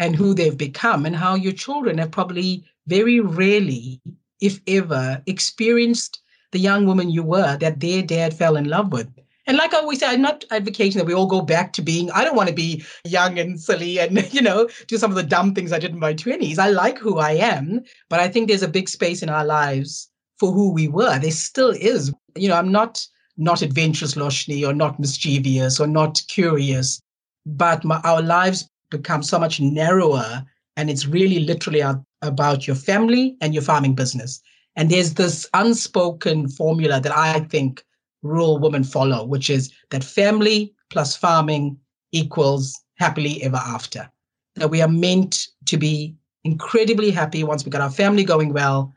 and 0.00 0.16
who 0.16 0.34
they've 0.34 0.56
become 0.56 1.06
and 1.06 1.14
how 1.14 1.34
your 1.34 1.52
children 1.52 1.98
have 1.98 2.10
probably 2.10 2.64
very 2.86 3.20
rarely, 3.20 4.00
if 4.40 4.58
ever, 4.66 5.22
experienced 5.26 6.22
the 6.52 6.58
young 6.58 6.86
woman 6.86 7.10
you 7.10 7.22
were 7.22 7.56
that 7.58 7.78
their 7.78 8.02
dad 8.02 8.34
fell 8.34 8.56
in 8.56 8.64
love 8.64 8.92
with. 8.92 9.08
And 9.46 9.58
like 9.58 9.74
I 9.74 9.78
always 9.78 10.00
say, 10.00 10.06
I'm 10.06 10.22
not 10.22 10.44
advocating 10.50 10.98
that 10.98 11.06
we 11.06 11.12
all 11.14 11.26
go 11.26 11.42
back 11.42 11.72
to 11.74 11.82
being, 11.82 12.10
I 12.12 12.24
don't 12.24 12.34
want 12.34 12.48
to 12.48 12.54
be 12.54 12.82
young 13.04 13.38
and 13.38 13.60
silly 13.60 13.98
and, 13.98 14.32
you 14.32 14.40
know, 14.40 14.68
do 14.86 14.96
some 14.96 15.10
of 15.10 15.16
the 15.16 15.22
dumb 15.22 15.54
things 15.54 15.72
I 15.72 15.78
did 15.78 15.92
in 15.92 15.98
my 15.98 16.14
20s. 16.14 16.58
I 16.58 16.70
like 16.70 16.98
who 16.98 17.18
I 17.18 17.32
am, 17.32 17.82
but 18.08 18.20
I 18.20 18.28
think 18.28 18.48
there's 18.48 18.62
a 18.62 18.68
big 18.68 18.88
space 18.88 19.22
in 19.22 19.28
our 19.28 19.44
lives 19.44 20.08
for 20.38 20.50
who 20.50 20.72
we 20.72 20.88
were. 20.88 21.18
There 21.18 21.30
still 21.30 21.70
is. 21.70 22.12
You 22.36 22.48
know, 22.48 22.56
I'm 22.56 22.72
not 22.72 23.06
not 23.36 23.62
adventurous 23.62 24.14
Loshni 24.14 24.66
or 24.66 24.74
not 24.74 25.00
mischievous 25.00 25.80
or 25.80 25.86
not 25.86 26.20
curious, 26.28 27.00
but 27.46 27.84
my, 27.84 27.98
our 28.04 28.20
lives 28.20 28.68
become 28.90 29.22
so 29.22 29.38
much 29.38 29.60
narrower 29.60 30.44
and 30.76 30.90
it's 30.90 31.06
really 31.06 31.40
literally 31.40 31.82
about 32.22 32.66
your 32.66 32.76
family 32.76 33.36
and 33.40 33.54
your 33.54 33.62
farming 33.62 33.94
business. 33.94 34.40
And 34.76 34.90
there's 34.90 35.14
this 35.14 35.48
unspoken 35.54 36.48
formula 36.48 37.00
that 37.00 37.16
I 37.16 37.40
think 37.40 37.84
rural 38.22 38.58
women 38.58 38.84
follow, 38.84 39.24
which 39.24 39.50
is 39.50 39.72
that 39.90 40.04
family 40.04 40.72
plus 40.90 41.16
farming 41.16 41.76
equals 42.12 42.80
happily 42.98 43.42
ever 43.42 43.56
after. 43.56 44.10
That 44.56 44.70
we 44.70 44.82
are 44.82 44.88
meant 44.88 45.48
to 45.66 45.76
be 45.76 46.14
incredibly 46.44 47.10
happy 47.10 47.44
once 47.44 47.64
we've 47.64 47.72
got 47.72 47.82
our 47.82 47.90
family 47.90 48.24
going 48.24 48.52
well, 48.52 48.94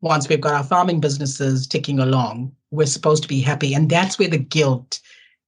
once 0.00 0.28
we've 0.28 0.40
got 0.40 0.54
our 0.54 0.64
farming 0.64 1.00
businesses 1.00 1.66
ticking 1.66 1.98
along. 1.98 2.52
We're 2.70 2.86
supposed 2.86 3.22
to 3.22 3.28
be 3.28 3.40
happy. 3.40 3.74
And 3.74 3.90
that's 3.90 4.18
where 4.18 4.28
the 4.28 4.38
guilt 4.38 5.00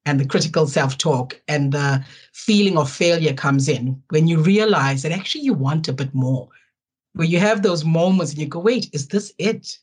and 0.06 0.20
the 0.20 0.26
critical 0.26 0.66
self 0.66 0.96
talk 0.96 1.38
and 1.48 1.72
the 1.72 2.02
feeling 2.32 2.78
of 2.78 2.90
failure 2.90 3.34
comes 3.34 3.68
in 3.68 4.00
when 4.10 4.28
you 4.28 4.38
realize 4.38 5.02
that 5.02 5.12
actually 5.12 5.42
you 5.42 5.52
want 5.52 5.88
a 5.88 5.92
bit 5.92 6.14
more. 6.14 6.48
Where 7.14 7.26
you 7.26 7.40
have 7.40 7.62
those 7.62 7.84
moments 7.84 8.32
and 8.32 8.40
you 8.40 8.46
go, 8.46 8.60
wait, 8.60 8.88
is 8.92 9.08
this 9.08 9.32
it? 9.38 9.78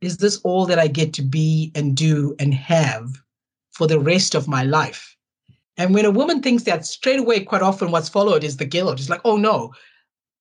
Is 0.00 0.16
this 0.16 0.38
all 0.44 0.64
that 0.66 0.78
I 0.78 0.86
get 0.86 1.12
to 1.14 1.22
be 1.22 1.70
and 1.74 1.96
do 1.96 2.34
and 2.38 2.54
have 2.54 3.10
for 3.72 3.86
the 3.86 4.00
rest 4.00 4.34
of 4.34 4.48
my 4.48 4.64
life? 4.64 5.14
And 5.76 5.94
when 5.94 6.06
a 6.06 6.10
woman 6.10 6.42
thinks 6.42 6.62
that 6.64 6.86
straight 6.86 7.20
away, 7.20 7.40
quite 7.40 7.62
often 7.62 7.90
what's 7.90 8.08
followed 8.08 8.44
is 8.44 8.56
the 8.56 8.64
guilt. 8.64 8.98
It's 8.98 9.10
like, 9.10 9.20
oh 9.24 9.36
no, 9.36 9.74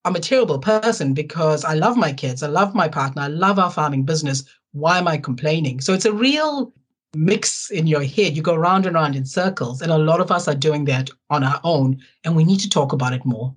I'm 0.06 0.16
a 0.16 0.20
terrible 0.22 0.60
person 0.60 1.14
because 1.14 1.66
I 1.66 1.74
love 1.74 1.98
my 1.98 2.14
kids, 2.14 2.42
I 2.42 2.48
love 2.48 2.74
my 2.74 2.88
partner, 2.88 3.24
I 3.24 3.28
love 3.28 3.60
our 3.60 3.72
farming 3.72 4.04
business. 4.04 4.46
Why 4.72 4.98
am 4.98 5.08
I 5.08 5.18
complaining? 5.18 5.82
So 5.82 5.94
it's 5.94 6.06
a 6.06 6.14
real 6.14 6.74
mix 7.16 7.70
in 7.72 7.88
your 7.88 8.04
head. 8.04 8.36
You 8.36 8.42
go 8.42 8.56
round 8.56 8.86
and 8.86 8.96
round 8.96 9.16
in 9.16 9.26
circles. 9.26 9.82
And 9.82 9.92
a 9.92 9.98
lot 9.98 10.22
of 10.22 10.32
us 10.32 10.48
are 10.48 10.56
doing 10.56 10.86
that 10.86 11.10
on 11.30 11.44
our 11.44 11.60
own. 11.64 12.00
And 12.24 12.36
we 12.36 12.44
need 12.44 12.60
to 12.62 12.70
talk 12.70 12.94
about 12.94 13.14
it 13.14 13.26
more. 13.26 13.54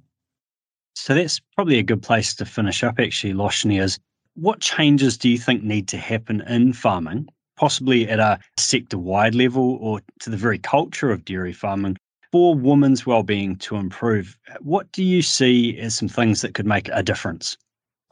So 0.95 1.15
that's 1.15 1.41
probably 1.57 1.79
a 1.79 1.83
good 1.83 2.03
place 2.03 2.35
to 2.35 2.45
finish 2.45 2.85
up, 2.85 3.01
actually, 3.01 3.33
Loshni, 3.33 3.81
is 3.81 3.99
what 4.35 4.61
changes 4.61 5.17
do 5.17 5.29
you 5.29 5.38
think 5.38 5.62
need 5.62 5.88
to 5.88 5.99
happen 5.99 6.43
in 6.43 6.73
farming, 6.73 7.29
possibly 7.57 8.09
at 8.09 8.19
a 8.19 8.38
sector 8.57 8.99
wide 8.99 9.35
level 9.35 9.79
or 9.81 10.01
to 10.21 10.31
the 10.31 10.37
very 10.37 10.59
culture 10.59 11.11
of 11.11 11.25
dairy 11.25 11.53
farming, 11.53 11.97
for 12.31 12.55
women's 12.55 13.05
well-being 13.07 13.57
to 13.57 13.77
improve? 13.77 14.38
What 14.61 14.91
do 14.93 15.03
you 15.03 15.23
see 15.23 15.79
as 15.79 15.95
some 15.95 16.09
things 16.09 16.41
that 16.43 16.55
could 16.55 16.67
make 16.67 16.88
a 16.93 17.03
difference? 17.03 17.57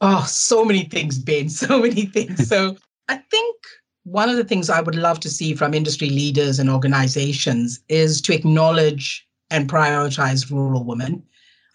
Oh, 0.01 0.25
so 0.27 0.65
many 0.65 0.85
things, 0.85 1.19
Ben, 1.19 1.49
so 1.49 1.81
many 1.81 2.05
things. 2.05 2.47
so 2.49 2.75
I 3.07 3.17
think 3.17 3.55
one 4.03 4.29
of 4.29 4.37
the 4.37 4.43
things 4.43 4.69
I 4.69 4.81
would 4.81 4.95
love 4.95 5.19
to 5.21 5.29
see 5.29 5.53
from 5.53 5.73
industry 5.73 6.09
leaders 6.09 6.59
and 6.59 6.69
organizations 6.69 7.79
is 7.87 8.21
to 8.21 8.33
acknowledge 8.33 9.27
and 9.49 9.69
prioritize 9.69 10.49
rural 10.49 10.83
women. 10.83 11.23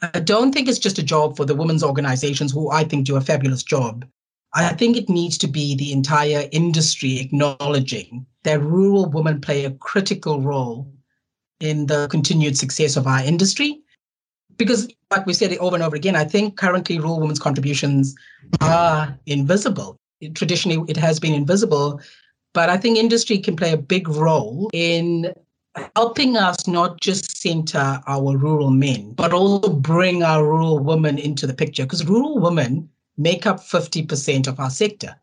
I 0.03 0.21
don't 0.21 0.53
think 0.53 0.69
it's 0.69 0.79
just 0.79 0.99
a 0.99 1.03
job 1.03 1.37
for 1.37 1.45
the 1.45 1.55
women's 1.55 1.85
organizations 1.85 2.53
who 2.53 2.71
I 2.71 2.85
think 2.85 3.07
do 3.07 3.17
a 3.17 3.21
fabulous 3.21 3.63
job. 3.63 4.05
I 4.55 4.73
think 4.75 4.97
it 4.97 5.09
needs 5.09 5.39
to 5.39 5.47
be 5.47 5.75
the 5.75 5.93
entire 5.93 6.49
industry 6.51 7.19
acknowledging 7.21 8.27
that 8.43 8.63
rural 8.63 9.07
women 9.07 9.41
play 9.41 9.65
a 9.65 9.71
critical 9.73 10.41
role 10.41 10.91
in 11.61 11.87
the 11.87 12.09
continued 12.09 12.57
success 12.57 12.97
of 12.97 13.07
our 13.07 13.23
industry. 13.23 13.81
Because, 14.57 14.89
like 15.11 15.27
we 15.27 15.35
said 15.35 15.57
over 15.59 15.77
and 15.77 15.83
over 15.83 15.97
again, 15.97 16.17
I 16.17 16.25
think 16.25 16.57
currently 16.57 16.99
rural 16.99 17.21
women's 17.21 17.39
contributions 17.39 18.15
are 18.63 19.19
invisible 19.27 20.01
traditionally 20.35 20.83
it 20.89 20.97
has 20.97 21.21
been 21.21 21.35
invisible 21.35 22.01
but 22.55 22.69
i 22.71 22.77
think 22.77 22.97
industry 22.97 23.39
can 23.39 23.57
play 23.57 23.73
a 23.73 23.77
big 23.77 24.09
role 24.09 24.71
in 24.73 25.33
helping 25.95 26.37
us 26.37 26.67
not 26.67 27.01
just 27.01 27.37
center 27.37 28.01
our 28.07 28.37
rural 28.37 28.71
men 28.71 29.13
but 29.13 29.33
also 29.33 29.69
bring 29.69 30.23
our 30.23 30.45
rural 30.45 30.79
women 30.79 31.19
into 31.19 31.47
the 31.47 31.55
picture 31.55 31.85
because 31.85 32.07
rural 32.07 32.39
women 32.39 32.89
make 33.19 33.47
up 33.47 33.61
50% 33.61 34.47
of 34.47 34.61
our 34.61 34.71
sector 34.71 35.15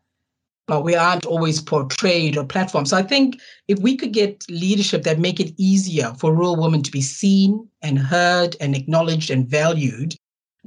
but 0.66 0.82
we 0.82 0.94
aren't 0.94 1.26
always 1.26 1.60
portrayed 1.60 2.38
or 2.38 2.44
platformed. 2.44 2.88
So 2.88 2.96
i 2.96 3.02
think 3.02 3.40
if 3.68 3.78
we 3.80 3.96
could 3.96 4.12
get 4.12 4.44
leadership 4.48 5.02
that 5.02 5.18
make 5.18 5.40
it 5.40 5.52
easier 5.56 6.14
for 6.18 6.32
rural 6.32 6.56
women 6.56 6.82
to 6.82 6.90
be 6.90 7.02
seen 7.02 7.68
and 7.82 7.98
heard 7.98 8.56
and 8.60 8.76
acknowledged 8.76 9.30
and 9.30 9.46
valued 9.46 10.14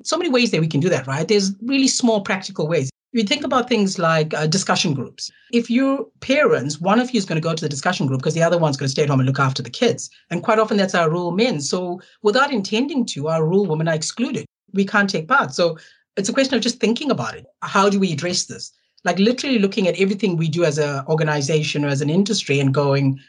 so 0.04 0.18
many 0.18 0.30
ways 0.30 0.52
that 0.52 0.62
we 0.62 0.68
can 0.68 0.80
do 0.80 0.90
that 0.90 1.08
right? 1.08 1.28
There's 1.28 1.54
really 1.62 1.88
small 1.88 2.22
practical 2.22 2.68
ways 2.68 2.90
you 3.18 3.24
think 3.24 3.44
about 3.44 3.68
things 3.68 3.98
like 3.98 4.34
uh, 4.34 4.48
discussion 4.48 4.94
groups. 4.94 5.32
If 5.52 5.70
you're 5.70 6.06
parents, 6.20 6.80
one 6.80 7.00
of 7.00 7.12
you 7.12 7.18
is 7.18 7.26
going 7.26 7.42
to 7.42 7.48
go 7.48 7.56
to 7.56 7.64
the 7.64 7.70
discussion 7.70 8.08
group 8.08 8.20
because 8.20 8.34
the 8.34 8.44
other 8.44 8.58
one's 8.58 8.78
going 8.78 8.88
to 8.88 8.92
stay 8.92 9.04
at 9.04 9.10
home 9.10 9.20
and 9.20 9.28
look 9.28 9.40
after 9.40 9.64
the 9.64 9.70
kids. 9.70 10.10
And 10.30 10.44
quite 10.44 10.60
often 10.60 10.78
that's 10.78 10.96
our 10.96 11.10
rural 11.10 11.32
men. 11.32 11.62
So 11.62 12.02
without 12.22 12.52
intending 12.52 13.06
to, 13.08 13.28
our 13.28 13.44
rural 13.44 13.66
women 13.66 13.88
are 13.88 13.96
excluded. 13.96 14.46
We 14.74 14.86
can't 14.86 15.10
take 15.10 15.28
part. 15.28 15.54
So 15.54 15.78
it's 16.16 16.30
a 16.30 16.34
question 16.34 16.56
of 16.56 16.62
just 16.62 16.80
thinking 16.80 17.12
about 17.12 17.36
it. 17.36 17.46
How 17.62 17.90
do 17.90 18.00
we 18.00 18.14
address 18.14 18.46
this? 18.46 18.72
like 19.04 19.20
literally 19.20 19.60
looking 19.60 19.88
at 19.88 20.00
everything 20.00 20.36
we 20.36 20.50
do 20.50 20.66
as 20.66 20.78
an 20.78 21.06
organization 21.08 21.86
or 21.86 21.88
as 21.88 22.02
an 22.02 22.10
industry 22.10 22.60
and 22.60 22.74
going, 22.74 23.20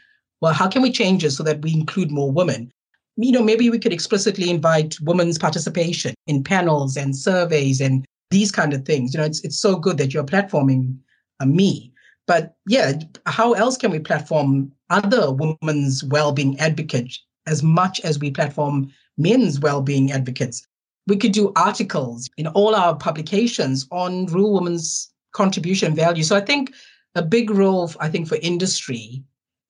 well, 0.41 0.53
how 0.53 0.67
can 0.67 0.81
we 0.81 0.91
change 0.91 1.23
it 1.23 1.31
so 1.31 1.43
that 1.43 1.61
we 1.61 1.73
include 1.73 2.11
more 2.11 2.31
women? 2.31 2.71
You 3.15 3.31
know, 3.31 3.43
maybe 3.43 3.69
we 3.69 3.79
could 3.79 3.93
explicitly 3.93 4.49
invite 4.49 4.97
women's 5.01 5.37
participation 5.37 6.13
in 6.27 6.43
panels 6.43 6.95
and 6.95 7.15
surveys 7.15 7.81
and 7.81 8.05
these 8.29 8.51
kind 8.51 8.73
of 8.73 8.85
things. 8.85 9.13
You 9.13 9.19
know, 9.19 9.25
it's 9.25 9.41
it's 9.41 9.59
so 9.59 9.75
good 9.75 9.97
that 9.97 10.13
you're 10.13 10.23
platforming 10.23 10.97
uh, 11.39 11.45
me. 11.45 11.93
But 12.27 12.55
yeah, 12.67 12.93
how 13.25 13.53
else 13.53 13.75
can 13.75 13.91
we 13.91 13.99
platform 13.99 14.71
other 14.89 15.31
women's 15.31 16.03
well-being 16.03 16.59
advocates 16.59 17.23
as 17.47 17.63
much 17.63 17.99
as 18.01 18.19
we 18.19 18.29
platform 18.29 18.91
men's 19.17 19.59
well-being 19.59 20.11
advocates? 20.11 20.67
We 21.07 21.17
could 21.17 21.31
do 21.31 21.51
articles 21.55 22.29
in 22.37 22.45
all 22.47 22.75
our 22.75 22.95
publications 22.95 23.87
on 23.91 24.27
rural 24.27 24.53
women's 24.53 25.11
contribution 25.33 25.95
value. 25.95 26.23
So 26.23 26.35
I 26.35 26.41
think 26.41 26.71
a 27.15 27.23
big 27.23 27.49
role, 27.49 27.91
I 27.99 28.09
think, 28.09 28.27
for 28.27 28.37
industry 28.43 29.23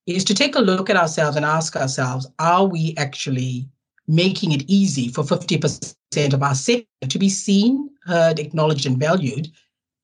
is 0.05 0.25
to 0.25 0.33
take 0.33 0.55
a 0.55 0.59
look 0.59 0.89
at 0.89 0.97
ourselves 0.97 1.37
and 1.37 1.45
ask 1.45 1.77
ourselves, 1.77 2.27
are 2.39 2.65
we 2.65 2.93
actually 2.97 3.69
making 4.07 4.51
it 4.51 4.63
easy 4.67 5.07
for 5.07 5.23
50% 5.23 5.95
of 6.17 6.43
our 6.43 6.55
sector 6.55 7.07
to 7.07 7.19
be 7.19 7.29
seen, 7.29 7.89
heard, 8.05 8.39
acknowledged, 8.39 8.85
and 8.85 8.97
valued? 8.97 9.47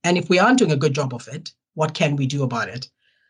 And 0.04 0.18
if 0.18 0.30
we 0.30 0.38
aren't 0.40 0.60
doing 0.60 0.72
a 0.72 0.78
good 0.78 0.94
job 0.94 1.14
of 1.14 1.28
it, 1.28 1.52
what 1.74 1.96
can 1.96 2.16
we 2.16 2.28
do 2.28 2.44
about 2.44 2.70
it? 2.70 2.90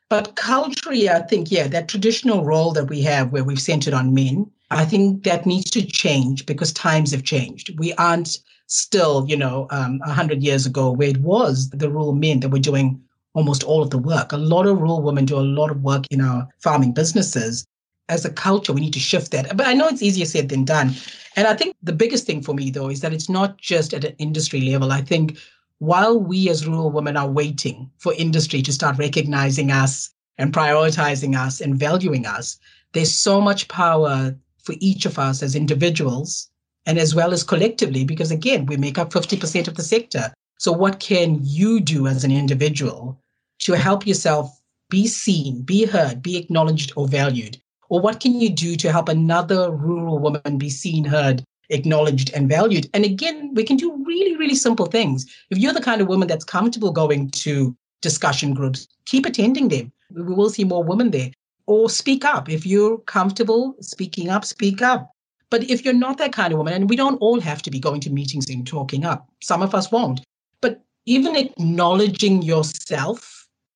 But 0.10 0.36
culturally, 0.36 1.10
I 1.10 1.22
think, 1.22 1.52
yeah, 1.52 1.68
that 1.68 1.88
traditional 1.88 2.44
role 2.44 2.74
that 2.74 2.90
we 2.90 3.02
have 3.02 3.32
where 3.32 3.44
we've 3.44 3.62
centered 3.62 3.94
on 3.94 4.14
men, 4.14 4.52
I 4.70 4.86
think 4.86 5.24
that 5.24 5.46
needs 5.46 5.72
to 5.72 5.86
change 5.86 6.46
because 6.46 6.74
times 6.74 7.12
have 7.12 7.24
changed. 7.24 7.80
We 7.80 7.94
aren't 7.94 8.40
still, 8.68 9.26
you 9.28 9.38
know, 9.38 9.68
um, 9.72 10.00
100 10.00 10.44
years 10.44 10.66
ago 10.66 10.92
where 10.92 11.08
it 11.10 11.18
was 11.18 11.70
the 11.70 11.90
rural 11.90 12.14
men 12.14 12.42
that 12.42 12.50
were 12.50 12.60
doing 12.60 13.02
almost 13.34 13.64
all 13.64 13.82
of 13.82 13.90
the 13.90 13.98
work. 13.98 14.32
A 14.32 14.38
lot 14.38 14.68
of 14.68 14.78
rural 14.78 15.02
women 15.02 15.26
do 15.26 15.38
a 15.38 15.42
lot 15.42 15.72
of 15.72 15.82
work 15.82 16.06
in 16.12 16.22
our 16.22 16.48
farming 16.62 16.94
businesses. 16.94 17.66
As 18.08 18.24
a 18.24 18.30
culture, 18.30 18.72
we 18.72 18.82
need 18.82 18.94
to 18.94 19.00
shift 19.00 19.32
that. 19.32 19.58
But 19.58 19.68
I 19.68 19.74
know 19.74 19.88
it's 19.88 20.04
easier 20.04 20.26
said 20.26 20.50
than 20.50 20.64
done. 20.64 20.94
And 21.36 21.48
I 21.48 21.56
think 21.56 21.76
the 21.82 21.94
biggest 21.94 22.26
thing 22.26 22.42
for 22.42 22.54
me, 22.54 22.70
though, 22.70 22.90
is 22.90 23.02
that 23.02 23.14
it's 23.14 23.30
not 23.30 23.58
just 23.58 23.94
at 23.94 24.04
an 24.04 24.16
industry 24.20 24.62
level. 24.62 24.92
I 24.92 25.02
think 25.02 25.38
while 25.80 26.20
we 26.20 26.50
as 26.50 26.68
rural 26.68 26.92
women 26.92 27.18
are 27.18 27.30
waiting 27.30 27.90
for 27.98 28.14
industry 28.14 28.62
to 28.62 28.72
start 28.72 28.98
recognizing 28.98 29.72
us 29.72 30.12
and 30.38 30.54
prioritizing 30.54 31.38
us 31.38 31.62
and 31.62 31.80
valuing 31.80 32.26
us, 32.26 32.58
there's 32.94 33.12
so 33.12 33.42
much 33.42 33.68
power 33.68 34.36
for 34.64 34.76
each 34.80 35.06
of 35.06 35.20
us 35.20 35.44
as 35.44 35.56
individuals 35.56 36.50
and 36.86 36.98
as 36.98 37.16
well 37.16 37.34
as 37.34 37.44
collectively, 37.44 38.06
because 38.06 38.32
again, 38.32 38.66
we 38.66 38.78
make 38.78 38.98
up 38.98 39.12
50% 39.12 39.68
of 39.68 39.76
the 39.76 39.84
sector. 39.84 40.34
So, 40.60 40.72
what 40.72 41.00
can 41.00 41.40
you 41.42 41.80
do 41.80 42.08
as 42.08 42.24
an 42.24 42.32
individual 42.32 43.20
to 43.60 43.74
help 43.74 44.08
yourself 44.08 44.62
be 44.90 45.08
seen, 45.08 45.64
be 45.64 45.86
heard, 45.86 46.22
be 46.22 46.38
acknowledged, 46.38 46.94
or 46.96 47.08
valued? 47.08 47.60
Or 47.90 48.02
what 48.02 48.20
can 48.20 48.40
you 48.40 48.50
do 48.50 48.76
to 48.76 48.92
help 48.92 49.10
another 49.10 49.72
rural 49.72 50.20
woman 50.20 50.58
be 50.58 50.70
seen, 50.70 51.06
heard, 51.06 51.44
acknowledged, 51.70 52.32
and 52.34 52.50
valued? 52.50 52.90
And 52.94 53.06
again, 53.06 53.54
we 53.54 53.64
can 53.64 53.78
do 53.78 54.04
really, 54.06 54.36
really 54.36 54.56
simple 54.56 54.88
things. 54.88 55.26
If 55.50 55.58
you're 55.58 55.74
the 55.74 55.82
kind 55.82 56.02
of 56.02 56.08
woman 56.08 56.28
that's 56.28 56.46
comfortable 56.46 56.92
going 56.92 57.30
to 57.32 57.76
discussion 58.02 58.54
groups, 58.54 58.88
keep 59.06 59.26
attending 59.26 59.70
them. 59.70 59.92
We 60.12 60.22
will 60.22 60.50
see 60.50 60.64
more 60.64 60.84
women 60.84 61.12
there. 61.12 61.32
Or 61.68 61.90
speak 61.90 62.24
up. 62.24 62.48
If 62.50 62.66
you're 62.66 63.00
comfortable 63.00 63.76
speaking 63.82 64.30
up, 64.30 64.46
speak 64.46 64.82
up. 64.82 65.12
But 65.50 65.70
if 65.70 65.84
you're 65.84 65.94
not 65.94 66.18
that 66.20 66.34
kind 66.34 66.54
of 66.54 66.58
woman, 66.58 66.74
and 66.74 66.90
we 66.90 66.96
don't 66.96 67.18
all 67.18 67.40
have 67.40 67.62
to 67.64 67.72
be 67.72 67.80
going 67.80 68.02
to 68.02 68.12
meetings 68.12 68.50
and 68.50 68.66
talking 68.68 69.06
up, 69.06 69.28
some 69.42 69.62
of 69.62 69.74
us 69.74 69.92
won't. 69.92 70.22
But 70.62 70.84
even 71.06 71.36
acknowledging 71.36 72.42
yourself 72.42 73.35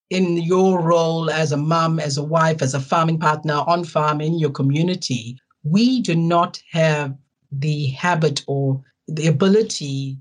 in 0.10 0.38
your 0.38 0.82
role 0.82 1.30
as 1.30 1.51
a 1.51 1.57
mom, 1.57 1.99
as 1.99 2.18
a 2.18 2.24
wife, 2.24 2.62
as 2.62 2.74
a 2.74 2.80
farming 2.80 3.20
partner 3.20 3.64
on 3.68 3.84
farm 3.84 4.22
in 4.22 4.39
your 4.39 4.49
community, 4.49 5.39
we 5.64 6.01
do 6.01 6.16
not 6.16 6.62
have 6.72 7.16
the 7.51 7.88
habit 7.88 8.43
or 8.47 8.82
the 9.07 9.28
ability 9.28 10.18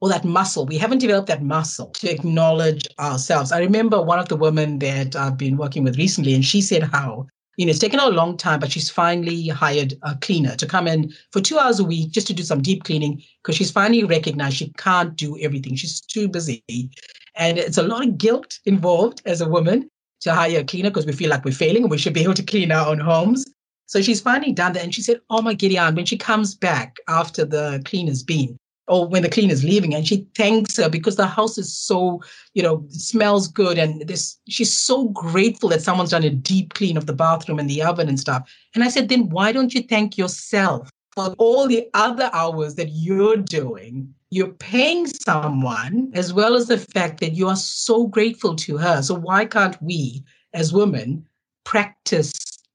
or 0.00 0.08
that 0.08 0.24
muscle. 0.24 0.66
We 0.66 0.78
haven't 0.78 0.98
developed 0.98 1.28
that 1.28 1.42
muscle 1.42 1.86
to 1.86 2.10
acknowledge 2.10 2.86
ourselves. 2.98 3.52
I 3.52 3.60
remember 3.60 4.02
one 4.02 4.18
of 4.18 4.28
the 4.28 4.36
women 4.36 4.78
that 4.80 5.16
I've 5.16 5.38
been 5.38 5.56
working 5.56 5.84
with 5.84 5.98
recently, 5.98 6.34
and 6.34 6.44
she 6.44 6.60
said 6.60 6.82
how 6.82 7.26
you 7.56 7.66
know, 7.66 7.70
it's 7.70 7.78
taken 7.78 8.00
her 8.00 8.06
a 8.06 8.10
long 8.10 8.36
time, 8.36 8.60
but 8.60 8.72
she's 8.72 8.88
finally 8.88 9.48
hired 9.48 9.94
a 10.02 10.16
cleaner 10.16 10.56
to 10.56 10.66
come 10.66 10.88
in 10.88 11.12
for 11.32 11.40
two 11.40 11.58
hours 11.58 11.80
a 11.80 11.84
week 11.84 12.10
just 12.10 12.26
to 12.28 12.32
do 12.32 12.42
some 12.42 12.62
deep 12.62 12.84
cleaning 12.84 13.22
because 13.42 13.56
she's 13.56 13.70
finally 13.70 14.04
recognized 14.04 14.56
she 14.56 14.72
can't 14.78 15.16
do 15.16 15.38
everything. 15.38 15.74
She's 15.76 16.00
too 16.00 16.28
busy. 16.28 16.64
And 17.42 17.58
it's 17.58 17.76
a 17.76 17.82
lot 17.82 18.06
of 18.06 18.18
guilt 18.18 18.60
involved 18.66 19.20
as 19.26 19.40
a 19.40 19.48
woman 19.48 19.88
to 20.20 20.32
hire 20.32 20.60
a 20.60 20.64
cleaner 20.64 20.90
because 20.90 21.06
we 21.06 21.12
feel 21.12 21.28
like 21.28 21.44
we're 21.44 21.50
failing 21.50 21.82
and 21.82 21.90
we 21.90 21.98
should 21.98 22.14
be 22.14 22.22
able 22.22 22.34
to 22.34 22.42
clean 22.44 22.70
our 22.70 22.86
own 22.86 23.00
homes. 23.00 23.44
So 23.86 24.00
she's 24.00 24.20
finally 24.20 24.52
done 24.52 24.74
that. 24.74 24.84
And 24.84 24.94
she 24.94 25.02
said, 25.02 25.20
Oh 25.28 25.42
my 25.42 25.52
Gideon, 25.52 25.96
when 25.96 26.06
she 26.06 26.16
comes 26.16 26.54
back 26.54 26.98
after 27.08 27.44
the 27.44 27.82
cleaner's 27.84 28.22
been, 28.22 28.56
or 28.86 29.08
when 29.08 29.22
the 29.22 29.28
cleaner's 29.28 29.64
leaving 29.64 29.92
and 29.92 30.06
she 30.06 30.24
thanks 30.36 30.76
her 30.76 30.88
because 30.88 31.16
the 31.16 31.26
house 31.26 31.58
is 31.58 31.76
so 31.76 32.20
you 32.54 32.62
know 32.62 32.84
smells 32.90 33.46
good 33.48 33.78
and 33.78 34.06
this 34.08 34.38
she's 34.48 34.76
so 34.76 35.08
grateful 35.08 35.68
that 35.68 35.82
someone's 35.82 36.10
done 36.10 36.24
a 36.24 36.30
deep 36.30 36.74
clean 36.74 36.96
of 36.96 37.06
the 37.06 37.12
bathroom 37.12 37.60
and 37.60 37.70
the 37.70 37.80
oven 37.80 38.08
and 38.08 38.18
stuff 38.18 38.52
and 38.74 38.82
i 38.82 38.88
said 38.88 39.08
then 39.08 39.28
why 39.28 39.52
don't 39.52 39.72
you 39.72 39.82
thank 39.82 40.18
yourself 40.18 40.90
for 41.14 41.32
all 41.38 41.68
the 41.68 41.88
other 41.94 42.28
hours 42.32 42.74
that 42.74 42.88
you're 42.90 43.36
doing 43.36 44.12
you're 44.32 44.54
paying 44.54 45.06
someone 45.06 46.10
as 46.14 46.32
well 46.32 46.54
as 46.54 46.66
the 46.66 46.78
fact 46.78 47.20
that 47.20 47.32
you 47.32 47.48
are 47.48 47.56
so 47.56 48.06
grateful 48.06 48.56
to 48.56 48.76
her 48.76 49.02
so 49.02 49.14
why 49.14 49.44
can't 49.44 49.80
we 49.82 50.24
as 50.54 50.72
women 50.72 51.26
practice 51.64 52.32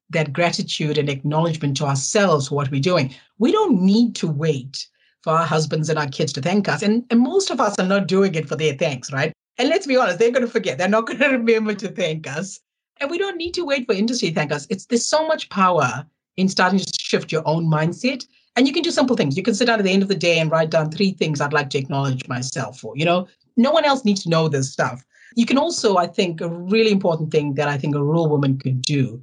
that 0.10 0.32
gratitude 0.32 0.98
and 0.98 1.10
acknowledgement 1.10 1.76
to 1.76 1.86
ourselves 1.86 2.48
for 2.48 2.56
what 2.56 2.72
we're 2.72 2.80
doing 2.80 3.14
we 3.40 3.52
don't 3.52 3.82
need 3.82 4.16
to 4.16 4.28
wait 4.28 4.88
for 5.28 5.34
our 5.34 5.46
husbands 5.46 5.90
and 5.90 6.00
our 6.00 6.08
kids 6.08 6.32
to 6.32 6.42
thank 6.42 6.70
us. 6.70 6.82
And, 6.82 7.04
and 7.10 7.20
most 7.20 7.50
of 7.50 7.60
us 7.60 7.78
are 7.80 7.86
not 7.86 8.08
doing 8.08 8.34
it 8.36 8.48
for 8.48 8.56
their 8.56 8.74
thanks, 8.76 9.12
right? 9.12 9.34
And 9.58 9.68
let's 9.68 9.86
be 9.86 9.98
honest, 9.98 10.20
they're 10.20 10.32
going 10.32 10.46
to 10.46 10.52
forget. 10.52 10.78
They're 10.78 10.88
not 10.88 11.06
going 11.08 11.20
to 11.20 11.28
remember 11.28 11.74
to 11.76 11.90
thank 11.90 12.28
us. 12.28 12.62
And 13.02 13.12
we 13.12 13.18
don't 13.18 13.36
need 13.36 13.54
to 13.56 13.66
wait 13.66 13.86
for 13.86 13.94
industry 13.94 14.30
to 14.30 14.36
thank 14.36 14.54
us. 14.54 14.66
It's 14.70 14.86
there's 14.86 15.06
so 15.06 15.28
much 15.28 15.50
power 15.50 16.06
in 16.38 16.48
starting 16.48 16.80
to 16.80 16.94
shift 16.98 17.32
your 17.32 17.44
own 17.46 17.66
mindset. 17.66 18.26
And 18.58 18.68
you 18.68 18.74
can 18.74 18.82
do 18.82 18.90
simple 18.90 19.16
things. 19.16 19.38
You 19.38 19.44
can 19.44 19.54
sit 19.54 19.66
down 19.66 19.78
at 19.78 19.86
the 19.86 19.92
end 19.92 20.02
of 20.02 20.10
the 20.10 20.16
day 20.16 20.40
and 20.40 20.50
write 20.50 20.72
down 20.72 20.90
three 20.90 21.12
things 21.12 21.40
I'd 21.40 21.54
like 21.54 21.70
to 21.70 21.78
acknowledge 21.78 22.28
myself 22.28 22.80
for. 22.80 22.98
You 22.98 23.06
know, 23.06 23.28
no 23.56 23.72
one 23.72 23.86
else 23.86 24.04
needs 24.04 24.24
to 24.24 24.30
know 24.30 24.50
this 24.50 24.72
stuff. 24.72 25.06
You 25.36 25.46
can 25.46 25.60
also, 25.60 25.98
I 25.98 26.08
think, 26.08 26.42
a 26.42 26.50
really 26.50 26.92
important 26.92 27.32
thing 27.32 27.54
that 27.54 27.68
I 27.68 27.78
think 27.78 27.96
a 27.96 28.04
rural 28.04 28.28
woman 28.28 28.58
could 28.58 28.82
do 28.82 29.22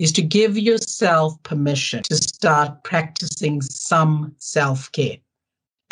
is 0.00 0.10
to 0.12 0.22
give 0.22 0.58
yourself 0.58 1.40
permission 1.44 2.02
to 2.08 2.16
start 2.16 2.82
practicing 2.82 3.62
some 3.62 4.34
self 4.38 4.90
care. 4.90 5.18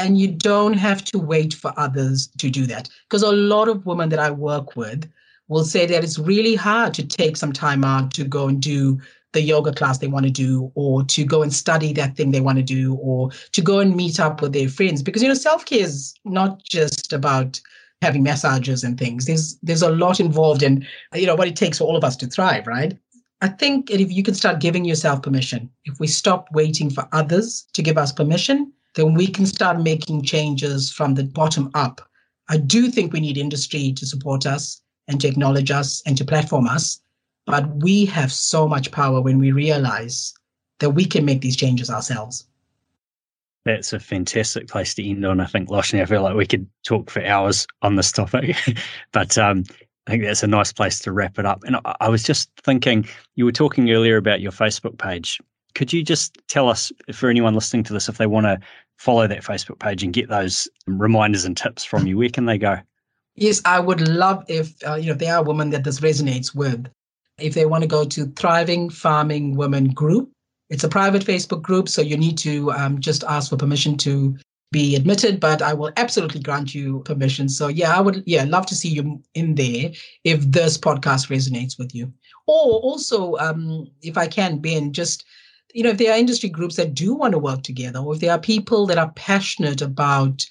And 0.01 0.18
you 0.18 0.26
don't 0.26 0.74
have 0.74 1.05
to 1.07 1.18
wait 1.18 1.55
for 1.55 1.72
others 1.76 2.26
to 2.38 2.51
do 2.51 2.66
that. 2.66 2.88
Because 3.09 3.22
a 3.22 3.30
lot 3.30 3.68
of 3.68 3.86
women 3.86 4.09
that 4.09 4.18
I 4.18 4.32
work 4.32 4.74
with 4.74 5.09
will 5.47 5.64
say 5.64 5.86
that 5.86 6.03
it's 6.03 6.18
really 6.18 6.57
hard 6.57 6.95
to 6.95 7.07
take 7.07 7.36
some 7.36 7.53
time 7.53 7.84
out 7.84 8.12
to 8.14 8.24
go 8.24 8.49
and 8.49 8.61
do 8.61 9.01
the 9.33 9.41
yoga 9.41 9.72
class 9.72 9.99
they 9.99 10.09
want 10.09 10.26
to 10.26 10.31
do, 10.31 10.72
or 10.74 11.05
to 11.05 11.24
go 11.24 11.43
and 11.43 11.53
study 11.53 11.93
that 11.93 12.16
thing 12.16 12.31
they 12.31 12.41
want 12.41 12.59
to 12.59 12.64
do, 12.64 12.95
or 12.97 13.31
to 13.53 13.62
go 13.62 13.78
and 13.78 13.97
meet 13.97 14.18
up 14.18 14.43
with 14.43 14.53
their 14.53 14.68
friends. 14.68 15.03
Because, 15.03 15.22
you 15.22 15.28
know, 15.28 15.35
self 15.35 15.64
care 15.64 15.81
is 15.81 16.14
not 16.24 16.62
just 16.64 17.12
about 17.12 17.61
having 18.03 18.22
massages 18.22 18.83
and 18.83 18.99
things. 18.99 19.26
There's 19.26 19.59
there's 19.62 19.83
a 19.83 19.91
lot 19.91 20.20
involved 20.20 20.62
in, 20.62 20.87
you 21.14 21.26
know, 21.26 21.35
what 21.35 21.49
it 21.49 21.57
takes 21.57 21.78
for 21.78 21.85
all 21.85 21.97
of 21.97 22.05
us 22.05 22.16
to 22.16 22.26
thrive, 22.26 22.66
right? 22.66 22.97
I 23.43 23.49
think 23.49 23.91
if 23.91 24.12
you 24.12 24.22
can 24.22 24.35
start 24.35 24.61
giving 24.61 24.85
yourself 24.85 25.22
permission, 25.22 25.70
if 25.85 25.99
we 25.99 26.07
stop 26.07 26.49
waiting 26.53 26.91
for 26.91 27.09
others 27.12 27.66
to 27.72 27.83
give 27.83 27.97
us 27.97 28.12
permission, 28.12 28.72
then 28.95 29.14
we 29.14 29.26
can 29.26 29.47
start 29.47 29.81
making 29.81 30.22
changes 30.24 30.93
from 30.93 31.14
the 31.14 31.24
bottom 31.24 31.70
up. 31.74 32.01
I 32.49 32.59
do 32.59 32.91
think 32.91 33.12
we 33.12 33.20
need 33.20 33.39
industry 33.39 33.93
to 33.97 34.07
support 34.07 34.45
us 34.45 34.83
and 35.09 35.20
to 35.20 35.28
acknowledge 35.28 35.70
us 35.70 36.03
and 36.05 36.18
to 36.18 36.24
platform 36.24 36.66
us. 36.66 37.01
But 37.51 37.68
we 37.76 38.05
have 38.07 38.32
so 38.32 38.68
much 38.68 38.90
power 38.92 39.20
when 39.20 39.38
we 39.38 39.53
realize 39.53 40.34
that 40.78 40.90
we 40.90 41.05
can 41.05 41.24
make 41.24 41.40
these 41.40 41.57
changes 41.57 41.90
ourselves. 41.90 42.46
That's 43.64 43.92
a 43.92 44.01
fantastic 44.01 44.68
place 44.68 44.94
to 44.94 45.07
end 45.07 45.24
on. 45.24 45.40
I 45.40 45.46
think, 45.46 45.68
Loshni, 45.68 46.01
I 46.01 46.07
feel 46.07 46.22
like 46.22 46.34
we 46.34 46.46
could 46.46 46.66
talk 46.82 47.11
for 47.11 47.24
hours 47.24 47.66
on 47.82 47.96
this 47.96 48.11
topic, 48.11 48.57
but 49.12 49.36
um, 49.36 49.64
I 50.07 50.12
think 50.12 50.24
that's 50.24 50.42
a 50.42 50.46
nice 50.46 50.72
place 50.72 50.98
to 51.01 51.12
wrap 51.12 51.38
it 51.38 51.44
up. 51.44 51.62
And 51.64 51.76
I, 51.84 51.96
I 52.01 52.09
was 52.09 52.22
just 52.22 52.51
thinking, 52.64 53.07
you 53.34 53.44
were 53.44 53.53
talking 53.53 53.90
earlier 53.90 54.16
about 54.16 54.40
your 54.40 54.53
Facebook 54.53 54.96
page 54.96 55.38
could 55.74 55.92
you 55.92 56.03
just 56.03 56.38
tell 56.48 56.68
us, 56.68 56.92
for 57.12 57.28
anyone 57.28 57.55
listening 57.55 57.84
to 57.84 57.92
this, 57.92 58.09
if 58.09 58.18
they 58.18 58.26
want 58.26 58.46
to 58.46 58.61
follow 58.96 59.26
that 59.26 59.42
Facebook 59.42 59.78
page 59.78 60.03
and 60.03 60.12
get 60.12 60.28
those 60.28 60.68
reminders 60.86 61.44
and 61.44 61.57
tips 61.57 61.84
from 61.84 62.07
you, 62.07 62.18
where 62.18 62.28
can 62.28 62.46
they 62.46 62.59
go? 62.59 62.78
Yes, 63.36 63.62
I 63.64 63.80
would 63.80 64.07
love 64.07 64.44
if 64.48 64.74
uh, 64.86 64.94
you 64.94 65.07
know 65.07 65.14
they 65.14 65.28
are 65.28 65.42
women 65.42 65.70
that 65.70 65.84
this 65.84 66.01
resonates 66.01 66.55
with, 66.55 66.86
if 67.41 67.55
they 67.55 67.66
want 67.66 67.82
to 67.82 67.88
go 67.88 68.05
to 68.05 68.26
Thriving 68.36 68.91
Farming 68.91 69.57
Women 69.57 69.91
Group. 69.91 70.30
It's 70.68 70.84
a 70.84 70.88
private 70.88 71.24
Facebook 71.24 71.62
group, 71.62 71.88
so 71.88 72.01
you 72.01 72.16
need 72.16 72.38
to 72.38 72.70
um, 72.72 73.01
just 73.01 73.24
ask 73.24 73.51
for 73.51 73.57
permission 73.57 73.97
to 73.99 74.36
be 74.72 74.95
admitted, 74.95 75.41
but 75.41 75.62
I 75.62 75.74
will 75.74 75.91
absolutely 75.97 76.41
grant 76.41 76.74
you 76.74 77.01
permission. 77.01 77.49
So 77.49 77.68
yeah, 77.68 77.97
I 77.97 78.01
would 78.01 78.22
yeah 78.26 78.45
love 78.45 78.66
to 78.66 78.74
see 78.74 78.88
you 78.88 79.20
in 79.34 79.57
there 79.57 79.91
if 80.24 80.41
this 80.43 80.78
podcast 80.78 81.28
resonates 81.28 81.76
with 81.78 81.95
you. 81.95 82.12
Or 82.47 82.78
also, 82.80 83.36
um, 83.38 83.88
if 84.03 84.16
I 84.16 84.28
can, 84.28 84.59
Ben, 84.59 84.93
just 84.93 85.24
you 85.74 85.82
know, 85.82 85.91
if 85.91 85.99
there 85.99 86.12
are 86.12 86.18
industry 86.18 86.49
groups 86.49 86.76
that 86.76 86.95
do 86.95 87.14
want 87.14 87.32
to 87.32 87.38
work 87.38 87.62
together, 87.62 87.99
or 88.01 88.14
if 88.14 88.20
there 88.20 88.32
are 88.32 88.38
people 88.38 88.86
that 88.86 88.99
are 88.99 89.12
passionate 89.12 89.82
about 89.82 90.47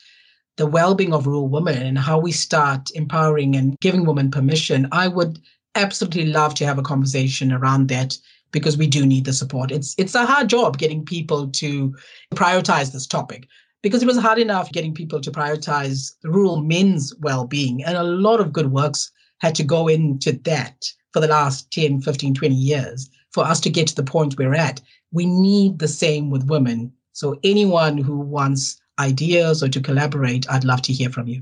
the 0.58 0.68
well-being 0.68 1.14
of 1.14 1.26
rural 1.26 1.48
women 1.48 1.82
and 1.82 1.98
how 1.98 2.20
we 2.20 2.34
start 2.34 2.92
empowering 2.94 3.56
and 3.56 3.80
giving 3.80 4.06
women 4.06 4.30
permission, 4.30 4.88
I 4.92 5.08
would 5.08 5.40
absolutely 5.76 6.26
love 6.26 6.54
to 6.56 6.66
have 6.66 6.78
a 6.78 6.84
conversation 6.84 7.52
around 7.52 7.88
that 7.90 8.18
because 8.52 8.78
we 8.78 8.88
do 8.88 9.06
need 9.06 9.26
the 9.26 9.34
support. 9.34 9.72
It's 9.72 9.96
it's 9.98 10.16
a 10.16 10.26
hard 10.26 10.50
job 10.50 10.78
getting 10.78 11.06
people 11.06 11.48
to 11.50 11.96
prioritize 12.34 12.92
this 12.92 13.06
topic 13.06 13.48
because 13.82 14.02
it 14.02 14.08
was 14.08 14.18
hard 14.18 14.40
enough 14.40 14.72
getting 14.72 14.94
people 14.94 15.22
to 15.22 15.32
prioritize 15.32 16.14
rural 16.24 16.62
men's 16.62 17.14
well-being 17.20 17.84
and 17.84 17.96
a 17.96 18.04
lot 18.04 18.40
of 18.40 18.52
good 18.52 18.72
works 18.72 19.12
had 19.40 19.56
to 19.56 19.64
go 19.64 19.88
into 19.88 20.34
that 20.44 20.84
for 21.14 21.20
the 21.22 21.28
last 21.28 21.72
10 21.72 22.02
15 22.02 22.34
20 22.34 22.56
years 22.56 23.10
for 23.32 23.44
us 23.46 23.60
to 23.62 23.70
get 23.70 23.88
to 23.88 23.96
the 23.96 24.04
point 24.04 24.38
we're 24.38 24.56
at. 24.56 24.82
We 25.12 25.26
need 25.26 25.80
the 25.80 25.88
same 25.88 26.30
with 26.30 26.50
women. 26.50 26.92
So 27.14 27.40
anyone 27.44 27.98
who 27.98 28.18
wants 28.18 28.80
ideas 29.00 29.64
or 29.64 29.70
to 29.70 29.82
collaborate 29.82 30.50
i'd 30.52 30.64
love 30.64 30.82
to 30.84 30.94
hear 30.94 31.10
from 31.10 31.28
you 31.28 31.42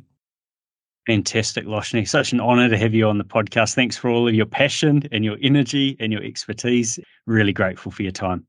Fantastic, 1.07 1.65
Loshni. 1.65 2.05
Such 2.05 2.33
an 2.33 2.41
honor 2.41 2.67
to 2.67 2.77
have 2.77 2.93
you 2.93 3.07
on 3.07 3.17
the 3.17 3.23
podcast. 3.23 3.75
Thanks 3.75 3.95
for 3.95 4.09
all 4.09 4.27
of 4.27 4.35
your 4.35 4.45
passion 4.45 5.03
and 5.13 5.23
your 5.23 5.37
energy 5.41 5.95
and 6.01 6.11
your 6.11 6.21
expertise. 6.21 6.99
Really 7.25 7.53
grateful 7.53 7.93
for 7.93 8.03
your 8.03 8.11
time. 8.11 8.45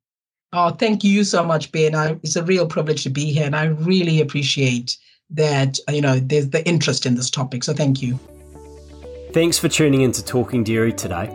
Oh, 0.53 0.71
thank 0.71 1.05
you 1.05 1.23
so 1.23 1.45
much, 1.45 1.71
Ben. 1.71 1.95
I, 1.95 2.19
it's 2.25 2.35
a 2.35 2.43
real 2.43 2.67
privilege 2.67 3.05
to 3.05 3.11
be 3.11 3.27
here, 3.27 3.47
and 3.47 3.55
I 3.55 3.67
really 3.67 4.21
appreciate 4.21 4.99
that. 5.31 5.79
You 5.89 6.01
know, 6.01 6.19
there's 6.19 6.51
the 6.51 6.67
interest 6.67 7.07
in 7.07 7.15
this 7.15 7.31
topic. 7.31 7.63
So, 7.63 7.73
thank 7.75 8.03
you. 8.03 8.19
Thanks 9.33 9.57
for 9.57 9.69
tuning 9.69 10.01
in 10.01 10.11
to 10.13 10.25
Talking 10.25 10.65
Dairy 10.65 10.93
today. 10.93 11.29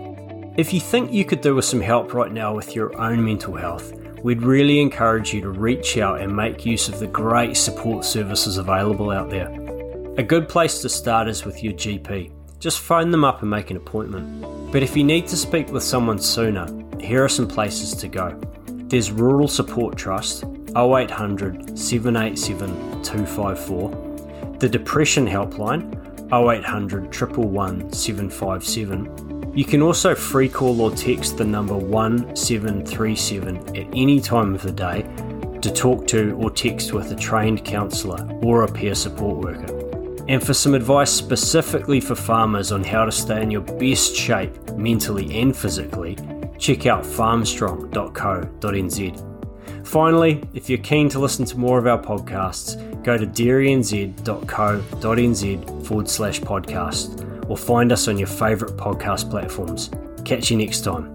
If 0.57 0.73
you 0.73 0.81
think 0.81 1.13
you 1.13 1.23
could 1.23 1.39
do 1.39 1.55
with 1.55 1.63
some 1.63 1.79
help 1.79 2.13
right 2.13 2.33
now 2.33 2.53
with 2.53 2.75
your 2.75 2.99
own 2.99 3.23
mental 3.23 3.55
health, 3.55 3.93
we'd 4.23 4.41
really 4.41 4.81
encourage 4.81 5.33
you 5.33 5.39
to 5.39 5.49
reach 5.49 5.97
out 5.97 6.19
and 6.19 6.35
make 6.35 6.65
use 6.65 6.89
of 6.89 6.99
the 6.99 7.07
great 7.07 7.55
support 7.55 8.03
services 8.03 8.57
available 8.57 9.09
out 9.09 9.29
there. 9.29 9.62
A 10.15 10.21
good 10.21 10.47
place 10.47 10.79
to 10.83 10.89
start 10.89 11.27
is 11.27 11.43
with 11.43 11.63
your 11.63 11.73
GP. 11.73 12.31
Just 12.59 12.81
phone 12.81 13.09
them 13.09 13.23
up 13.23 13.41
and 13.41 13.49
make 13.49 13.71
an 13.71 13.77
appointment. 13.77 14.71
But 14.71 14.83
if 14.83 14.95
you 14.95 15.03
need 15.03 15.25
to 15.29 15.35
speak 15.35 15.69
with 15.69 15.81
someone 15.81 16.19
sooner, 16.19 16.67
here 16.99 17.23
are 17.23 17.29
some 17.29 17.47
places 17.47 17.95
to 17.95 18.07
go. 18.07 18.39
There's 18.67 19.09
Rural 19.11 19.47
Support 19.47 19.97
Trust 19.97 20.43
0800 20.77 21.79
787 21.79 23.01
254, 23.01 24.57
the 24.59 24.69
Depression 24.69 25.25
Helpline 25.25 25.91
0800 26.31 27.05
111 27.05 27.91
757. 27.91 29.57
You 29.57 29.65
can 29.65 29.81
also 29.81 30.13
free 30.13 30.47
call 30.47 30.79
or 30.81 30.91
text 30.91 31.37
the 31.37 31.45
number 31.45 31.75
1737 31.75 33.57
at 33.75 33.87
any 33.95 34.21
time 34.21 34.53
of 34.53 34.61
the 34.61 34.71
day 34.71 35.01
to 35.63 35.71
talk 35.71 36.05
to 36.09 36.33
or 36.33 36.51
text 36.51 36.93
with 36.93 37.11
a 37.11 37.15
trained 37.15 37.65
counsellor 37.65 38.29
or 38.43 38.61
a 38.61 38.71
peer 38.71 38.93
support 38.93 39.37
worker. 39.37 39.82
And 40.27 40.43
for 40.43 40.53
some 40.53 40.73
advice 40.73 41.11
specifically 41.11 41.99
for 41.99 42.15
farmers 42.15 42.71
on 42.71 42.81
how 42.83 43.05
to 43.05 43.11
stay 43.11 43.41
in 43.41 43.51
your 43.51 43.61
best 43.61 44.15
shape 44.15 44.71
mentally 44.71 45.39
and 45.39 45.55
physically, 45.55 46.17
check 46.57 46.85
out 46.85 47.03
farmstrong.co.nz. 47.03 49.29
Finally, 49.85 50.41
if 50.53 50.69
you're 50.69 50.79
keen 50.79 51.09
to 51.09 51.19
listen 51.19 51.43
to 51.45 51.57
more 51.57 51.77
of 51.77 51.87
our 51.87 52.01
podcasts, 52.01 53.03
go 53.03 53.17
to 53.17 53.27
dairynz.co.nz 53.27 55.87
forward 55.87 56.09
slash 56.09 56.39
podcast 56.39 57.49
or 57.49 57.57
find 57.57 57.91
us 57.91 58.07
on 58.07 58.17
your 58.17 58.27
favourite 58.27 58.77
podcast 58.77 59.29
platforms. 59.29 59.91
Catch 60.23 60.51
you 60.51 60.57
next 60.57 60.85
time. 60.85 61.12